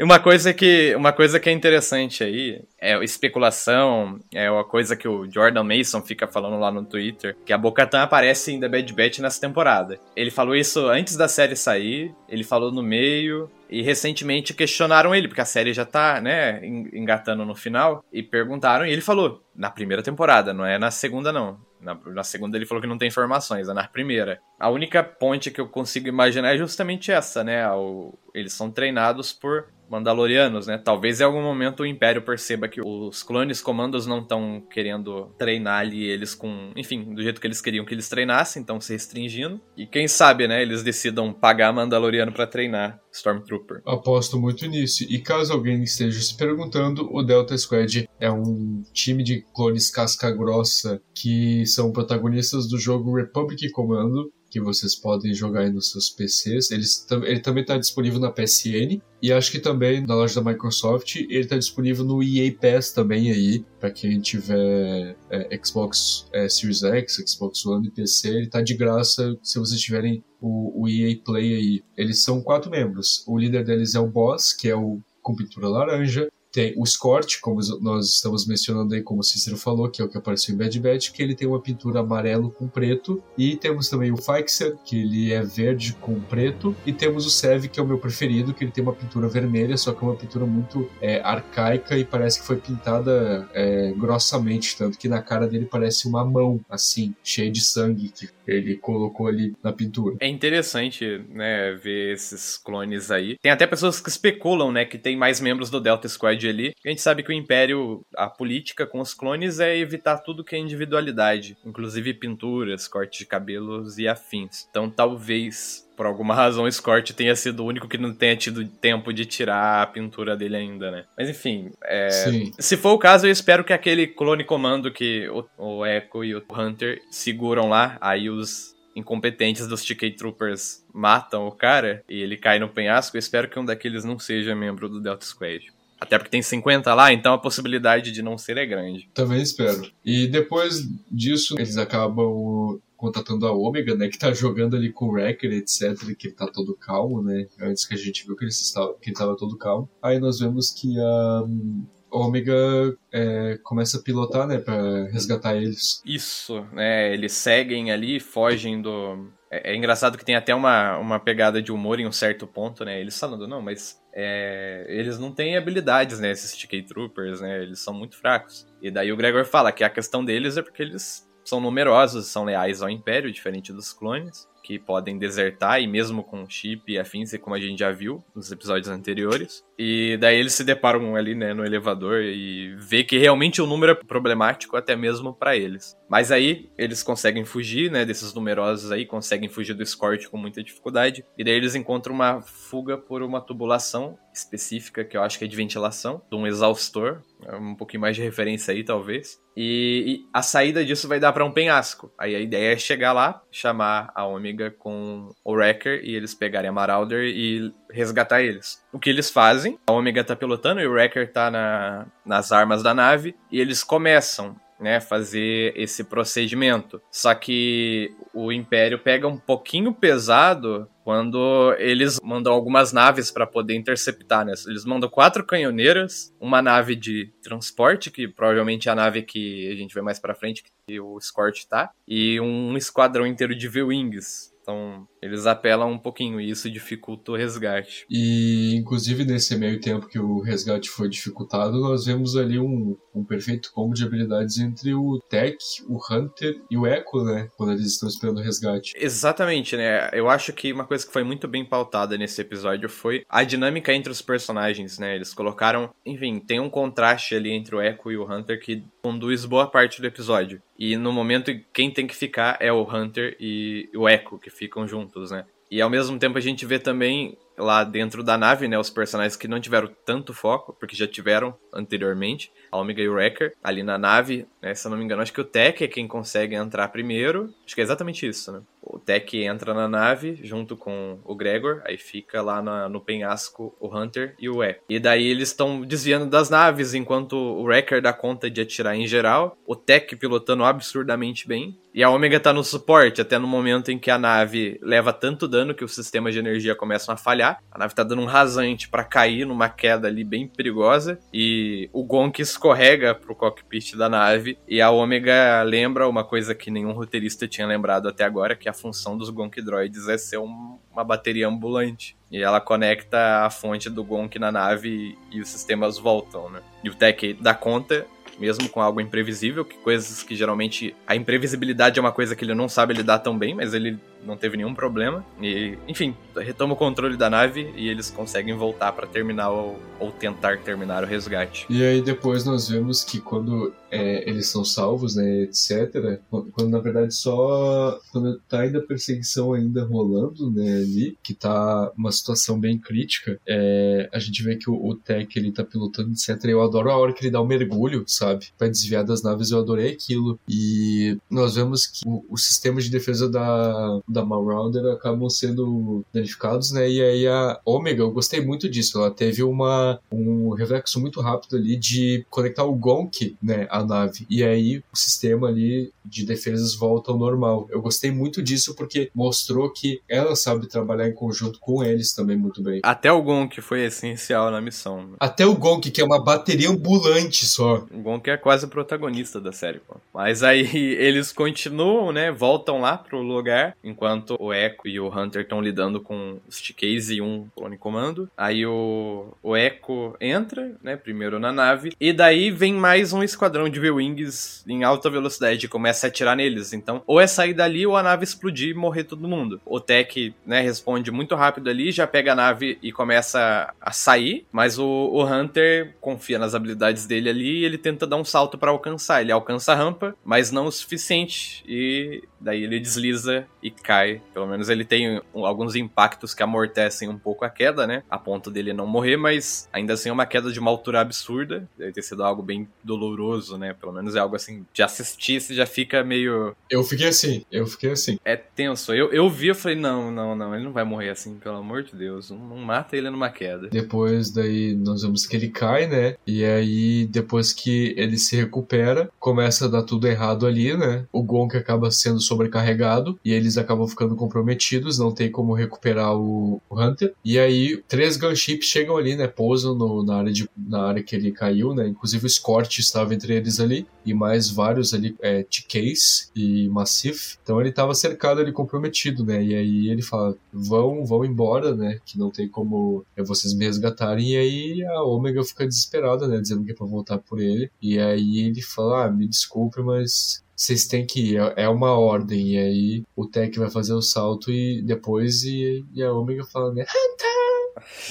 uma 0.00 0.18
coisa 0.18 0.52
que 0.54 0.94
uma 0.96 1.12
coisa 1.12 1.38
que 1.40 1.48
é 1.48 1.52
interessante 1.52 2.22
aí 2.24 2.62
é 2.80 3.02
especulação, 3.04 4.18
é 4.32 4.50
uma 4.50 4.64
coisa 4.64 4.96
que 4.96 5.08
o 5.08 5.30
Jordan 5.30 5.64
Mason 5.64 6.00
fica 6.02 6.26
falando 6.26 6.58
lá 6.58 6.70
no 6.70 6.84
Twitter, 6.84 7.36
que 7.44 7.52
a 7.52 7.58
Bo-Katan 7.58 8.02
aparece 8.02 8.52
em 8.52 8.60
The 8.60 8.68
Bad 8.68 8.92
Batch 8.92 9.18
nessa 9.18 9.40
temporada. 9.40 9.98
Ele 10.16 10.30
falou 10.30 10.54
isso 10.54 10.86
antes 10.86 11.16
da 11.16 11.28
série 11.28 11.56
sair, 11.56 12.14
ele 12.28 12.44
falou 12.44 12.70
no 12.70 12.82
meio 12.82 13.50
e 13.70 13.82
recentemente 13.82 14.54
questionaram 14.54 15.14
ele, 15.14 15.28
porque 15.28 15.40
a 15.42 15.44
série 15.44 15.74
já 15.74 15.84
tá, 15.84 16.20
né, 16.20 16.64
en- 16.64 16.88
engatando 16.92 17.44
no 17.44 17.54
final, 17.54 18.02
e 18.10 18.22
perguntaram, 18.22 18.86
e 18.86 18.90
ele 18.90 19.02
falou, 19.02 19.42
na 19.54 19.70
primeira 19.70 20.02
temporada, 20.02 20.54
não 20.54 20.64
é 20.64 20.78
na 20.78 20.90
segunda 20.90 21.30
não. 21.32 21.58
Na, 21.80 21.94
na 21.94 22.24
segunda 22.24 22.56
ele 22.58 22.66
falou 22.66 22.80
que 22.82 22.88
não 22.88 22.98
tem 22.98 23.08
informações, 23.08 23.68
é 23.68 23.72
na 23.74 23.86
primeira. 23.86 24.40
A 24.58 24.68
única 24.68 25.02
ponte 25.02 25.50
que 25.50 25.60
eu 25.60 25.68
consigo 25.68 26.08
imaginar 26.08 26.54
é 26.54 26.58
justamente 26.58 27.12
essa, 27.12 27.44
né? 27.44 27.68
o- 27.70 28.18
eles 28.34 28.52
são 28.52 28.70
treinados 28.70 29.32
por 29.32 29.68
Mandalorianos, 29.88 30.66
né? 30.66 30.78
Talvez 30.78 31.20
em 31.20 31.24
algum 31.24 31.42
momento 31.42 31.82
o 31.82 31.86
Império 31.86 32.22
perceba 32.22 32.68
que 32.68 32.80
os 32.80 33.22
clones 33.22 33.60
comandos 33.60 34.06
não 34.06 34.20
estão 34.20 34.62
querendo 34.70 35.32
treinar 35.38 35.80
ali 35.80 36.04
eles 36.04 36.34
com, 36.34 36.72
enfim, 36.76 37.14
do 37.14 37.22
jeito 37.22 37.40
que 37.40 37.46
eles 37.46 37.60
queriam 37.60 37.84
que 37.84 37.94
eles 37.94 38.08
treinassem, 38.08 38.60
estão 38.60 38.80
se 38.80 38.92
restringindo. 38.92 39.60
E 39.76 39.86
quem 39.86 40.06
sabe, 40.08 40.46
né, 40.46 40.62
eles 40.62 40.82
decidam 40.82 41.32
pagar 41.32 41.72
Mandaloriano 41.72 42.32
pra 42.32 42.46
treinar 42.46 43.00
Stormtrooper. 43.12 43.82
Aposto 43.86 44.38
muito 44.38 44.66
nisso. 44.66 45.04
E 45.08 45.18
caso 45.18 45.52
alguém 45.52 45.82
esteja 45.82 46.20
se 46.20 46.36
perguntando, 46.36 47.08
o 47.12 47.22
Delta 47.22 47.56
Squad 47.56 48.08
é 48.20 48.30
um 48.30 48.82
time 48.92 49.22
de 49.22 49.44
clones 49.54 49.90
casca 49.90 50.30
grossa 50.30 51.00
que 51.14 51.64
são 51.66 51.92
protagonistas 51.92 52.68
do 52.68 52.78
jogo 52.78 53.16
Republic 53.16 53.70
Commando, 53.70 54.30
que 54.50 54.60
vocês 54.60 54.94
podem 54.94 55.34
jogar 55.34 55.60
aí 55.62 55.70
nos 55.70 55.90
seus 55.90 56.08
PCs. 56.10 56.68
Tam- 57.06 57.24
ele 57.24 57.40
também 57.40 57.62
está 57.62 57.76
disponível 57.76 58.18
na 58.18 58.30
PSN 58.30 59.00
e 59.20 59.32
acho 59.32 59.50
que 59.50 59.58
também 59.58 60.00
na 60.06 60.14
loja 60.14 60.40
da 60.40 60.50
Microsoft. 60.50 61.16
Ele 61.16 61.40
está 61.40 61.56
disponível 61.56 62.04
no 62.04 62.22
EA 62.22 62.52
Pass 62.54 62.92
também 62.92 63.30
aí, 63.30 63.64
para 63.78 63.90
quem 63.90 64.20
tiver 64.20 65.16
é, 65.30 65.60
Xbox 65.64 66.26
é, 66.32 66.48
Series 66.48 66.82
X, 66.82 67.22
Xbox 67.28 67.64
One 67.66 67.88
e 67.88 67.90
PC. 67.90 68.28
Ele 68.28 68.46
tá 68.48 68.60
de 68.62 68.74
graça 68.74 69.36
se 69.42 69.58
vocês 69.58 69.80
tiverem 69.80 70.22
o, 70.40 70.82
o 70.82 70.88
EA 70.88 71.16
Play 71.24 71.54
aí. 71.54 71.82
Eles 71.96 72.22
são 72.22 72.42
quatro 72.42 72.70
membros. 72.70 73.22
O 73.26 73.38
líder 73.38 73.64
deles 73.64 73.94
é 73.94 74.00
o 74.00 74.06
Boss, 74.06 74.52
que 74.52 74.68
é 74.68 74.76
o 74.76 75.00
com 75.20 75.34
pintura 75.36 75.68
laranja. 75.68 76.28
Tem 76.58 76.74
o 76.76 76.84
Scorch, 76.84 77.40
como 77.40 77.60
nós 77.80 78.14
estamos 78.14 78.44
mencionando 78.44 78.92
aí, 78.92 79.00
como 79.00 79.20
o 79.20 79.22
Cícero 79.22 79.56
falou, 79.56 79.88
que 79.88 80.02
é 80.02 80.04
o 80.04 80.08
que 80.08 80.18
apareceu 80.18 80.52
em 80.52 80.58
Bad 80.58 80.80
Batch, 80.80 81.12
que 81.12 81.22
ele 81.22 81.36
tem 81.36 81.46
uma 81.46 81.60
pintura 81.60 82.00
amarelo 82.00 82.50
com 82.50 82.66
preto. 82.66 83.22
E 83.38 83.54
temos 83.54 83.88
também 83.88 84.10
o 84.10 84.16
Fixer, 84.16 84.76
que 84.84 84.98
ele 85.02 85.32
é 85.32 85.40
verde 85.40 85.94
com 86.00 86.18
preto. 86.18 86.74
E 86.84 86.92
temos 86.92 87.24
o 87.24 87.30
Sev, 87.30 87.66
que 87.66 87.78
é 87.78 87.82
o 87.82 87.86
meu 87.86 87.96
preferido, 87.96 88.52
que 88.52 88.64
ele 88.64 88.72
tem 88.72 88.82
uma 88.82 88.92
pintura 88.92 89.28
vermelha, 89.28 89.76
só 89.76 89.92
que 89.92 90.04
é 90.04 90.08
uma 90.08 90.16
pintura 90.16 90.44
muito 90.46 90.90
é, 91.00 91.20
arcaica 91.20 91.96
e 91.96 92.04
parece 92.04 92.40
que 92.40 92.46
foi 92.48 92.56
pintada 92.56 93.48
é, 93.54 93.92
grossamente, 93.92 94.76
tanto 94.76 94.98
que 94.98 95.08
na 95.08 95.22
cara 95.22 95.46
dele 95.46 95.64
parece 95.64 96.08
uma 96.08 96.24
mão, 96.24 96.60
assim, 96.68 97.14
cheia 97.22 97.52
de 97.52 97.60
sangue, 97.60 98.08
que 98.08 98.28
ele 98.48 98.76
colocou 98.76 99.28
ali 99.28 99.54
na 99.62 99.72
pintura. 99.72 100.16
É 100.18 100.26
interessante, 100.26 101.22
né, 101.28 101.72
ver 101.74 102.14
esses 102.14 102.56
clones 102.56 103.12
aí. 103.12 103.36
Tem 103.40 103.52
até 103.52 103.64
pessoas 103.64 104.00
que 104.00 104.08
especulam, 104.08 104.72
né, 104.72 104.84
que 104.84 104.98
tem 104.98 105.16
mais 105.16 105.40
membros 105.40 105.70
do 105.70 105.80
Delta 105.80 106.08
Squad 106.08 106.47
ali. 106.48 106.74
A 106.84 106.88
gente 106.88 107.00
sabe 107.00 107.22
que 107.22 107.30
o 107.30 107.34
Império, 107.34 108.04
a 108.16 108.28
política 108.28 108.86
com 108.86 109.00
os 109.00 109.14
clones 109.14 109.60
é 109.60 109.76
evitar 109.76 110.18
tudo 110.18 110.44
que 110.44 110.54
é 110.54 110.58
individualidade, 110.58 111.56
inclusive 111.64 112.14
pinturas, 112.14 112.88
corte 112.88 113.20
de 113.20 113.26
cabelos 113.26 113.98
e 113.98 114.08
afins. 114.08 114.66
Então, 114.70 114.90
talvez 114.90 115.86
por 115.96 116.06
alguma 116.06 116.32
razão 116.32 116.64
o 116.64 116.70
Scott 116.70 117.12
tenha 117.12 117.34
sido 117.34 117.64
o 117.64 117.66
único 117.66 117.88
que 117.88 117.98
não 117.98 118.14
tenha 118.14 118.36
tido 118.36 118.64
tempo 118.64 119.12
de 119.12 119.26
tirar 119.26 119.82
a 119.82 119.86
pintura 119.86 120.36
dele 120.36 120.54
ainda, 120.54 120.92
né? 120.92 121.04
Mas 121.18 121.28
enfim, 121.28 121.72
é, 121.82 122.08
se 122.56 122.76
for 122.76 122.92
o 122.92 122.98
caso, 122.98 123.26
eu 123.26 123.32
espero 123.32 123.64
que 123.64 123.72
aquele 123.72 124.06
clone 124.06 124.44
comando 124.44 124.92
que 124.92 125.28
o, 125.28 125.44
o 125.58 125.84
Echo 125.84 126.22
e 126.22 126.36
o 126.36 126.44
Hunter 126.56 127.02
seguram 127.10 127.68
lá, 127.68 127.98
aí 128.00 128.30
os 128.30 128.76
incompetentes 128.94 129.66
dos 129.66 129.84
TK 129.84 130.12
Troopers 130.12 130.84
matam 130.92 131.46
o 131.46 131.52
cara 131.52 132.04
e 132.08 132.20
ele 132.20 132.36
cai 132.36 132.58
no 132.58 132.68
penhasco. 132.68 133.16
Eu 133.16 133.20
espero 133.20 133.48
que 133.48 133.58
um 133.58 133.64
daqueles 133.64 134.04
não 134.04 134.18
seja 134.18 134.54
membro 134.54 134.88
do 134.88 135.00
Delta 135.00 135.24
Squad. 135.24 135.72
Até 136.00 136.16
porque 136.16 136.30
tem 136.30 136.42
50 136.42 136.94
lá, 136.94 137.12
então 137.12 137.34
a 137.34 137.38
possibilidade 137.38 138.12
de 138.12 138.22
não 138.22 138.38
ser 138.38 138.56
é 138.56 138.66
grande. 138.66 139.08
Também 139.12 139.42
espero. 139.42 139.90
E 140.04 140.26
depois 140.26 140.86
disso, 141.10 141.56
eles 141.58 141.76
acabam 141.76 142.80
contatando 142.96 143.46
a 143.46 143.52
Ômega, 143.52 143.94
né, 143.94 144.08
que 144.08 144.18
tá 144.18 144.32
jogando 144.32 144.74
ali 144.74 144.92
com 144.92 145.06
o 145.06 145.12
Wrecker, 145.12 145.52
etc, 145.52 145.96
que 146.16 146.26
ele 146.26 146.34
tá 146.34 146.48
todo 146.48 146.74
calmo, 146.74 147.22
né, 147.22 147.46
antes 147.60 147.86
que 147.86 147.94
a 147.94 147.96
gente 147.96 148.26
viu 148.26 148.34
que 148.34 148.44
ele, 148.44 148.50
estava, 148.50 148.92
que 149.00 149.10
ele 149.10 149.16
tava 149.16 149.36
todo 149.36 149.56
calmo. 149.56 149.88
Aí 150.02 150.18
nós 150.18 150.40
vemos 150.40 150.70
que 150.72 150.98
a 150.98 151.42
hum, 151.44 151.86
Ômega 152.10 152.96
é, 153.12 153.58
começa 153.62 153.98
a 153.98 154.02
pilotar, 154.02 154.48
né, 154.48 154.58
pra 154.58 155.04
resgatar 155.10 155.56
eles. 155.56 156.02
Isso, 156.04 156.60
né? 156.72 157.12
Eles 157.12 157.32
seguem 157.32 157.92
ali, 157.92 158.18
fogem 158.18 158.82
do. 158.82 159.30
É, 159.50 159.72
é 159.72 159.76
engraçado 159.76 160.18
que 160.18 160.24
tem 160.24 160.34
até 160.34 160.54
uma, 160.54 160.98
uma 160.98 161.20
pegada 161.20 161.60
de 161.62 161.72
humor 161.72 161.98
em 162.00 162.06
um 162.06 162.12
certo 162.12 162.46
ponto, 162.46 162.84
né? 162.84 163.00
Eles 163.00 163.18
falando, 163.18 163.46
não, 163.46 163.62
mas 163.62 164.02
é, 164.12 164.86
eles 164.88 165.18
não 165.18 165.32
têm 165.32 165.56
habilidades, 165.56 166.20
né? 166.20 166.30
Esses 166.30 166.56
TK 166.56 166.82
Troopers, 166.82 167.40
né? 167.40 167.62
Eles 167.62 167.80
são 167.80 167.94
muito 167.94 168.16
fracos. 168.16 168.66
E 168.80 168.90
daí 168.90 169.12
o 169.12 169.16
Gregor 169.16 169.44
fala 169.44 169.72
que 169.72 169.84
a 169.84 169.90
questão 169.90 170.24
deles 170.24 170.56
é 170.56 170.62
porque 170.62 170.82
eles 170.82 171.28
são 171.44 171.60
numerosos, 171.60 172.26
são 172.26 172.44
leais 172.44 172.82
ao 172.82 172.90
Império, 172.90 173.32
diferente 173.32 173.72
dos 173.72 173.92
clones, 173.92 174.46
que 174.68 174.78
podem 174.78 175.16
desertar, 175.16 175.80
e 175.80 175.86
mesmo 175.86 176.22
com 176.22 176.46
chip 176.46 176.92
e 176.92 176.98
afins, 176.98 177.34
como 177.38 177.56
a 177.56 177.58
gente 177.58 177.78
já 177.78 177.90
viu 177.90 178.22
nos 178.36 178.52
episódios 178.52 178.90
anteriores. 178.90 179.64
E 179.78 180.18
daí 180.20 180.38
eles 180.38 180.52
se 180.52 180.62
deparam 180.62 181.16
ali, 181.16 181.34
né, 181.34 181.54
no 181.54 181.64
elevador 181.64 182.20
e 182.20 182.74
vê 182.76 183.02
que 183.02 183.16
realmente 183.16 183.62
o 183.62 183.66
número 183.66 183.92
é 183.92 183.94
problemático 183.94 184.76
até 184.76 184.94
mesmo 184.94 185.32
para 185.32 185.56
eles. 185.56 185.96
Mas 186.06 186.30
aí 186.30 186.68
eles 186.76 187.02
conseguem 187.02 187.46
fugir, 187.46 187.90
né, 187.90 188.04
desses 188.04 188.34
numerosos 188.34 188.92
aí, 188.92 189.06
conseguem 189.06 189.48
fugir 189.48 189.72
do 189.72 189.82
escort 189.82 190.26
com 190.26 190.36
muita 190.36 190.62
dificuldade. 190.62 191.24
E 191.38 191.42
daí 191.42 191.54
eles 191.54 191.74
encontram 191.74 192.14
uma 192.14 192.42
fuga 192.42 192.98
por 192.98 193.22
uma 193.22 193.40
tubulação 193.40 194.18
específica, 194.34 195.02
que 195.02 195.16
eu 195.16 195.22
acho 195.22 195.38
que 195.38 195.46
é 195.46 195.48
de 195.48 195.56
ventilação, 195.56 196.20
de 196.30 196.36
um 196.36 196.46
exaustor, 196.46 197.22
um 197.60 197.74
pouquinho 197.74 198.00
mais 198.00 198.16
de 198.16 198.22
referência 198.22 198.72
aí, 198.72 198.84
talvez. 198.84 199.40
E, 199.56 200.04
e 200.06 200.28
a 200.32 200.42
saída 200.42 200.84
disso 200.84 201.08
vai 201.08 201.20
dar 201.20 201.32
para 201.32 201.44
um 201.44 201.52
penhasco. 201.52 202.12
Aí 202.18 202.34
a 202.34 202.40
ideia 202.40 202.72
é 202.72 202.76
chegar 202.76 203.12
lá, 203.12 203.42
chamar 203.50 204.10
a 204.14 204.24
Ômega 204.26 204.70
com 204.70 205.30
o 205.44 205.52
Wrecker 205.54 206.00
e 206.04 206.14
eles 206.14 206.34
pegarem 206.34 206.70
a 206.70 206.72
Marauder 206.72 207.24
e 207.24 207.72
resgatar 207.90 208.42
eles. 208.42 208.84
O 208.92 208.98
que 208.98 209.10
eles 209.10 209.30
fazem? 209.30 209.78
A 209.86 209.92
Ômega 209.92 210.24
tá 210.24 210.36
pilotando 210.36 210.80
e 210.80 210.86
o 210.86 210.92
Wrecker 210.92 211.32
tá 211.32 211.50
na, 211.50 212.06
nas 212.24 212.52
armas 212.52 212.82
da 212.82 212.94
nave 212.94 213.34
e 213.50 213.60
eles 213.60 213.82
começam 213.82 214.56
né, 214.80 215.00
fazer 215.00 215.72
esse 215.76 216.04
procedimento. 216.04 217.00
Só 217.10 217.34
que 217.34 218.14
o 218.32 218.52
Império 218.52 218.98
pega 218.98 219.26
um 219.26 219.38
pouquinho 219.38 219.92
pesado 219.92 220.88
quando 221.04 221.74
eles 221.78 222.20
mandam 222.22 222.52
algumas 222.52 222.92
naves 222.92 223.30
para 223.30 223.46
poder 223.46 223.74
interceptar, 223.74 224.44
né? 224.44 224.52
Eles 224.66 224.84
mandam 224.84 225.08
quatro 225.08 225.44
canhoneiras, 225.44 226.34
uma 226.38 226.60
nave 226.60 226.94
de 226.94 227.32
transporte, 227.42 228.10
que 228.10 228.28
provavelmente 228.28 228.88
é 228.88 228.92
a 228.92 228.94
nave 228.94 229.22
que 229.22 229.72
a 229.72 229.74
gente 229.74 229.94
vê 229.94 230.02
mais 230.02 230.18
para 230.18 230.34
frente, 230.34 230.62
que 230.86 231.00
o 231.00 231.16
Escort 231.16 231.64
tá, 231.64 231.90
e 232.06 232.38
um 232.40 232.76
esquadrão 232.76 233.26
inteiro 233.26 233.54
de 233.54 233.68
V-Wings. 233.68 234.52
Então, 234.60 235.08
Eles 235.22 235.46
apelam 235.46 235.92
um 235.92 235.98
pouquinho 235.98 236.40
e 236.40 236.50
isso 236.50 236.70
dificulta 236.70 237.32
o 237.32 237.36
resgate. 237.36 238.06
E, 238.10 238.74
inclusive, 238.76 239.24
nesse 239.24 239.56
meio 239.56 239.80
tempo 239.80 240.08
que 240.08 240.18
o 240.18 240.40
resgate 240.40 240.88
foi 240.88 241.08
dificultado, 241.08 241.80
nós 241.80 242.06
vemos 242.06 242.36
ali 242.36 242.58
um, 242.58 242.96
um 243.14 243.24
perfeito 243.24 243.70
combo 243.72 243.94
de 243.94 244.04
habilidades 244.04 244.58
entre 244.58 244.94
o 244.94 245.18
Tech, 245.28 245.56
o 245.88 245.98
Hunter 246.10 246.60
e 246.70 246.76
o 246.76 246.86
Echo, 246.86 247.24
né? 247.24 247.48
Quando 247.56 247.72
eles 247.72 247.86
estão 247.86 248.08
esperando 248.08 248.38
o 248.38 248.42
resgate. 248.42 248.92
Exatamente, 248.96 249.76
né? 249.76 250.10
Eu 250.12 250.28
acho 250.28 250.52
que 250.52 250.72
uma 250.72 250.84
coisa 250.84 251.06
que 251.06 251.12
foi 251.12 251.24
muito 251.24 251.48
bem 251.48 251.64
pautada 251.64 252.16
nesse 252.16 252.40
episódio 252.40 252.88
foi 252.88 253.24
a 253.28 253.44
dinâmica 253.44 253.92
entre 253.92 254.10
os 254.12 254.22
personagens, 254.22 254.98
né? 254.98 255.16
Eles 255.16 255.34
colocaram, 255.34 255.90
enfim, 256.04 256.38
tem 256.40 256.60
um 256.60 256.70
contraste 256.70 257.34
ali 257.34 257.50
entre 257.50 257.74
o 257.74 257.80
Echo 257.80 258.10
e 258.10 258.16
o 258.16 258.30
Hunter 258.30 258.60
que 258.60 258.82
conduz 259.02 259.44
boa 259.44 259.66
parte 259.66 260.00
do 260.00 260.06
episódio. 260.06 260.62
E 260.78 260.96
no 260.96 261.12
momento 261.12 261.52
quem 261.72 261.90
tem 261.90 262.06
que 262.06 262.14
ficar 262.14 262.56
é 262.60 262.72
o 262.72 262.82
Hunter 262.82 263.36
e 263.40 263.88
o 263.94 264.08
Echo, 264.08 264.38
que 264.38 264.50
ficam 264.50 264.86
juntos, 264.86 265.07
né? 265.30 265.44
E 265.70 265.82
ao 265.82 265.90
mesmo 265.90 266.18
tempo 266.18 266.38
a 266.38 266.40
gente 266.40 266.64
vê 266.64 266.78
também 266.78 267.36
lá 267.58 267.84
dentro 267.84 268.22
da 268.22 268.38
nave, 268.38 268.68
né, 268.68 268.78
os 268.78 268.88
personagens 268.88 269.36
que 269.36 269.48
não 269.48 269.60
tiveram 269.60 269.90
tanto 270.04 270.32
foco, 270.32 270.72
porque 270.78 270.96
já 270.96 271.06
tiveram 271.06 271.54
anteriormente, 271.72 272.52
a 272.70 272.78
Omega 272.78 273.02
e 273.02 273.08
o 273.08 273.14
Wrecker, 273.14 273.54
ali 273.62 273.82
na 273.82 273.98
nave, 273.98 274.46
né, 274.62 274.74
se 274.74 274.86
eu 274.86 274.90
não 274.90 274.96
me 274.96 275.04
engano, 275.04 275.20
acho 275.20 275.32
que 275.32 275.40
o 275.40 275.44
Tech 275.44 275.82
é 275.82 275.88
quem 275.88 276.06
consegue 276.06 276.54
entrar 276.54 276.88
primeiro, 276.88 277.52
acho 277.66 277.74
que 277.74 277.80
é 277.80 277.84
exatamente 277.84 278.26
isso, 278.26 278.52
né? 278.52 278.62
O 278.88 278.98
Tech 278.98 279.36
entra 279.36 279.74
na 279.74 279.86
nave 279.86 280.40
junto 280.42 280.76
com 280.76 281.18
o 281.24 281.34
Gregor, 281.34 281.82
aí 281.84 281.98
fica 281.98 282.40
lá 282.40 282.62
na, 282.62 282.88
no 282.88 283.00
penhasco 283.00 283.76
o 283.78 283.94
Hunter 283.94 284.34
e 284.38 284.48
o 284.48 284.64
Echo. 284.64 284.80
E 284.88 284.98
daí 284.98 285.26
eles 285.26 285.50
estão 285.50 285.82
desviando 285.82 286.26
das 286.26 286.48
naves 286.48 286.94
enquanto 286.94 287.36
o 287.36 287.64
Wrecker 287.64 288.00
dá 288.00 288.12
conta 288.12 288.50
de 288.50 288.60
atirar 288.62 288.96
em 288.96 289.06
geral, 289.06 289.58
o 289.66 289.76
Tech 289.76 290.16
pilotando 290.16 290.64
absurdamente 290.64 291.46
bem, 291.46 291.78
e 291.98 292.02
a 292.04 292.10
Omega 292.10 292.38
tá 292.38 292.52
no 292.52 292.62
suporte 292.62 293.20
até 293.20 293.38
no 293.38 293.48
momento 293.48 293.90
em 293.90 293.98
que 293.98 294.08
a 294.08 294.16
nave 294.16 294.78
leva 294.80 295.12
tanto 295.12 295.48
dano 295.48 295.74
que 295.74 295.84
os 295.84 295.94
sistemas 295.94 296.32
de 296.32 296.38
energia 296.38 296.74
começam 296.74 297.12
a 297.12 297.16
falhar. 297.18 297.60
A 297.72 297.76
nave 297.76 297.92
tá 297.92 298.04
dando 298.04 298.22
um 298.22 298.26
rasante 298.26 298.88
para 298.88 299.02
cair 299.02 299.44
numa 299.44 299.68
queda 299.68 300.06
ali 300.06 300.22
bem 300.22 300.46
perigosa 300.46 301.18
e 301.34 301.90
o 301.92 302.04
Gonk 302.04 302.40
escorrega 302.40 303.16
pro 303.16 303.34
cockpit 303.34 303.96
da 303.96 304.08
nave 304.08 304.56
e 304.68 304.80
a 304.80 304.92
Omega 304.92 305.62
lembra 305.64 306.08
uma 306.08 306.22
coisa 306.22 306.54
que 306.54 306.70
nenhum 306.70 306.92
roteirista 306.92 307.48
tinha 307.48 307.66
lembrado 307.66 308.06
até 308.06 308.22
agora, 308.22 308.54
que 308.54 308.68
a 308.68 308.72
função 308.80 309.16
dos 309.16 309.30
Gonk 309.30 309.60
Droids 309.60 310.08
é 310.08 310.16
ser 310.16 310.38
um, 310.38 310.78
uma 310.92 311.04
bateria 311.04 311.48
ambulante. 311.48 312.16
E 312.30 312.42
ela 312.42 312.60
conecta 312.60 313.44
a 313.44 313.50
fonte 313.50 313.88
do 313.88 314.04
Gonk 314.04 314.38
na 314.38 314.52
nave 314.52 315.16
e, 315.30 315.36
e 315.38 315.40
os 315.40 315.48
sistemas 315.48 315.98
voltam, 315.98 316.48
né? 316.50 316.60
E 316.84 316.90
o 316.90 316.94
Tech 316.94 317.34
dá 317.34 317.54
conta 317.54 318.06
mesmo 318.38 318.68
com 318.68 318.80
algo 318.80 319.00
imprevisível, 319.00 319.64
que 319.64 319.76
coisas 319.78 320.22
que 320.22 320.36
geralmente 320.36 320.94
a 321.06 321.16
imprevisibilidade 321.16 321.98
é 321.98 322.00
uma 322.00 322.12
coisa 322.12 322.36
que 322.36 322.44
ele 322.44 322.54
não 322.54 322.68
sabe 322.68 322.94
lidar 322.94 323.18
tão 323.18 323.36
bem, 323.36 323.54
mas 323.54 323.74
ele 323.74 323.98
não 324.24 324.36
teve 324.36 324.56
nenhum 324.56 324.74
problema. 324.74 325.24
E, 325.40 325.78
enfim, 325.86 326.14
retoma 326.36 326.74
o 326.74 326.76
controle 326.76 327.16
da 327.16 327.30
nave 327.30 327.72
e 327.76 327.88
eles 327.88 328.10
conseguem 328.10 328.54
voltar 328.54 328.92
para 328.92 329.06
terminar 329.06 329.50
ou, 329.50 329.78
ou, 329.98 330.10
tentar 330.10 330.58
terminar 330.58 331.04
o 331.04 331.06
resgate. 331.06 331.66
E 331.68 331.82
aí 331.82 332.02
depois 332.02 332.44
nós 332.44 332.68
vemos 332.68 333.04
que 333.04 333.20
quando 333.20 333.72
é, 333.90 334.28
eles 334.28 334.48
são 334.48 334.64
salvos, 334.64 335.16
né, 335.16 335.42
etc., 335.42 336.20
quando 336.30 336.70
na 336.70 336.78
verdade 336.78 337.14
só 337.14 337.98
quando 338.12 338.38
tá 338.48 338.60
ainda 338.60 338.78
a 338.78 338.82
perseguição 338.82 339.52
ainda 339.52 339.84
rolando, 339.84 340.50
né, 340.50 340.78
ali, 340.78 341.16
que 341.22 341.34
tá 341.34 341.90
uma 341.96 342.12
situação 342.12 342.58
bem 342.58 342.78
crítica, 342.78 343.38
é, 343.46 344.08
a 344.12 344.18
gente 344.18 344.42
vê 344.42 344.56
que 344.56 344.70
o, 344.70 344.74
o 344.74 344.94
Tech 344.94 345.28
ele 345.38 345.52
tá 345.52 345.64
pilotando, 345.64 346.10
etc. 346.12 346.44
Eu 346.44 346.62
adoro 346.62 346.90
a 346.90 346.96
hora 346.96 347.12
que 347.12 347.22
ele 347.22 347.30
dá 347.30 347.40
um 347.40 347.46
mergulho, 347.46 348.04
sabe, 348.06 348.48
para 348.56 348.68
desviar 348.68 349.04
das 349.04 349.22
naves. 349.22 349.50
Eu 349.50 349.60
adorei 349.60 349.92
aquilo. 349.92 350.38
E 350.48 351.16
nós 351.30 351.54
vemos 351.54 351.86
que 351.86 352.00
o, 352.06 352.24
o 352.28 352.36
sistema 352.36 352.80
de 352.80 352.90
defesa 352.90 353.28
da 353.28 354.00
da 354.08 354.24
Marauder 354.24 354.84
acabam 354.92 355.28
sendo 355.28 356.04
danificados, 356.12 356.72
né? 356.72 356.88
E 356.88 357.02
aí 357.02 357.26
a 357.26 357.60
Omega, 357.64 358.02
eu 358.02 358.10
gostei 358.10 358.40
muito 358.40 358.68
disso. 358.68 358.98
Ela 358.98 359.10
teve 359.10 359.42
uma, 359.42 360.00
um 360.10 360.50
reflexo 360.50 361.00
muito 361.00 361.20
rápido 361.20 361.56
ali 361.56 361.76
de 361.76 362.24
conectar 362.30 362.64
o 362.64 362.74
Gonk, 362.74 363.36
né, 363.42 363.66
à 363.70 363.84
nave. 363.84 364.26
E 364.30 364.42
aí 364.42 364.82
o 364.92 364.96
sistema 364.96 365.48
ali 365.48 365.92
de 366.04 366.24
defesas 366.24 366.74
volta 366.74 367.12
ao 367.12 367.18
normal. 367.18 367.66
Eu 367.70 367.82
gostei 367.82 368.10
muito 368.10 368.42
disso 368.42 368.74
porque 368.74 369.10
mostrou 369.14 369.70
que 369.70 370.00
ela 370.08 370.34
sabe 370.34 370.66
trabalhar 370.66 371.08
em 371.08 371.12
conjunto 371.12 371.58
com 371.60 371.84
eles 371.84 372.12
também 372.12 372.36
muito 372.36 372.62
bem. 372.62 372.80
Até 372.82 373.12
o 373.12 373.22
Gonk 373.22 373.60
foi 373.60 373.84
essencial 373.84 374.50
na 374.50 374.60
missão. 374.60 375.06
Né? 375.06 375.16
Até 375.20 375.44
o 375.44 375.54
Gonk, 375.54 375.90
que 375.90 376.00
é 376.00 376.04
uma 376.04 376.22
bateria 376.22 376.70
ambulante 376.70 377.44
só. 377.46 377.84
O 377.92 377.98
Gonk 377.98 378.30
é 378.30 378.36
quase 378.36 378.64
o 378.64 378.68
protagonista 378.68 379.40
da 379.40 379.52
série, 379.52 379.80
pô. 379.80 379.96
Mas 380.14 380.42
aí 380.42 380.66
eles 380.96 381.32
continuam, 381.32 382.12
né? 382.12 382.32
Voltam 382.32 382.80
lá 382.80 382.96
pro 382.96 383.20
lugar 383.20 383.76
enquanto 383.98 384.36
o 384.38 384.54
Echo 384.54 384.86
e 384.86 385.00
o 385.00 385.08
Hunter 385.08 385.42
estão 385.42 385.60
lidando 385.60 386.00
com 386.00 386.38
os 386.46 386.62
TKs 386.62 387.10
e 387.10 387.20
um 387.20 387.48
clone 387.56 387.76
comando. 387.76 388.30
Aí 388.36 388.64
o, 388.64 389.34
o 389.42 389.56
Echo 389.56 390.14
entra, 390.20 390.76
né, 390.80 390.96
primeiro 390.96 391.40
na 391.40 391.52
nave, 391.52 391.92
e 392.00 392.12
daí 392.12 392.52
vem 392.52 392.72
mais 392.72 393.12
um 393.12 393.24
esquadrão 393.24 393.68
de 393.68 393.80
V-Wings 393.80 394.64
em 394.68 394.84
alta 394.84 395.10
velocidade 395.10 395.66
e 395.66 395.68
começa 395.68 396.06
a 396.06 396.08
atirar 396.08 396.36
neles. 396.36 396.72
Então, 396.72 397.02
ou 397.08 397.20
é 397.20 397.26
sair 397.26 397.52
dali 397.52 397.84
ou 397.84 397.96
a 397.96 398.02
nave 398.02 398.22
explodir 398.22 398.70
e 398.70 398.74
morrer 398.74 399.02
todo 399.02 399.26
mundo. 399.26 399.60
O 399.66 399.80
Tech, 399.80 400.32
né, 400.46 400.60
responde 400.60 401.10
muito 401.10 401.34
rápido 401.34 401.68
ali, 401.68 401.90
já 401.90 402.06
pega 402.06 402.32
a 402.32 402.36
nave 402.36 402.78
e 402.80 402.92
começa 402.92 403.74
a 403.80 403.90
sair, 403.90 404.46
mas 404.52 404.78
o, 404.78 404.86
o 404.86 405.24
Hunter 405.24 405.96
confia 406.00 406.38
nas 406.38 406.54
habilidades 406.54 407.04
dele 407.04 407.28
ali 407.28 407.58
e 407.58 407.64
ele 407.64 407.78
tenta 407.78 408.06
dar 408.06 408.16
um 408.16 408.24
salto 408.24 408.56
para 408.56 408.70
alcançar. 408.70 409.22
Ele 409.22 409.32
alcança 409.32 409.72
a 409.72 409.74
rampa, 409.74 410.14
mas 410.24 410.52
não 410.52 410.66
o 410.66 410.72
suficiente 410.72 411.64
e 411.66 412.22
daí 412.40 412.62
ele 412.62 412.80
desliza 412.80 413.46
e 413.62 413.70
cai. 413.70 414.20
Pelo 414.32 414.46
menos 414.46 414.68
ele 414.68 414.84
tem 414.84 415.20
alguns 415.34 415.74
impactos 415.74 416.34
que 416.34 416.42
amortecem 416.42 417.08
um 417.08 417.18
pouco 417.18 417.44
a 417.44 417.50
queda, 417.50 417.86
né? 417.86 418.02
A 418.10 418.18
ponto 418.18 418.50
dele 418.50 418.72
não 418.72 418.86
morrer, 418.86 419.16
mas 419.16 419.68
ainda 419.72 419.94
assim 419.94 420.08
é 420.08 420.12
uma 420.12 420.26
queda 420.26 420.52
de 420.52 420.60
uma 420.60 420.70
altura 420.70 421.00
absurda. 421.00 421.68
Deve 421.76 421.92
ter 421.92 422.02
sido 422.02 422.22
algo 422.22 422.42
bem 422.42 422.68
doloroso, 422.82 423.56
né? 423.56 423.74
Pelo 423.74 423.92
menos 423.92 424.14
é 424.14 424.18
algo 424.18 424.36
assim, 424.36 424.64
de 424.72 424.82
assistir 424.82 425.40
você 425.40 425.54
já 425.54 425.66
fica 425.66 426.02
meio. 426.04 426.54
Eu 426.70 426.82
fiquei 426.82 427.08
assim, 427.08 427.44
eu 427.50 427.66
fiquei 427.66 427.90
assim. 427.90 428.18
É 428.24 428.36
tenso. 428.36 428.92
Eu, 428.92 429.10
eu 429.12 429.28
vi, 429.28 429.48
eu 429.48 429.54
falei, 429.54 429.76
não, 429.76 430.10
não, 430.10 430.34
não, 430.34 430.54
ele 430.54 430.64
não 430.64 430.72
vai 430.72 430.84
morrer 430.84 431.10
assim, 431.10 431.38
pelo 431.38 431.56
amor 431.56 431.82
de 431.82 431.94
Deus. 431.94 432.30
Não, 432.30 432.38
não 432.38 432.56
mata 432.56 432.96
ele 432.96 433.10
numa 433.10 433.30
queda. 433.30 433.68
Depois 433.68 434.30
daí 434.30 434.74
nós 434.74 435.02
vemos 435.02 435.26
que 435.26 435.36
ele 435.36 435.48
cai, 435.48 435.86
né? 435.86 436.16
E 436.26 436.44
aí, 436.44 437.06
depois 437.06 437.52
que 437.52 437.94
ele 437.96 438.18
se 438.18 438.36
recupera, 438.36 439.10
começa 439.18 439.66
a 439.66 439.68
dar 439.68 439.82
tudo 439.82 440.06
errado 440.06 440.46
ali, 440.46 440.76
né? 440.76 441.06
O 441.12 441.22
Gonk 441.22 441.56
acaba 441.56 441.90
sendo 441.90 442.20
sobrecarregado 442.28 443.18
e 443.24 443.32
eles 443.32 443.56
acabam 443.58 443.86
ficando 443.88 444.14
comprometidos, 444.14 444.98
não 444.98 445.12
tem 445.12 445.30
como 445.30 445.54
recuperar 445.54 446.16
o, 446.16 446.60
o 446.68 446.80
Hunter. 446.80 447.14
E 447.24 447.38
aí, 447.38 447.82
três 447.88 448.16
gunships 448.16 448.68
chegam 448.68 448.96
ali, 448.96 449.16
né? 449.16 449.26
Pousam 449.26 449.74
no, 449.74 450.04
na, 450.04 450.16
área 450.16 450.32
de, 450.32 450.48
na 450.56 450.82
área 450.82 451.02
que 451.02 451.16
ele 451.16 451.32
caiu, 451.32 451.74
né? 451.74 451.88
Inclusive 451.88 452.26
o 452.26 452.30
Scott 452.30 452.80
estava 452.80 453.14
entre 453.14 453.34
eles 453.34 453.60
ali, 453.60 453.86
e 454.04 454.14
mais 454.14 454.50
vários 454.50 454.94
ali, 454.94 455.16
é, 455.20 455.42
TKs 455.42 456.30
e 456.34 456.68
Massif. 456.68 457.36
Então 457.42 457.60
ele 457.60 457.70
estava 457.70 457.94
cercado 457.94 458.40
ali, 458.40 458.52
comprometido, 458.52 459.24
né? 459.24 459.42
E 459.42 459.54
aí 459.54 459.88
ele 459.88 460.02
fala: 460.02 460.36
vão, 460.52 461.04
vão 461.04 461.24
embora, 461.24 461.74
né? 461.74 461.98
Que 462.04 462.18
não 462.18 462.30
tem 462.30 462.48
como 462.48 463.04
é, 463.16 463.22
vocês 463.22 463.54
me 463.54 463.64
resgatarem. 463.64 464.32
E 464.32 464.36
aí 464.36 464.84
a 464.84 465.02
Omega 465.02 465.44
fica 465.44 465.66
desesperada, 465.66 466.26
né? 466.26 466.40
Dizendo 466.40 466.64
que 466.64 466.72
é 466.72 466.74
pra 466.74 466.86
voltar 466.86 467.18
por 467.18 467.40
ele. 467.40 467.70
E 467.80 467.98
aí 467.98 468.38
ele 468.38 468.62
fala: 468.62 469.06
ah, 469.06 469.10
me 469.10 469.26
desculpe, 469.26 469.80
mas 469.82 470.42
vocês 470.58 470.88
têm 470.88 471.06
que 471.06 471.34
ir, 471.34 471.40
é, 471.40 471.64
é 471.64 471.68
uma 471.68 471.92
ordem. 471.92 472.54
E 472.54 472.58
aí 472.58 473.04
o 473.14 473.26
Tech 473.26 473.56
vai 473.58 473.70
fazer 473.70 473.94
o 473.94 474.02
salto 474.02 474.50
e 474.50 474.82
depois 474.82 475.44
e, 475.44 475.86
e 475.94 476.02
a 476.02 476.12
Omega 476.12 476.44
fala, 476.44 476.74
né? 476.74 476.84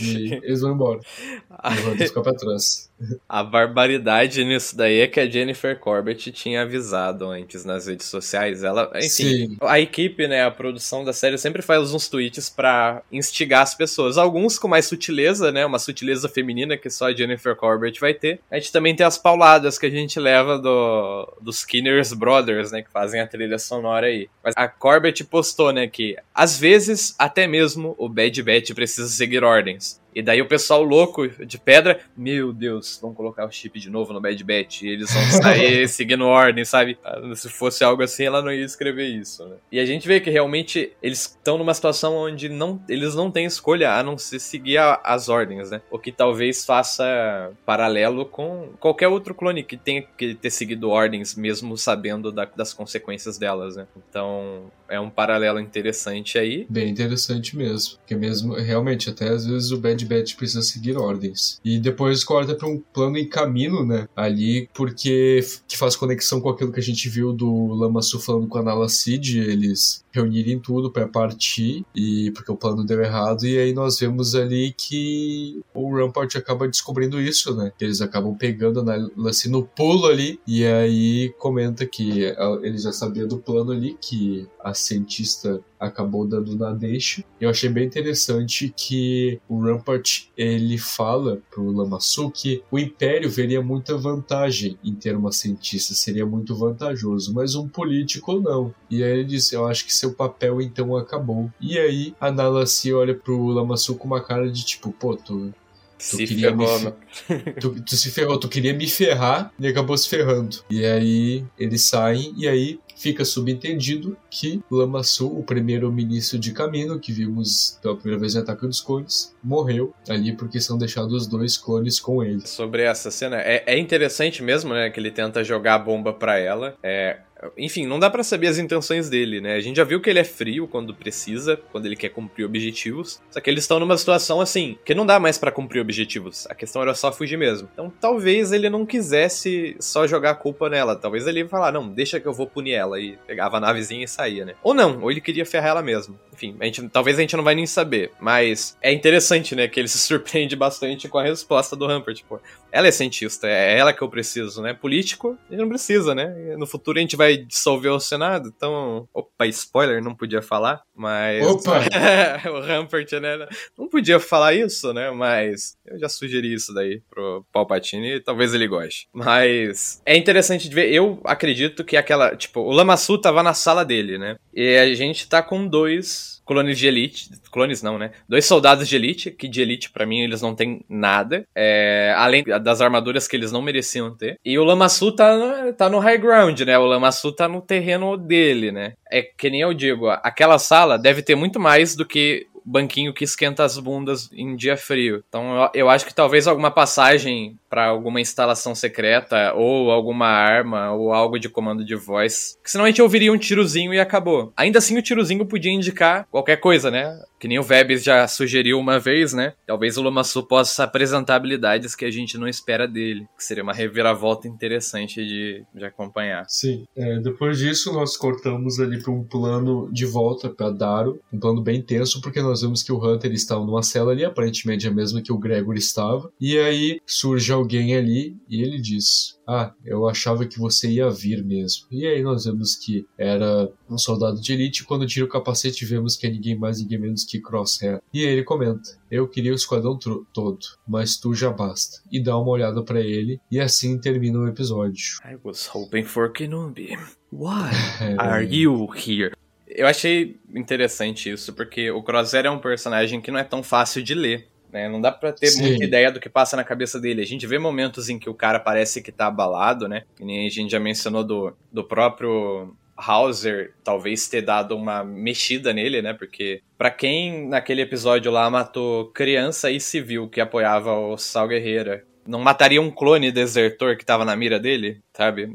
E 0.01 0.33
eles 0.43 0.61
vão 0.61 0.73
embora. 0.73 0.99
E 1.49 1.81
vão 1.81 1.97
ficar 1.97 2.21
pra 2.21 2.33
trás. 2.33 2.87
A 3.29 3.43
barbaridade 3.43 4.43
nisso 4.43 4.75
daí 4.75 5.01
é 5.01 5.07
que 5.07 5.19
a 5.19 5.29
Jennifer 5.29 5.77
Corbett 5.77 6.31
tinha 6.31 6.63
avisado 6.63 7.29
antes 7.29 7.63
nas 7.63 7.85
redes 7.85 8.07
sociais. 8.07 8.63
Ela, 8.63 8.89
enfim, 8.95 9.09
Sim. 9.09 9.57
a 9.61 9.79
equipe, 9.79 10.27
né, 10.27 10.43
a 10.43 10.49
produção 10.49 11.03
da 11.03 11.13
série 11.13 11.37
sempre 11.37 11.61
faz 11.61 11.93
uns 11.93 12.07
tweets 12.07 12.49
para 12.49 13.03
instigar 13.11 13.61
as 13.61 13.75
pessoas. 13.75 14.17
Alguns 14.17 14.57
com 14.57 14.67
mais 14.67 14.85
sutileza, 14.85 15.51
né, 15.51 15.65
uma 15.65 15.77
sutileza 15.77 16.27
feminina 16.27 16.75
que 16.75 16.89
só 16.89 17.07
a 17.07 17.13
Jennifer 17.13 17.55
Corbett 17.55 17.99
vai 17.99 18.13
ter. 18.15 18.39
A 18.49 18.57
gente 18.57 18.71
também 18.71 18.95
tem 18.95 19.05
as 19.05 19.17
pauladas 19.17 19.77
que 19.77 19.85
a 19.85 19.91
gente 19.91 20.19
leva 20.19 20.57
do, 20.57 21.31
dos 21.39 21.59
Skinner's 21.59 22.13
Brothers, 22.13 22.71
né, 22.71 22.81
que 22.81 22.91
fazem 22.91 23.21
a 23.21 23.27
trilha 23.27 23.59
sonora 23.59 24.07
aí. 24.07 24.27
Mas 24.43 24.55
a 24.57 24.67
Corbett 24.67 25.23
postou, 25.25 25.71
né, 25.71 25.87
que 25.87 26.15
às 26.33 26.57
vezes 26.57 27.13
até 27.19 27.45
mesmo 27.45 27.93
o 27.97 28.09
Bad 28.09 28.41
Batch 28.41 28.73
precisa 28.73 29.07
seguir 29.07 29.43
ordens. 29.43 29.56
recordings. 29.57 29.99
E 30.17 30.21
daí 30.23 30.41
o 30.41 30.47
pessoal 30.47 30.81
louco 30.81 31.27
de 31.45 31.59
pedra, 31.59 31.99
meu 32.17 32.51
Deus, 32.51 32.97
vão 32.99 33.13
colocar 33.13 33.45
o 33.45 33.51
chip 33.51 33.79
de 33.79 33.87
novo 33.87 34.11
no 34.11 34.19
Bad 34.19 34.43
Batch. 34.43 34.81
E 34.81 34.87
eles 34.87 35.13
vão 35.13 35.23
sair 35.43 35.85
seguindo 35.87 36.25
ordem, 36.25 36.65
sabe? 36.65 36.97
Ah, 37.05 37.21
se 37.35 37.47
fosse 37.47 37.83
algo 37.83 38.01
assim, 38.01 38.23
ela 38.23 38.41
não 38.41 38.51
ia 38.51 38.65
escrever 38.65 39.05
isso, 39.05 39.45
né? 39.45 39.57
E 39.71 39.79
a 39.79 39.85
gente 39.85 40.07
vê 40.07 40.19
que 40.19 40.31
realmente 40.31 40.91
eles 41.03 41.21
estão 41.21 41.59
numa 41.59 41.71
situação 41.71 42.15
onde 42.15 42.49
não, 42.49 42.81
eles 42.89 43.13
não 43.13 43.29
têm 43.29 43.45
escolha 43.45 43.91
a 43.91 44.01
não 44.01 44.17
ser 44.17 44.39
seguir 44.39 44.79
a, 44.79 44.99
as 45.03 45.29
ordens, 45.29 45.69
né? 45.69 45.83
O 45.91 45.99
que 45.99 46.11
talvez 46.11 46.65
faça 46.65 47.51
paralelo 47.63 48.25
com 48.25 48.69
qualquer 48.79 49.09
outro 49.09 49.35
clone 49.35 49.61
que 49.61 49.77
tenha 49.77 50.01
que 50.01 50.33
ter 50.33 50.49
seguido 50.49 50.89
ordens, 50.89 51.35
mesmo 51.35 51.77
sabendo 51.77 52.31
da, 52.31 52.45
das 52.45 52.73
consequências 52.73 53.37
delas, 53.37 53.75
né? 53.75 53.85
Então, 54.09 54.71
é 54.89 54.99
um 54.99 55.11
paralelo 55.11 55.59
interessante 55.59 56.39
aí. 56.39 56.65
Bem 56.67 56.89
interessante 56.89 57.55
mesmo. 57.55 57.97
Porque 57.97 58.15
mesmo, 58.15 58.55
realmente, 58.55 59.11
até 59.11 59.29
às 59.29 59.45
vezes 59.45 59.71
o 59.71 59.77
Bad 59.77 60.06
Batch 60.07 60.35
precisa 60.35 60.61
seguir 60.61 60.97
ordens. 60.97 61.59
E 61.63 61.79
depois 61.79 62.23
corta 62.23 62.55
para 62.55 62.67
um 62.67 62.81
plano 62.93 63.17
em 63.17 63.27
caminho, 63.27 63.85
né? 63.85 64.07
Ali, 64.15 64.69
porque 64.73 65.45
que 65.67 65.77
faz 65.77 65.95
conexão 65.95 66.41
com 66.41 66.49
aquilo 66.49 66.71
que 66.71 66.79
a 66.79 66.83
gente 66.83 67.09
viu 67.09 67.33
do 67.33 67.73
Lamassu 67.73 68.19
falando 68.19 68.47
com 68.47 68.57
a 68.57 68.63
Nala 68.63 68.89
Cid, 68.89 69.39
eles 69.39 70.03
reunirem 70.17 70.59
tudo 70.59 70.91
para 70.91 71.07
partir, 71.07 71.85
e 71.95 72.31
porque 72.31 72.51
o 72.51 72.57
plano 72.57 72.85
deu 72.85 73.01
errado, 73.01 73.45
e 73.45 73.57
aí 73.57 73.73
nós 73.73 73.99
vemos 73.99 74.35
ali 74.35 74.73
que 74.77 75.61
o 75.73 75.95
Rampart 75.95 76.35
acaba 76.35 76.67
descobrindo 76.67 77.21
isso, 77.21 77.55
né? 77.55 77.71
Que 77.77 77.85
eles 77.85 78.01
acabam 78.01 78.35
pegando 78.35 78.79
a 78.79 78.83
Nala 78.83 79.33
Cid 79.33 79.51
no 79.51 79.63
pulo 79.63 80.07
ali, 80.07 80.39
e 80.47 80.65
aí 80.65 81.33
comenta 81.37 81.85
que 81.85 82.23
ele 82.61 82.77
já 82.77 82.91
sabia 82.91 83.25
do 83.25 83.37
plano 83.37 83.71
ali, 83.71 83.97
que 84.01 84.47
a 84.63 84.73
cientista 84.73 85.61
acabou 85.79 86.25
dando 86.25 86.55
na 86.55 86.73
deixa. 86.73 87.23
Eu 87.39 87.49
achei 87.49 87.69
bem 87.69 87.85
interessante 87.85 88.73
que 88.75 89.39
o 89.47 89.59
Rampart 89.61 90.23
ele 90.35 90.77
fala 90.77 91.41
pro 91.51 91.71
Lamassu 91.71 92.31
que 92.31 92.63
o 92.71 92.79
Império 92.79 93.29
veria 93.29 93.61
muita 93.61 93.97
vantagem 93.97 94.77
em 94.83 94.93
ter 94.93 95.15
uma 95.15 95.31
cientista, 95.31 95.93
seria 95.93 96.25
muito 96.25 96.55
vantajoso, 96.55 97.33
mas 97.33 97.55
um 97.55 97.67
político 97.67 98.39
não. 98.39 98.73
E 98.89 99.03
aí 99.03 99.11
ele 99.11 99.25
diz: 99.25 99.51
Eu 99.51 99.67
acho 99.67 99.85
que 99.85 99.93
seu 100.07 100.13
papel 100.13 100.61
então 100.61 100.95
acabou. 100.95 101.51
E 101.59 101.77
aí 101.77 102.15
a 102.19 102.31
Nalassi 102.31 102.93
olha 102.93 103.13
pro 103.13 103.47
Lamassu 103.47 103.95
com 103.95 104.07
uma 104.07 104.21
cara 104.21 104.49
de 104.49 104.65
tipo: 104.65 104.91
Pô, 104.91 105.15
tu 105.15 105.53
Tu 105.97 106.03
se 106.03 106.27
ferrou, 106.27 106.79
me... 106.79 107.53
tu, 107.59 107.81
tu, 107.81 107.97
se 107.97 108.11
ferrou, 108.11 108.39
tu 108.39 108.47
queria 108.47 108.71
me 108.71 108.87
ferrar 108.87 109.51
e 109.59 109.67
acabou 109.67 109.97
se 109.97 110.07
ferrando. 110.07 110.57
E 110.69 110.85
aí 110.85 111.43
eles 111.57 111.81
saem 111.81 112.35
e 112.37 112.47
aí 112.47 112.79
fica 112.97 113.23
subentendido 113.23 114.17
que 114.29 114.61
Lamassu, 114.69 115.27
o 115.27 115.43
primeiro 115.43 115.91
ministro 115.91 116.39
de 116.39 116.51
Camino, 116.51 116.99
que 116.99 117.11
vimos 117.11 117.77
pela 117.81 117.95
primeira 117.95 118.19
vez 118.19 118.35
em 118.35 118.39
Ataque 118.39 118.65
dos 118.65 118.81
Clones, 118.81 119.35
morreu 119.43 119.93
ali 120.09 120.35
porque 120.35 120.59
são 120.59 120.77
deixados 120.77 121.27
dois 121.27 121.57
clones 121.57 121.99
com 121.99 122.23
ele. 122.23 122.45
Sobre 122.45 122.83
essa 122.83 123.11
cena, 123.11 123.37
é, 123.39 123.63
é 123.65 123.77
interessante 123.77 124.41
mesmo, 124.43 124.73
né, 124.73 124.89
que 124.89 124.99
ele 124.99 125.11
tenta 125.11 125.43
jogar 125.43 125.75
a 125.75 125.79
bomba 125.79 126.11
para 126.11 126.37
ela. 126.37 126.75
É, 126.83 127.19
enfim, 127.57 127.85
não 127.85 127.99
dá 127.99 128.09
para 128.09 128.23
saber 128.23 128.47
as 128.47 128.57
intenções 128.57 129.09
dele, 129.09 129.39
né? 129.39 129.55
A 129.55 129.59
gente 129.59 129.77
já 129.77 129.83
viu 129.83 130.01
que 130.01 130.09
ele 130.09 130.19
é 130.19 130.23
frio 130.23 130.67
quando 130.67 130.93
precisa, 130.93 131.57
quando 131.71 131.85
ele 131.85 131.95
quer 131.95 132.09
cumprir 132.09 132.45
objetivos. 132.45 133.21
Só 133.29 133.39
que 133.39 133.49
eles 133.49 133.63
estão 133.63 133.79
numa 133.79 133.97
situação 133.97 134.41
assim, 134.41 134.77
que 134.83 134.95
não 134.95 135.05
dá 135.05 135.19
mais 135.19 135.37
para 135.37 135.51
cumprir 135.51 135.79
objetivos. 135.79 136.47
A 136.49 136.55
questão 136.55 136.81
era 136.81 136.95
só 136.95 137.11
fugir 137.11 137.37
mesmo. 137.37 137.69
Então, 137.71 137.91
talvez 138.01 138.51
ele 138.51 138.69
não 138.69 138.85
quisesse 138.85 139.75
só 139.79 140.07
jogar 140.07 140.31
a 140.31 140.35
culpa 140.35 140.69
nela. 140.69 140.95
Talvez 140.95 141.27
ele 141.27 141.39
ia 141.39 141.47
falar, 141.47 141.71
não, 141.71 141.89
deixa 141.89 142.19
que 142.19 142.27
eu 142.27 142.33
vou 142.33 142.47
punir 142.47 142.73
ela. 142.73 142.86
E 142.95 143.17
pegava 143.25 143.57
a 143.57 143.59
navezinha 143.59 144.05
e 144.05 144.07
saía, 144.07 144.45
né? 144.45 144.55
Ou 144.63 144.73
não, 144.73 145.01
ou 145.01 145.11
ele 145.11 145.21
queria 145.21 145.45
ferrar 145.45 145.71
ela 145.71 145.81
mesmo. 145.81 146.17
Enfim, 146.33 146.55
a 146.59 146.65
gente, 146.65 146.87
talvez 146.89 147.17
a 147.17 147.21
gente 147.21 147.35
não 147.35 147.43
vai 147.43 147.55
nem 147.55 147.65
saber. 147.65 148.11
Mas 148.19 148.77
é 148.81 148.91
interessante, 148.91 149.55
né? 149.55 149.67
Que 149.67 149.79
ele 149.79 149.87
se 149.87 149.97
surpreende 149.99 150.55
bastante 150.55 151.09
com 151.09 151.17
a 151.17 151.23
resposta 151.23 151.75
do 151.75 151.87
Humper. 151.87 152.13
Tipo, 152.13 152.39
ela 152.71 152.87
é 152.87 152.91
cientista, 152.91 153.47
é 153.47 153.77
ela 153.77 153.91
que 153.91 154.01
eu 154.01 154.09
preciso, 154.09 154.61
né? 154.61 154.73
Político, 154.73 155.37
ele 155.49 155.61
não 155.61 155.69
precisa, 155.69 156.13
né? 156.13 156.55
No 156.57 156.67
futuro 156.67 156.99
a 156.99 157.01
gente 157.01 157.15
vai 157.15 157.37
dissolver 157.37 157.91
o 157.91 157.99
Senado, 157.99 158.53
então. 158.55 159.07
Opa, 159.13 159.47
spoiler, 159.47 160.03
não 160.03 160.13
podia 160.13 160.41
falar, 160.41 160.81
mas. 160.95 161.45
Opa! 161.45 161.81
o 162.51 162.59
Rampart, 162.61 163.11
né? 163.13 163.47
Não 163.77 163.87
podia 163.87 164.19
falar 164.19 164.53
isso, 164.53 164.93
né? 164.93 165.09
Mas 165.11 165.75
eu 165.85 165.97
já 165.97 166.09
sugeri 166.09 166.53
isso 166.53 166.73
daí 166.73 167.01
pro 167.09 167.45
Palpatine 167.51 168.15
e 168.15 168.19
talvez 168.19 168.53
ele 168.53 168.67
goste. 168.67 169.07
Mas 169.11 170.01
é 170.05 170.15
interessante 170.15 170.69
de 170.69 170.75
ver. 170.75 170.93
Eu 170.93 171.19
acredito 171.23 171.83
que 171.83 171.97
aquela. 171.97 172.35
Tipo, 172.35 172.61
o 172.61 172.71
Lamassu 172.77 173.17
tava 173.17 173.41
na 173.41 173.53
sala 173.53 173.83
dele, 173.83 174.17
né? 174.17 174.35
E 174.53 174.77
a 174.77 174.93
gente 174.93 175.27
tá 175.27 175.41
com 175.41 175.67
dois 175.67 176.37
clones 176.45 176.77
de 176.77 176.87
elite. 176.87 177.29
Clones 177.51 177.81
não, 177.83 177.97
né? 177.97 178.11
Dois 178.27 178.45
soldados 178.45 178.87
de 178.87 178.95
elite, 178.95 179.31
que 179.31 179.47
de 179.47 179.61
elite 179.61 179.89
para 179.89 180.05
mim 180.05 180.21
eles 180.21 180.41
não 180.41 180.55
têm 180.55 180.85
nada. 180.87 181.43
É, 181.55 182.13
além 182.15 182.43
das 182.43 182.79
armaduras 182.79 183.27
que 183.27 183.35
eles 183.35 183.51
não 183.51 183.61
mereciam 183.61 184.15
ter. 184.15 184.39
E 184.45 184.57
o 184.57 184.63
Lamassu 184.63 185.11
tá, 185.11 185.73
tá 185.77 185.89
no 185.89 185.99
high 185.99 186.17
ground, 186.17 186.59
né? 186.61 186.77
O 186.77 186.85
Lamassu 186.85 187.31
tá 187.31 187.47
no 187.47 187.61
terreno 187.61 188.15
dele, 188.15 188.71
né? 188.71 188.93
É 189.11 189.21
que 189.21 189.49
nem 189.49 189.61
eu 189.61 189.73
digo, 189.73 190.09
aquela 190.09 190.59
sala 190.59 190.97
deve 190.97 191.21
ter 191.21 191.35
muito 191.35 191.59
mais 191.59 191.95
do 191.95 192.05
que 192.05 192.47
banquinho 192.67 193.13
que 193.13 193.23
esquenta 193.23 193.63
as 193.63 193.77
bundas 193.77 194.29
em 194.33 194.55
dia 194.55 194.75
frio. 194.75 195.23
Então 195.27 195.55
eu, 195.55 195.69
eu 195.73 195.89
acho 195.89 196.05
que 196.05 196.13
talvez 196.13 196.47
alguma 196.47 196.69
passagem 196.69 197.57
para 197.69 197.87
alguma 197.87 198.21
instalação 198.21 198.73
secreta 198.73 199.53
ou 199.53 199.91
alguma 199.91 200.27
arma 200.27 200.91
ou 200.93 201.13
algo 201.13 201.39
de 201.39 201.49
comando 201.49 201.85
de 201.85 201.95
voz. 201.95 202.57
Que 202.63 202.71
senão 202.71 202.85
a 202.85 202.87
gente 202.87 203.01
ouviria 203.01 203.31
um 203.31 203.37
tirozinho 203.37 203.93
e 203.93 203.99
acabou. 203.99 204.53
Ainda 204.55 204.79
assim 204.79 204.97
o 204.97 205.01
tirozinho 205.01 205.45
podia 205.45 205.71
indicar 205.71 206.27
qualquer 206.31 206.57
coisa, 206.57 206.89
né? 206.89 207.19
Que 207.39 207.47
nem 207.47 207.59
o 207.59 207.63
Vebs 207.63 208.03
já 208.03 208.27
sugeriu 208.27 208.79
uma 208.79 208.99
vez, 208.99 209.33
né? 209.33 209.53
Talvez 209.65 209.97
o 209.97 210.01
Lomaçu 210.01 210.43
possa 210.43 210.83
apresentar 210.83 211.35
habilidades 211.35 211.95
que 211.95 212.05
a 212.05 212.11
gente 212.11 212.37
não 212.37 212.47
espera 212.47 212.87
dele. 212.87 213.27
Que 213.37 213.43
seria 213.43 213.63
uma 213.63 213.73
reviravolta 213.73 214.47
interessante 214.47 215.23
de, 215.23 215.63
de 215.73 215.85
acompanhar. 215.85 216.45
Sim. 216.47 216.85
É, 216.95 217.19
depois 217.19 217.59
disso, 217.59 217.93
nós 217.93 218.17
cortamos 218.17 218.79
ali 218.79 219.01
para 219.01 219.11
um 219.11 219.23
plano 219.23 219.87
de 219.91 220.05
volta 220.05 220.49
para 220.49 220.71
Daro. 220.71 221.19
Um 221.31 221.39
plano 221.39 221.61
bem 221.61 221.81
tenso, 221.81 222.21
porque 222.21 222.41
nós 222.41 222.56
vemos 222.61 222.83
que 222.83 222.91
o 222.91 223.03
Hunter 223.03 223.31
estava 223.31 223.65
numa 223.65 223.83
cela 223.83 224.11
ali, 224.11 224.23
aparentemente 224.23 224.87
a 224.87 224.91
mesma 224.91 225.21
que 225.21 225.31
o 225.31 225.37
Gregor 225.37 225.75
estava. 225.75 226.31
E 226.39 226.57
aí 226.57 226.99
surge 227.05 227.51
alguém 227.51 227.95
ali 227.95 228.37
e 228.49 228.61
ele 228.61 228.79
diz: 228.79 229.39
Ah, 229.47 229.73
eu 229.85 230.07
achava 230.07 230.45
que 230.45 230.59
você 230.59 230.89
ia 230.89 231.09
vir 231.09 231.43
mesmo. 231.43 231.85
E 231.91 232.05
aí 232.05 232.21
nós 232.21 232.45
vemos 232.45 232.75
que 232.75 233.05
era 233.17 233.69
um 233.89 233.97
soldado 233.97 234.41
de 234.41 234.53
elite. 234.53 234.83
Quando 234.83 235.07
tira 235.07 235.25
o 235.25 235.29
capacete, 235.29 235.85
vemos 235.85 236.15
que 236.15 236.27
é 236.27 236.29
ninguém 236.29 236.57
mais, 236.57 236.81
ninguém 236.81 236.99
menos 236.99 237.23
que 237.23 237.39
Crosshair. 237.39 238.01
E 238.13 238.25
aí 238.25 238.31
ele 238.31 238.43
comenta: 238.43 238.97
Eu 239.09 239.27
queria 239.27 239.51
o 239.51 239.55
esquadrão 239.55 239.97
todo, 239.97 240.59
mas 240.87 241.17
tu 241.17 241.33
já 241.33 241.51
basta. 241.51 242.01
E 242.11 242.21
dá 242.21 242.37
uma 242.37 242.51
olhada 242.51 242.83
para 242.83 243.01
ele, 243.01 243.39
e 243.51 243.59
assim 243.59 243.99
termina 243.99 244.39
o 244.39 244.47
episódio. 244.47 245.17
I 245.25 245.37
was 245.43 245.69
hoping 245.73 246.03
for 246.03 246.31
Kenobi. 246.31 246.97
Why 247.31 247.71
é, 248.01 248.15
are 248.17 248.45
you 248.45 248.87
here? 248.93 249.33
Eu 249.77 249.85
achei 249.85 250.35
interessante 250.55 251.29
isso, 251.29 251.53
porque 251.53 251.91
o 251.91 252.01
Crosshair 252.01 252.47
é 252.47 252.49
um 252.49 252.57
personagem 252.57 253.21
que 253.21 253.29
não 253.29 253.39
é 253.39 253.43
tão 253.43 253.61
fácil 253.61 254.01
de 254.01 254.15
ler. 254.15 254.47
Né? 254.73 254.89
Não 254.89 254.99
dá 254.99 255.11
pra 255.11 255.31
ter 255.31 255.47
Sim. 255.47 255.61
muita 255.61 255.85
ideia 255.85 256.11
do 256.11 256.19
que 256.19 256.27
passa 256.27 256.57
na 256.57 256.63
cabeça 256.63 256.99
dele. 256.99 257.21
A 257.21 257.25
gente 257.25 257.45
vê 257.45 257.59
momentos 257.59 258.09
em 258.09 258.17
que 258.17 258.27
o 258.27 258.33
cara 258.33 258.59
parece 258.59 259.03
que 259.03 259.11
tá 259.11 259.27
abalado, 259.27 259.87
né? 259.87 260.03
Que 260.15 260.25
nem 260.25 260.47
a 260.47 260.49
gente 260.49 260.71
já 260.71 260.79
mencionou 260.79 261.23
do, 261.23 261.55
do 261.71 261.83
próprio 261.83 262.75
Hauser 262.97 263.75
talvez 263.83 264.27
ter 264.27 264.41
dado 264.41 264.75
uma 264.75 265.03
mexida 265.03 265.71
nele, 265.71 266.01
né? 266.01 266.11
Porque 266.11 266.61
para 266.75 266.89
quem 266.89 267.47
naquele 267.47 267.83
episódio 267.83 268.31
lá 268.31 268.49
matou 268.49 269.11
criança 269.11 269.69
e 269.69 269.79
civil 269.79 270.27
que 270.27 270.41
apoiava 270.41 270.91
o 270.91 271.17
Sal 271.17 271.47
Guerreira, 271.47 272.03
não 272.27 272.39
mataria 272.39 272.81
um 272.81 272.91
clone 272.91 273.31
desertor 273.31 273.95
que 273.95 274.05
tava 274.05 274.25
na 274.25 274.35
mira 274.35 274.59
dele, 274.59 274.99
sabe? 275.17 275.49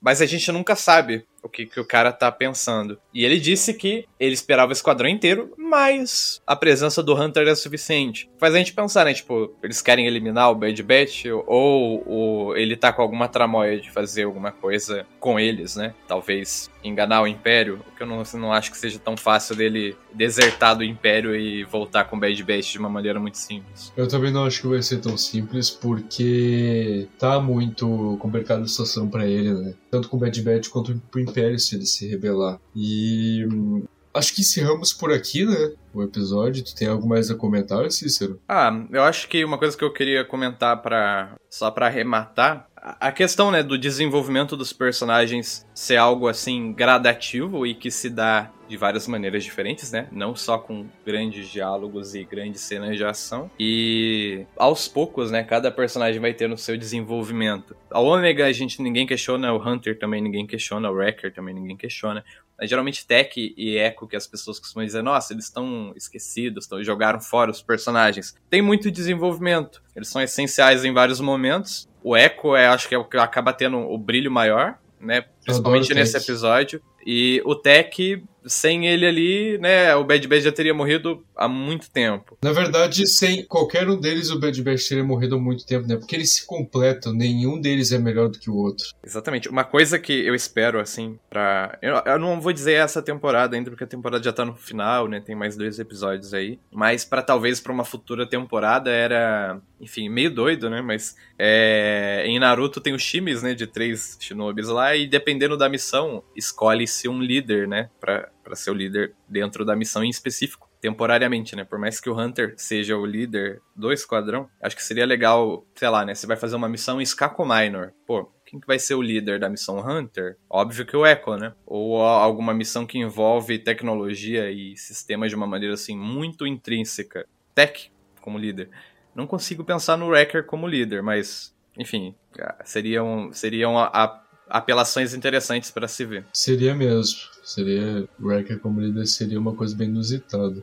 Mas 0.00 0.22
a 0.22 0.26
gente 0.26 0.52
nunca 0.52 0.76
sabe 0.76 1.26
o 1.42 1.48
que, 1.48 1.66
que 1.66 1.80
o 1.80 1.84
cara 1.84 2.12
tá 2.12 2.30
pensando. 2.30 2.98
E 3.12 3.24
ele 3.24 3.40
disse 3.40 3.74
que 3.74 4.04
ele 4.18 4.34
esperava 4.34 4.70
o 4.70 4.72
esquadrão 4.72 5.08
inteiro, 5.08 5.52
mas 5.56 6.40
a 6.46 6.54
presença 6.54 7.02
do 7.02 7.14
Hunter 7.14 7.48
é 7.48 7.54
suficiente. 7.54 8.30
Faz 8.38 8.54
a 8.54 8.58
gente 8.58 8.72
pensar, 8.72 9.04
né? 9.04 9.14
Tipo, 9.14 9.54
eles 9.62 9.80
querem 9.80 10.06
eliminar 10.06 10.50
o 10.50 10.54
Bad 10.54 10.82
Batch 10.82 11.24
ou, 11.46 12.04
ou 12.06 12.56
ele 12.56 12.76
tá 12.76 12.92
com 12.92 13.02
alguma 13.02 13.26
tramóia 13.26 13.80
de 13.80 13.90
fazer 13.90 14.24
alguma 14.24 14.52
coisa 14.52 15.06
com 15.18 15.40
eles, 15.40 15.76
né? 15.76 15.94
Talvez 16.06 16.70
enganar 16.84 17.22
o 17.22 17.26
Império, 17.26 17.80
o 17.88 17.96
que 17.96 18.02
eu 18.02 18.06
não, 18.06 18.22
não 18.34 18.52
acho 18.52 18.70
que 18.70 18.78
seja 18.78 18.98
tão 18.98 19.16
fácil 19.16 19.56
dele 19.56 19.96
desertar 20.12 20.76
do 20.76 20.84
Império 20.84 21.34
e 21.34 21.64
voltar 21.64 22.04
com 22.04 22.16
o 22.16 22.20
Bad 22.20 22.42
Batch 22.42 22.72
de 22.72 22.78
uma 22.78 22.88
maneira 22.88 23.18
muito 23.18 23.38
simples. 23.38 23.92
Eu 23.96 24.08
também 24.08 24.32
não 24.32 24.44
acho 24.44 24.62
que 24.62 24.68
vai 24.68 24.82
ser 24.82 24.98
tão 24.98 25.16
simples, 25.16 25.70
porque 25.70 27.06
tá 27.18 27.40
muito 27.40 28.16
complicada 28.20 28.62
a 28.62 28.68
situação 28.68 28.99
para 29.08 29.26
ele, 29.26 29.52
né? 29.52 29.74
Tanto 29.90 30.08
com 30.08 30.16
o 30.16 30.20
Bad 30.20 30.42
Batch 30.42 30.68
quanto 30.68 31.00
pro 31.10 31.20
Império 31.20 31.58
se 31.58 31.74
ele 31.74 31.86
se 31.86 32.08
rebelar. 32.08 32.60
E 32.74 33.46
hum, 33.46 33.84
acho 34.12 34.34
que 34.34 34.40
encerramos 34.40 34.92
por 34.92 35.12
aqui, 35.12 35.44
né? 35.44 35.72
O 35.92 36.02
episódio. 36.02 36.64
Tu 36.64 36.74
tem 36.74 36.88
algo 36.88 37.08
mais 37.08 37.30
a 37.30 37.34
comentar, 37.34 37.90
Cícero? 37.90 38.40
Ah, 38.48 38.84
eu 38.90 39.02
acho 39.02 39.28
que 39.28 39.44
uma 39.44 39.58
coisa 39.58 39.76
que 39.76 39.84
eu 39.84 39.92
queria 39.92 40.24
comentar 40.24 40.80
para 40.82 41.34
só 41.48 41.70
para 41.70 41.86
arrematar 41.86 42.68
a 42.82 43.12
questão, 43.12 43.50
né, 43.50 43.62
do 43.62 43.76
desenvolvimento 43.76 44.56
dos 44.56 44.72
personagens 44.72 45.66
ser 45.74 45.96
algo 45.96 46.28
assim 46.28 46.72
gradativo 46.72 47.66
e 47.66 47.74
que 47.74 47.90
se 47.90 48.08
dá 48.08 48.50
de 48.70 48.76
várias 48.76 49.08
maneiras 49.08 49.42
diferentes, 49.42 49.90
né? 49.90 50.06
Não 50.12 50.36
só 50.36 50.56
com 50.56 50.86
grandes 51.04 51.48
diálogos 51.48 52.14
e 52.14 52.22
grandes 52.24 52.60
cenas 52.60 52.96
de 52.96 53.04
ação. 53.04 53.50
E 53.58 54.46
aos 54.56 54.86
poucos, 54.86 55.30
né? 55.30 55.42
Cada 55.42 55.70
personagem 55.72 56.20
vai 56.20 56.32
ter 56.32 56.48
no 56.48 56.56
seu 56.56 56.78
desenvolvimento. 56.78 57.76
A 57.90 57.98
Ômega 57.98 58.46
a 58.46 58.52
gente 58.52 58.80
ninguém 58.80 59.06
questiona, 59.06 59.52
o 59.52 59.56
Hunter 59.56 59.98
também 59.98 60.22
ninguém 60.22 60.46
questiona, 60.46 60.88
o 60.88 60.94
Wrecker 60.94 61.34
também 61.34 61.52
ninguém 61.52 61.76
questiona. 61.76 62.24
Mas, 62.56 62.68
geralmente 62.70 63.06
Tech 63.06 63.54
e 63.56 63.76
Echo, 63.76 64.06
que 64.06 64.14
as 64.14 64.26
pessoas 64.26 64.60
costumam 64.60 64.86
dizer, 64.86 65.02
nossa, 65.02 65.32
eles 65.32 65.46
estão 65.46 65.92
esquecidos, 65.96 66.66
tão, 66.66 66.84
jogaram 66.84 67.18
fora 67.18 67.50
os 67.50 67.62
personagens. 67.62 68.36
Tem 68.50 68.62
muito 68.62 68.90
desenvolvimento. 68.90 69.82
Eles 69.96 70.08
são 70.08 70.22
essenciais 70.22 70.84
em 70.84 70.92
vários 70.92 71.20
momentos. 71.20 71.88
O 72.04 72.16
Echo 72.16 72.54
é, 72.54 72.68
acho 72.68 72.88
que 72.88 72.94
é 72.94 72.98
o 72.98 73.04
que 73.04 73.16
acaba 73.16 73.52
tendo 73.52 73.78
o 73.78 73.98
brilho 73.98 74.30
maior, 74.30 74.78
né? 75.00 75.24
Principalmente 75.42 75.92
nesse 75.94 76.16
episódio. 76.16 76.82
E 77.04 77.42
o 77.46 77.54
Tech, 77.54 78.22
sem 78.46 78.86
ele 78.86 79.06
ali, 79.06 79.58
né, 79.58 79.94
o 79.94 80.04
Bad 80.04 80.26
Batch 80.26 80.42
já 80.42 80.52
teria 80.52 80.74
morrido 80.74 81.24
há 81.36 81.48
muito 81.48 81.90
tempo. 81.90 82.36
Na 82.42 82.52
verdade, 82.52 83.06
sem 83.06 83.44
qualquer 83.44 83.88
um 83.88 83.98
deles, 83.98 84.30
o 84.30 84.38
Bad 84.38 84.62
Batch 84.62 84.88
teria 84.88 85.04
morrido 85.04 85.36
há 85.36 85.38
muito 85.38 85.66
tempo, 85.66 85.86
né? 85.86 85.96
Porque 85.96 86.14
eles 86.14 86.32
se 86.32 86.46
completam, 86.46 87.12
nenhum 87.12 87.60
deles 87.60 87.92
é 87.92 87.98
melhor 87.98 88.28
do 88.28 88.38
que 88.38 88.50
o 88.50 88.56
outro. 88.56 88.86
Exatamente. 89.04 89.48
Uma 89.48 89.64
coisa 89.64 89.98
que 89.98 90.12
eu 90.12 90.34
espero, 90.34 90.80
assim, 90.80 91.18
pra. 91.28 91.78
Eu, 91.82 91.96
eu 92.04 92.18
não 92.18 92.40
vou 92.40 92.52
dizer 92.52 92.74
essa 92.74 93.02
temporada 93.02 93.56
ainda, 93.56 93.70
porque 93.70 93.84
a 93.84 93.86
temporada 93.86 94.22
já 94.22 94.32
tá 94.32 94.44
no 94.44 94.54
final, 94.54 95.08
né? 95.08 95.20
Tem 95.20 95.34
mais 95.34 95.56
dois 95.56 95.78
episódios 95.78 96.34
aí. 96.34 96.58
Mas 96.72 97.04
para 97.04 97.22
talvez 97.22 97.60
para 97.60 97.72
uma 97.72 97.84
futura 97.84 98.26
temporada 98.26 98.90
era. 98.90 99.60
Enfim, 99.80 100.08
meio 100.08 100.30
doido, 100.30 100.68
né? 100.68 100.82
Mas 100.82 101.16
é... 101.38 102.24
em 102.26 102.38
Naruto 102.38 102.80
tem 102.80 102.94
os 102.94 103.04
times, 103.04 103.42
né? 103.42 103.54
De 103.54 103.66
três 103.66 104.16
shinobis 104.20 104.68
lá, 104.68 104.94
e 104.94 105.06
dependendo 105.06 105.56
da 105.56 105.68
missão, 105.68 106.22
escolhe-se 106.36 107.08
um 107.08 107.20
líder, 107.20 107.66
né? 107.66 107.88
Pra 108.00 108.29
para 108.50 108.56
ser 108.56 108.72
o 108.72 108.74
líder 108.74 109.14
dentro 109.28 109.64
da 109.64 109.76
missão 109.76 110.02
em 110.02 110.10
específico, 110.10 110.68
temporariamente, 110.80 111.54
né? 111.54 111.62
Por 111.62 111.78
mais 111.78 112.00
que 112.00 112.10
o 112.10 112.18
Hunter 112.18 112.54
seja 112.56 112.96
o 112.96 113.06
líder 113.06 113.62
do 113.76 113.92
esquadrão, 113.92 114.48
acho 114.60 114.74
que 114.74 114.82
seria 114.82 115.06
legal, 115.06 115.64
sei 115.76 115.88
lá, 115.88 116.04
né? 116.04 116.16
Você 116.16 116.26
vai 116.26 116.36
fazer 116.36 116.56
uma 116.56 116.68
missão 116.68 117.00
em 117.00 117.04
Skako 117.04 117.46
Minor. 117.46 117.92
Pô, 118.04 118.28
quem 118.44 118.58
que 118.58 118.66
vai 118.66 118.80
ser 118.80 118.94
o 118.96 119.02
líder 119.02 119.38
da 119.38 119.48
missão 119.48 119.78
Hunter? 119.78 120.36
Óbvio 120.48 120.84
que 120.84 120.96
o 120.96 121.06
Echo, 121.06 121.36
né? 121.36 121.52
Ou 121.64 122.02
alguma 122.02 122.52
missão 122.52 122.84
que 122.84 122.98
envolve 122.98 123.56
tecnologia 123.60 124.50
e 124.50 124.76
sistemas 124.76 125.30
de 125.30 125.36
uma 125.36 125.46
maneira 125.46 125.74
assim 125.74 125.96
muito 125.96 126.44
intrínseca. 126.44 127.24
Tech 127.54 127.92
como 128.20 128.36
líder. 128.36 128.68
Não 129.14 129.28
consigo 129.28 129.62
pensar 129.62 129.96
no 129.96 130.08
Wrecker 130.08 130.44
como 130.44 130.66
líder, 130.66 131.04
mas 131.04 131.54
enfim, 131.78 132.16
seriam 132.64 133.32
seriam 133.32 133.78
a, 133.78 133.86
a 133.92 134.20
apelações 134.50 135.14
interessantes 135.14 135.70
para 135.70 135.86
se 135.86 136.04
ver. 136.04 136.26
Seria 136.32 136.74
mesmo. 136.74 137.20
Seria. 137.50 138.08
Wrecker 138.20 138.60
como 138.60 138.80
líder 138.80 139.06
seria 139.06 139.38
uma 139.38 139.52
coisa 139.52 139.74
bem 139.74 139.88
inusitada. 139.88 140.62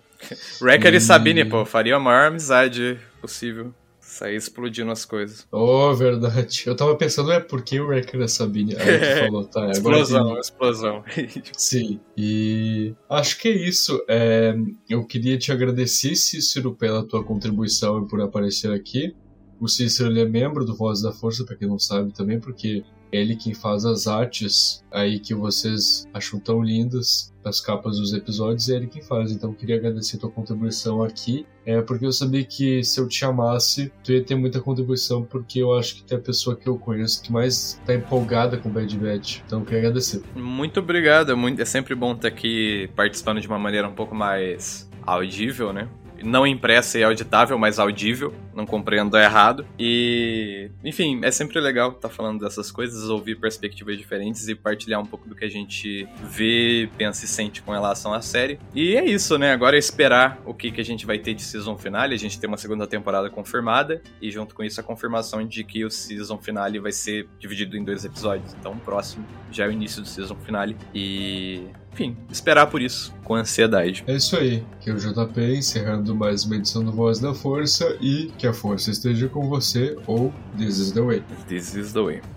Wrecker 0.62 0.94
e... 0.94 0.98
e 0.98 1.02
Sabine, 1.02 1.44
pô, 1.44 1.66
faria 1.66 1.98
a 1.98 2.00
maior 2.00 2.28
amizade 2.28 2.98
possível. 3.20 3.74
Sair 4.00 4.38
explodindo 4.38 4.90
as 4.90 5.04
coisas. 5.04 5.46
Oh, 5.52 5.94
verdade. 5.94 6.64
Eu 6.66 6.78
tava 6.78 6.96
pensando, 6.96 7.30
é 7.30 7.42
por 7.42 7.62
que 7.62 7.78
o 7.78 7.88
Wrecker 7.88 8.22
e 8.22 8.28
Sabine? 8.30 8.74
Aí 8.78 9.00
tu 9.00 9.20
falou, 9.28 9.46
tá. 9.46 9.70
explosão, 9.70 10.22
agora 10.22 10.40
explosão. 10.40 11.04
Sim. 11.58 12.00
E 12.16 12.96
acho 13.10 13.38
que 13.38 13.50
é 13.50 13.52
isso. 13.52 14.02
É... 14.08 14.56
Eu 14.90 15.06
queria 15.06 15.38
te 15.38 15.52
agradecer, 15.52 16.16
Cícero, 16.16 16.74
pela 16.74 17.04
tua 17.04 17.22
contribuição 17.22 18.02
e 18.02 18.08
por 18.08 18.22
aparecer 18.22 18.72
aqui. 18.72 19.14
O 19.60 19.68
Cícero 19.68 20.10
ele 20.10 20.22
é 20.22 20.26
membro 20.26 20.64
do 20.64 20.74
Voz 20.74 21.02
da 21.02 21.12
Força, 21.12 21.44
para 21.44 21.58
quem 21.58 21.68
não 21.68 21.78
sabe 21.80 22.14
também, 22.14 22.40
porque 22.40 22.86
ele 23.12 23.36
quem 23.36 23.53
faz 23.53 23.86
as 23.86 24.08
artes 24.08 24.84
aí 24.91 25.20
que 25.20 25.34
vocês 25.34 26.05
acham 26.14 26.39
tão 26.39 26.62
lindas 26.62 27.34
das 27.43 27.62
capas 27.62 27.97
dos 27.97 28.14
episódios, 28.14 28.70
é 28.70 28.76
ele 28.76 28.88
quem 28.88 29.01
faz. 29.01 29.32
Então 29.32 29.53
queria 29.53 29.78
agradecer 29.78 30.18
tua 30.18 30.30
contribuição 30.30 31.01
aqui, 31.01 31.45
é 31.66 31.82
porque 31.82 32.05
eu 32.05 32.12
sabia 32.12 32.43
que 32.43 32.84
se 32.84 32.99
eu 32.99 33.08
te 33.08 33.18
chamasse, 33.18 33.91
tu 34.03 34.12
ia 34.12 34.24
ter 34.24 34.36
muita 34.36 34.60
contribuição, 34.60 35.24
porque 35.24 35.60
eu 35.60 35.74
acho 35.74 35.95
que 35.95 36.03
tu 36.03 36.14
é 36.14 36.18
a 36.18 36.22
pessoa 36.22 36.55
que 36.55 36.68
eu 36.68 36.78
conheço 36.78 37.24
que 37.24 37.32
mais 37.32 37.80
tá 37.86 37.93
empolgada 37.93 38.58
com 38.58 38.70
Bad 38.70 38.97
Batch. 38.97 39.39
Então 39.45 39.64
queria 39.64 39.80
agradecer. 39.80 40.22
Muito 40.36 40.80
obrigado, 40.80 41.32
é, 41.32 41.62
é 41.62 41.66
sempre 41.66 41.95
bom 41.95 42.14
estar 42.14 42.28
aqui 42.28 42.89
participando 42.95 43.39
de 43.39 43.47
uma 43.47 43.60
maneira 43.60 43.88
um 43.88 43.95
pouco 43.95 44.14
mais 44.14 44.89
audível, 45.05 45.72
né? 45.72 45.88
Não 46.24 46.45
impressa 46.45 46.97
e 46.99 47.03
auditável, 47.03 47.57
mas 47.57 47.80
audível, 47.80 48.34
não 48.53 48.65
compreendo 48.65 49.18
errado. 49.18 49.65
E, 49.78 50.70
enfim, 50.84 51.20
é 51.24 51.32
sempre 51.32 51.59
legal 51.59 51.89
estar 51.89 52.09
tá 52.09 52.13
falando 52.13 52.43
dessas 52.43 52.72
coisas, 52.72 53.09
ouvir 53.09 53.36
perspectivas 53.36 53.97
diferentes 53.97 54.47
e 54.47 54.55
partilhar 54.55 55.01
um 55.01 55.05
pouco 55.05 55.28
do 55.28 55.36
que 55.36 55.45
a 55.45 55.49
gente 55.49 56.07
vê, 56.24 56.89
pensa 56.97 57.26
e 57.26 57.28
sente 57.28 57.61
com 57.61 57.72
relação 57.72 58.13
à 58.13 58.22
série. 58.22 58.59
E 58.74 58.95
é 58.95 59.05
isso, 59.05 59.38
né? 59.38 59.51
Agora 59.51 59.76
é 59.76 59.80
esperar 59.80 60.39
o 60.45 60.53
que, 60.53 60.72
que 60.72 60.82
a 60.82 60.86
gente 60.86 61.05
vai 61.05 61.20
ter 61.20 61.34
de 61.34 61.41
season 61.41 61.78
finale. 61.78 62.13
A 62.13 62.20
gente 62.20 62.39
tem 62.39 62.47
uma 62.47 62.57
segunda 62.57 62.88
temporada 62.88 63.30
confirmada 63.30 64.01
e 64.22 64.32
junto 64.32 64.55
com 64.55 64.63
isso 64.63 64.80
a 64.80 64.84
confirmação 64.84 65.45
de 65.45 65.63
que 65.63 65.86
o 65.86 65.91
season 65.91 66.38
finale 66.38 66.80
vai 66.80 66.91
ser 66.91 67.28
dividido 67.39 67.78
em 67.78 67.84
dois 67.84 68.05
episódios. 68.05 68.55
Então 68.59 68.74
o 68.74 68.80
próximo 68.80 69.26
já 69.51 69.65
é 69.65 69.68
o 69.68 69.72
início 69.72 70.01
do 70.01 70.07
season 70.07 70.36
finale 70.36 70.76
e 70.93 71.68
enfim, 71.98 72.16
esperar 72.32 72.68
por 72.68 72.80
isso, 72.80 73.12
com 73.24 73.34
ansiedade. 73.34 74.04
É 74.06 74.16
isso 74.16 74.38
aí, 74.38 74.64
que 74.80 74.91
é 74.91 74.93
o 74.93 74.98
JP 74.98 75.41
encerrando 75.58 76.16
mais 76.16 76.45
uma 76.45 76.56
edição 76.56 76.84
do 76.84 76.91
Voz 76.91 77.20
da 77.20 77.34
Força 77.34 77.98
e 78.00 78.32
que 78.38 78.45
a 78.45 78.54
força 78.54 78.91
esteja 78.91 79.28
com 79.28 79.50
você 79.50 79.98
ou 80.06 80.32
This 80.56 80.78
is 80.78 80.91
the 80.91 81.02
Way. 81.02 81.24
This 81.48 81.74
is 81.74 81.93
the 81.93 82.02
Way. 82.02 82.37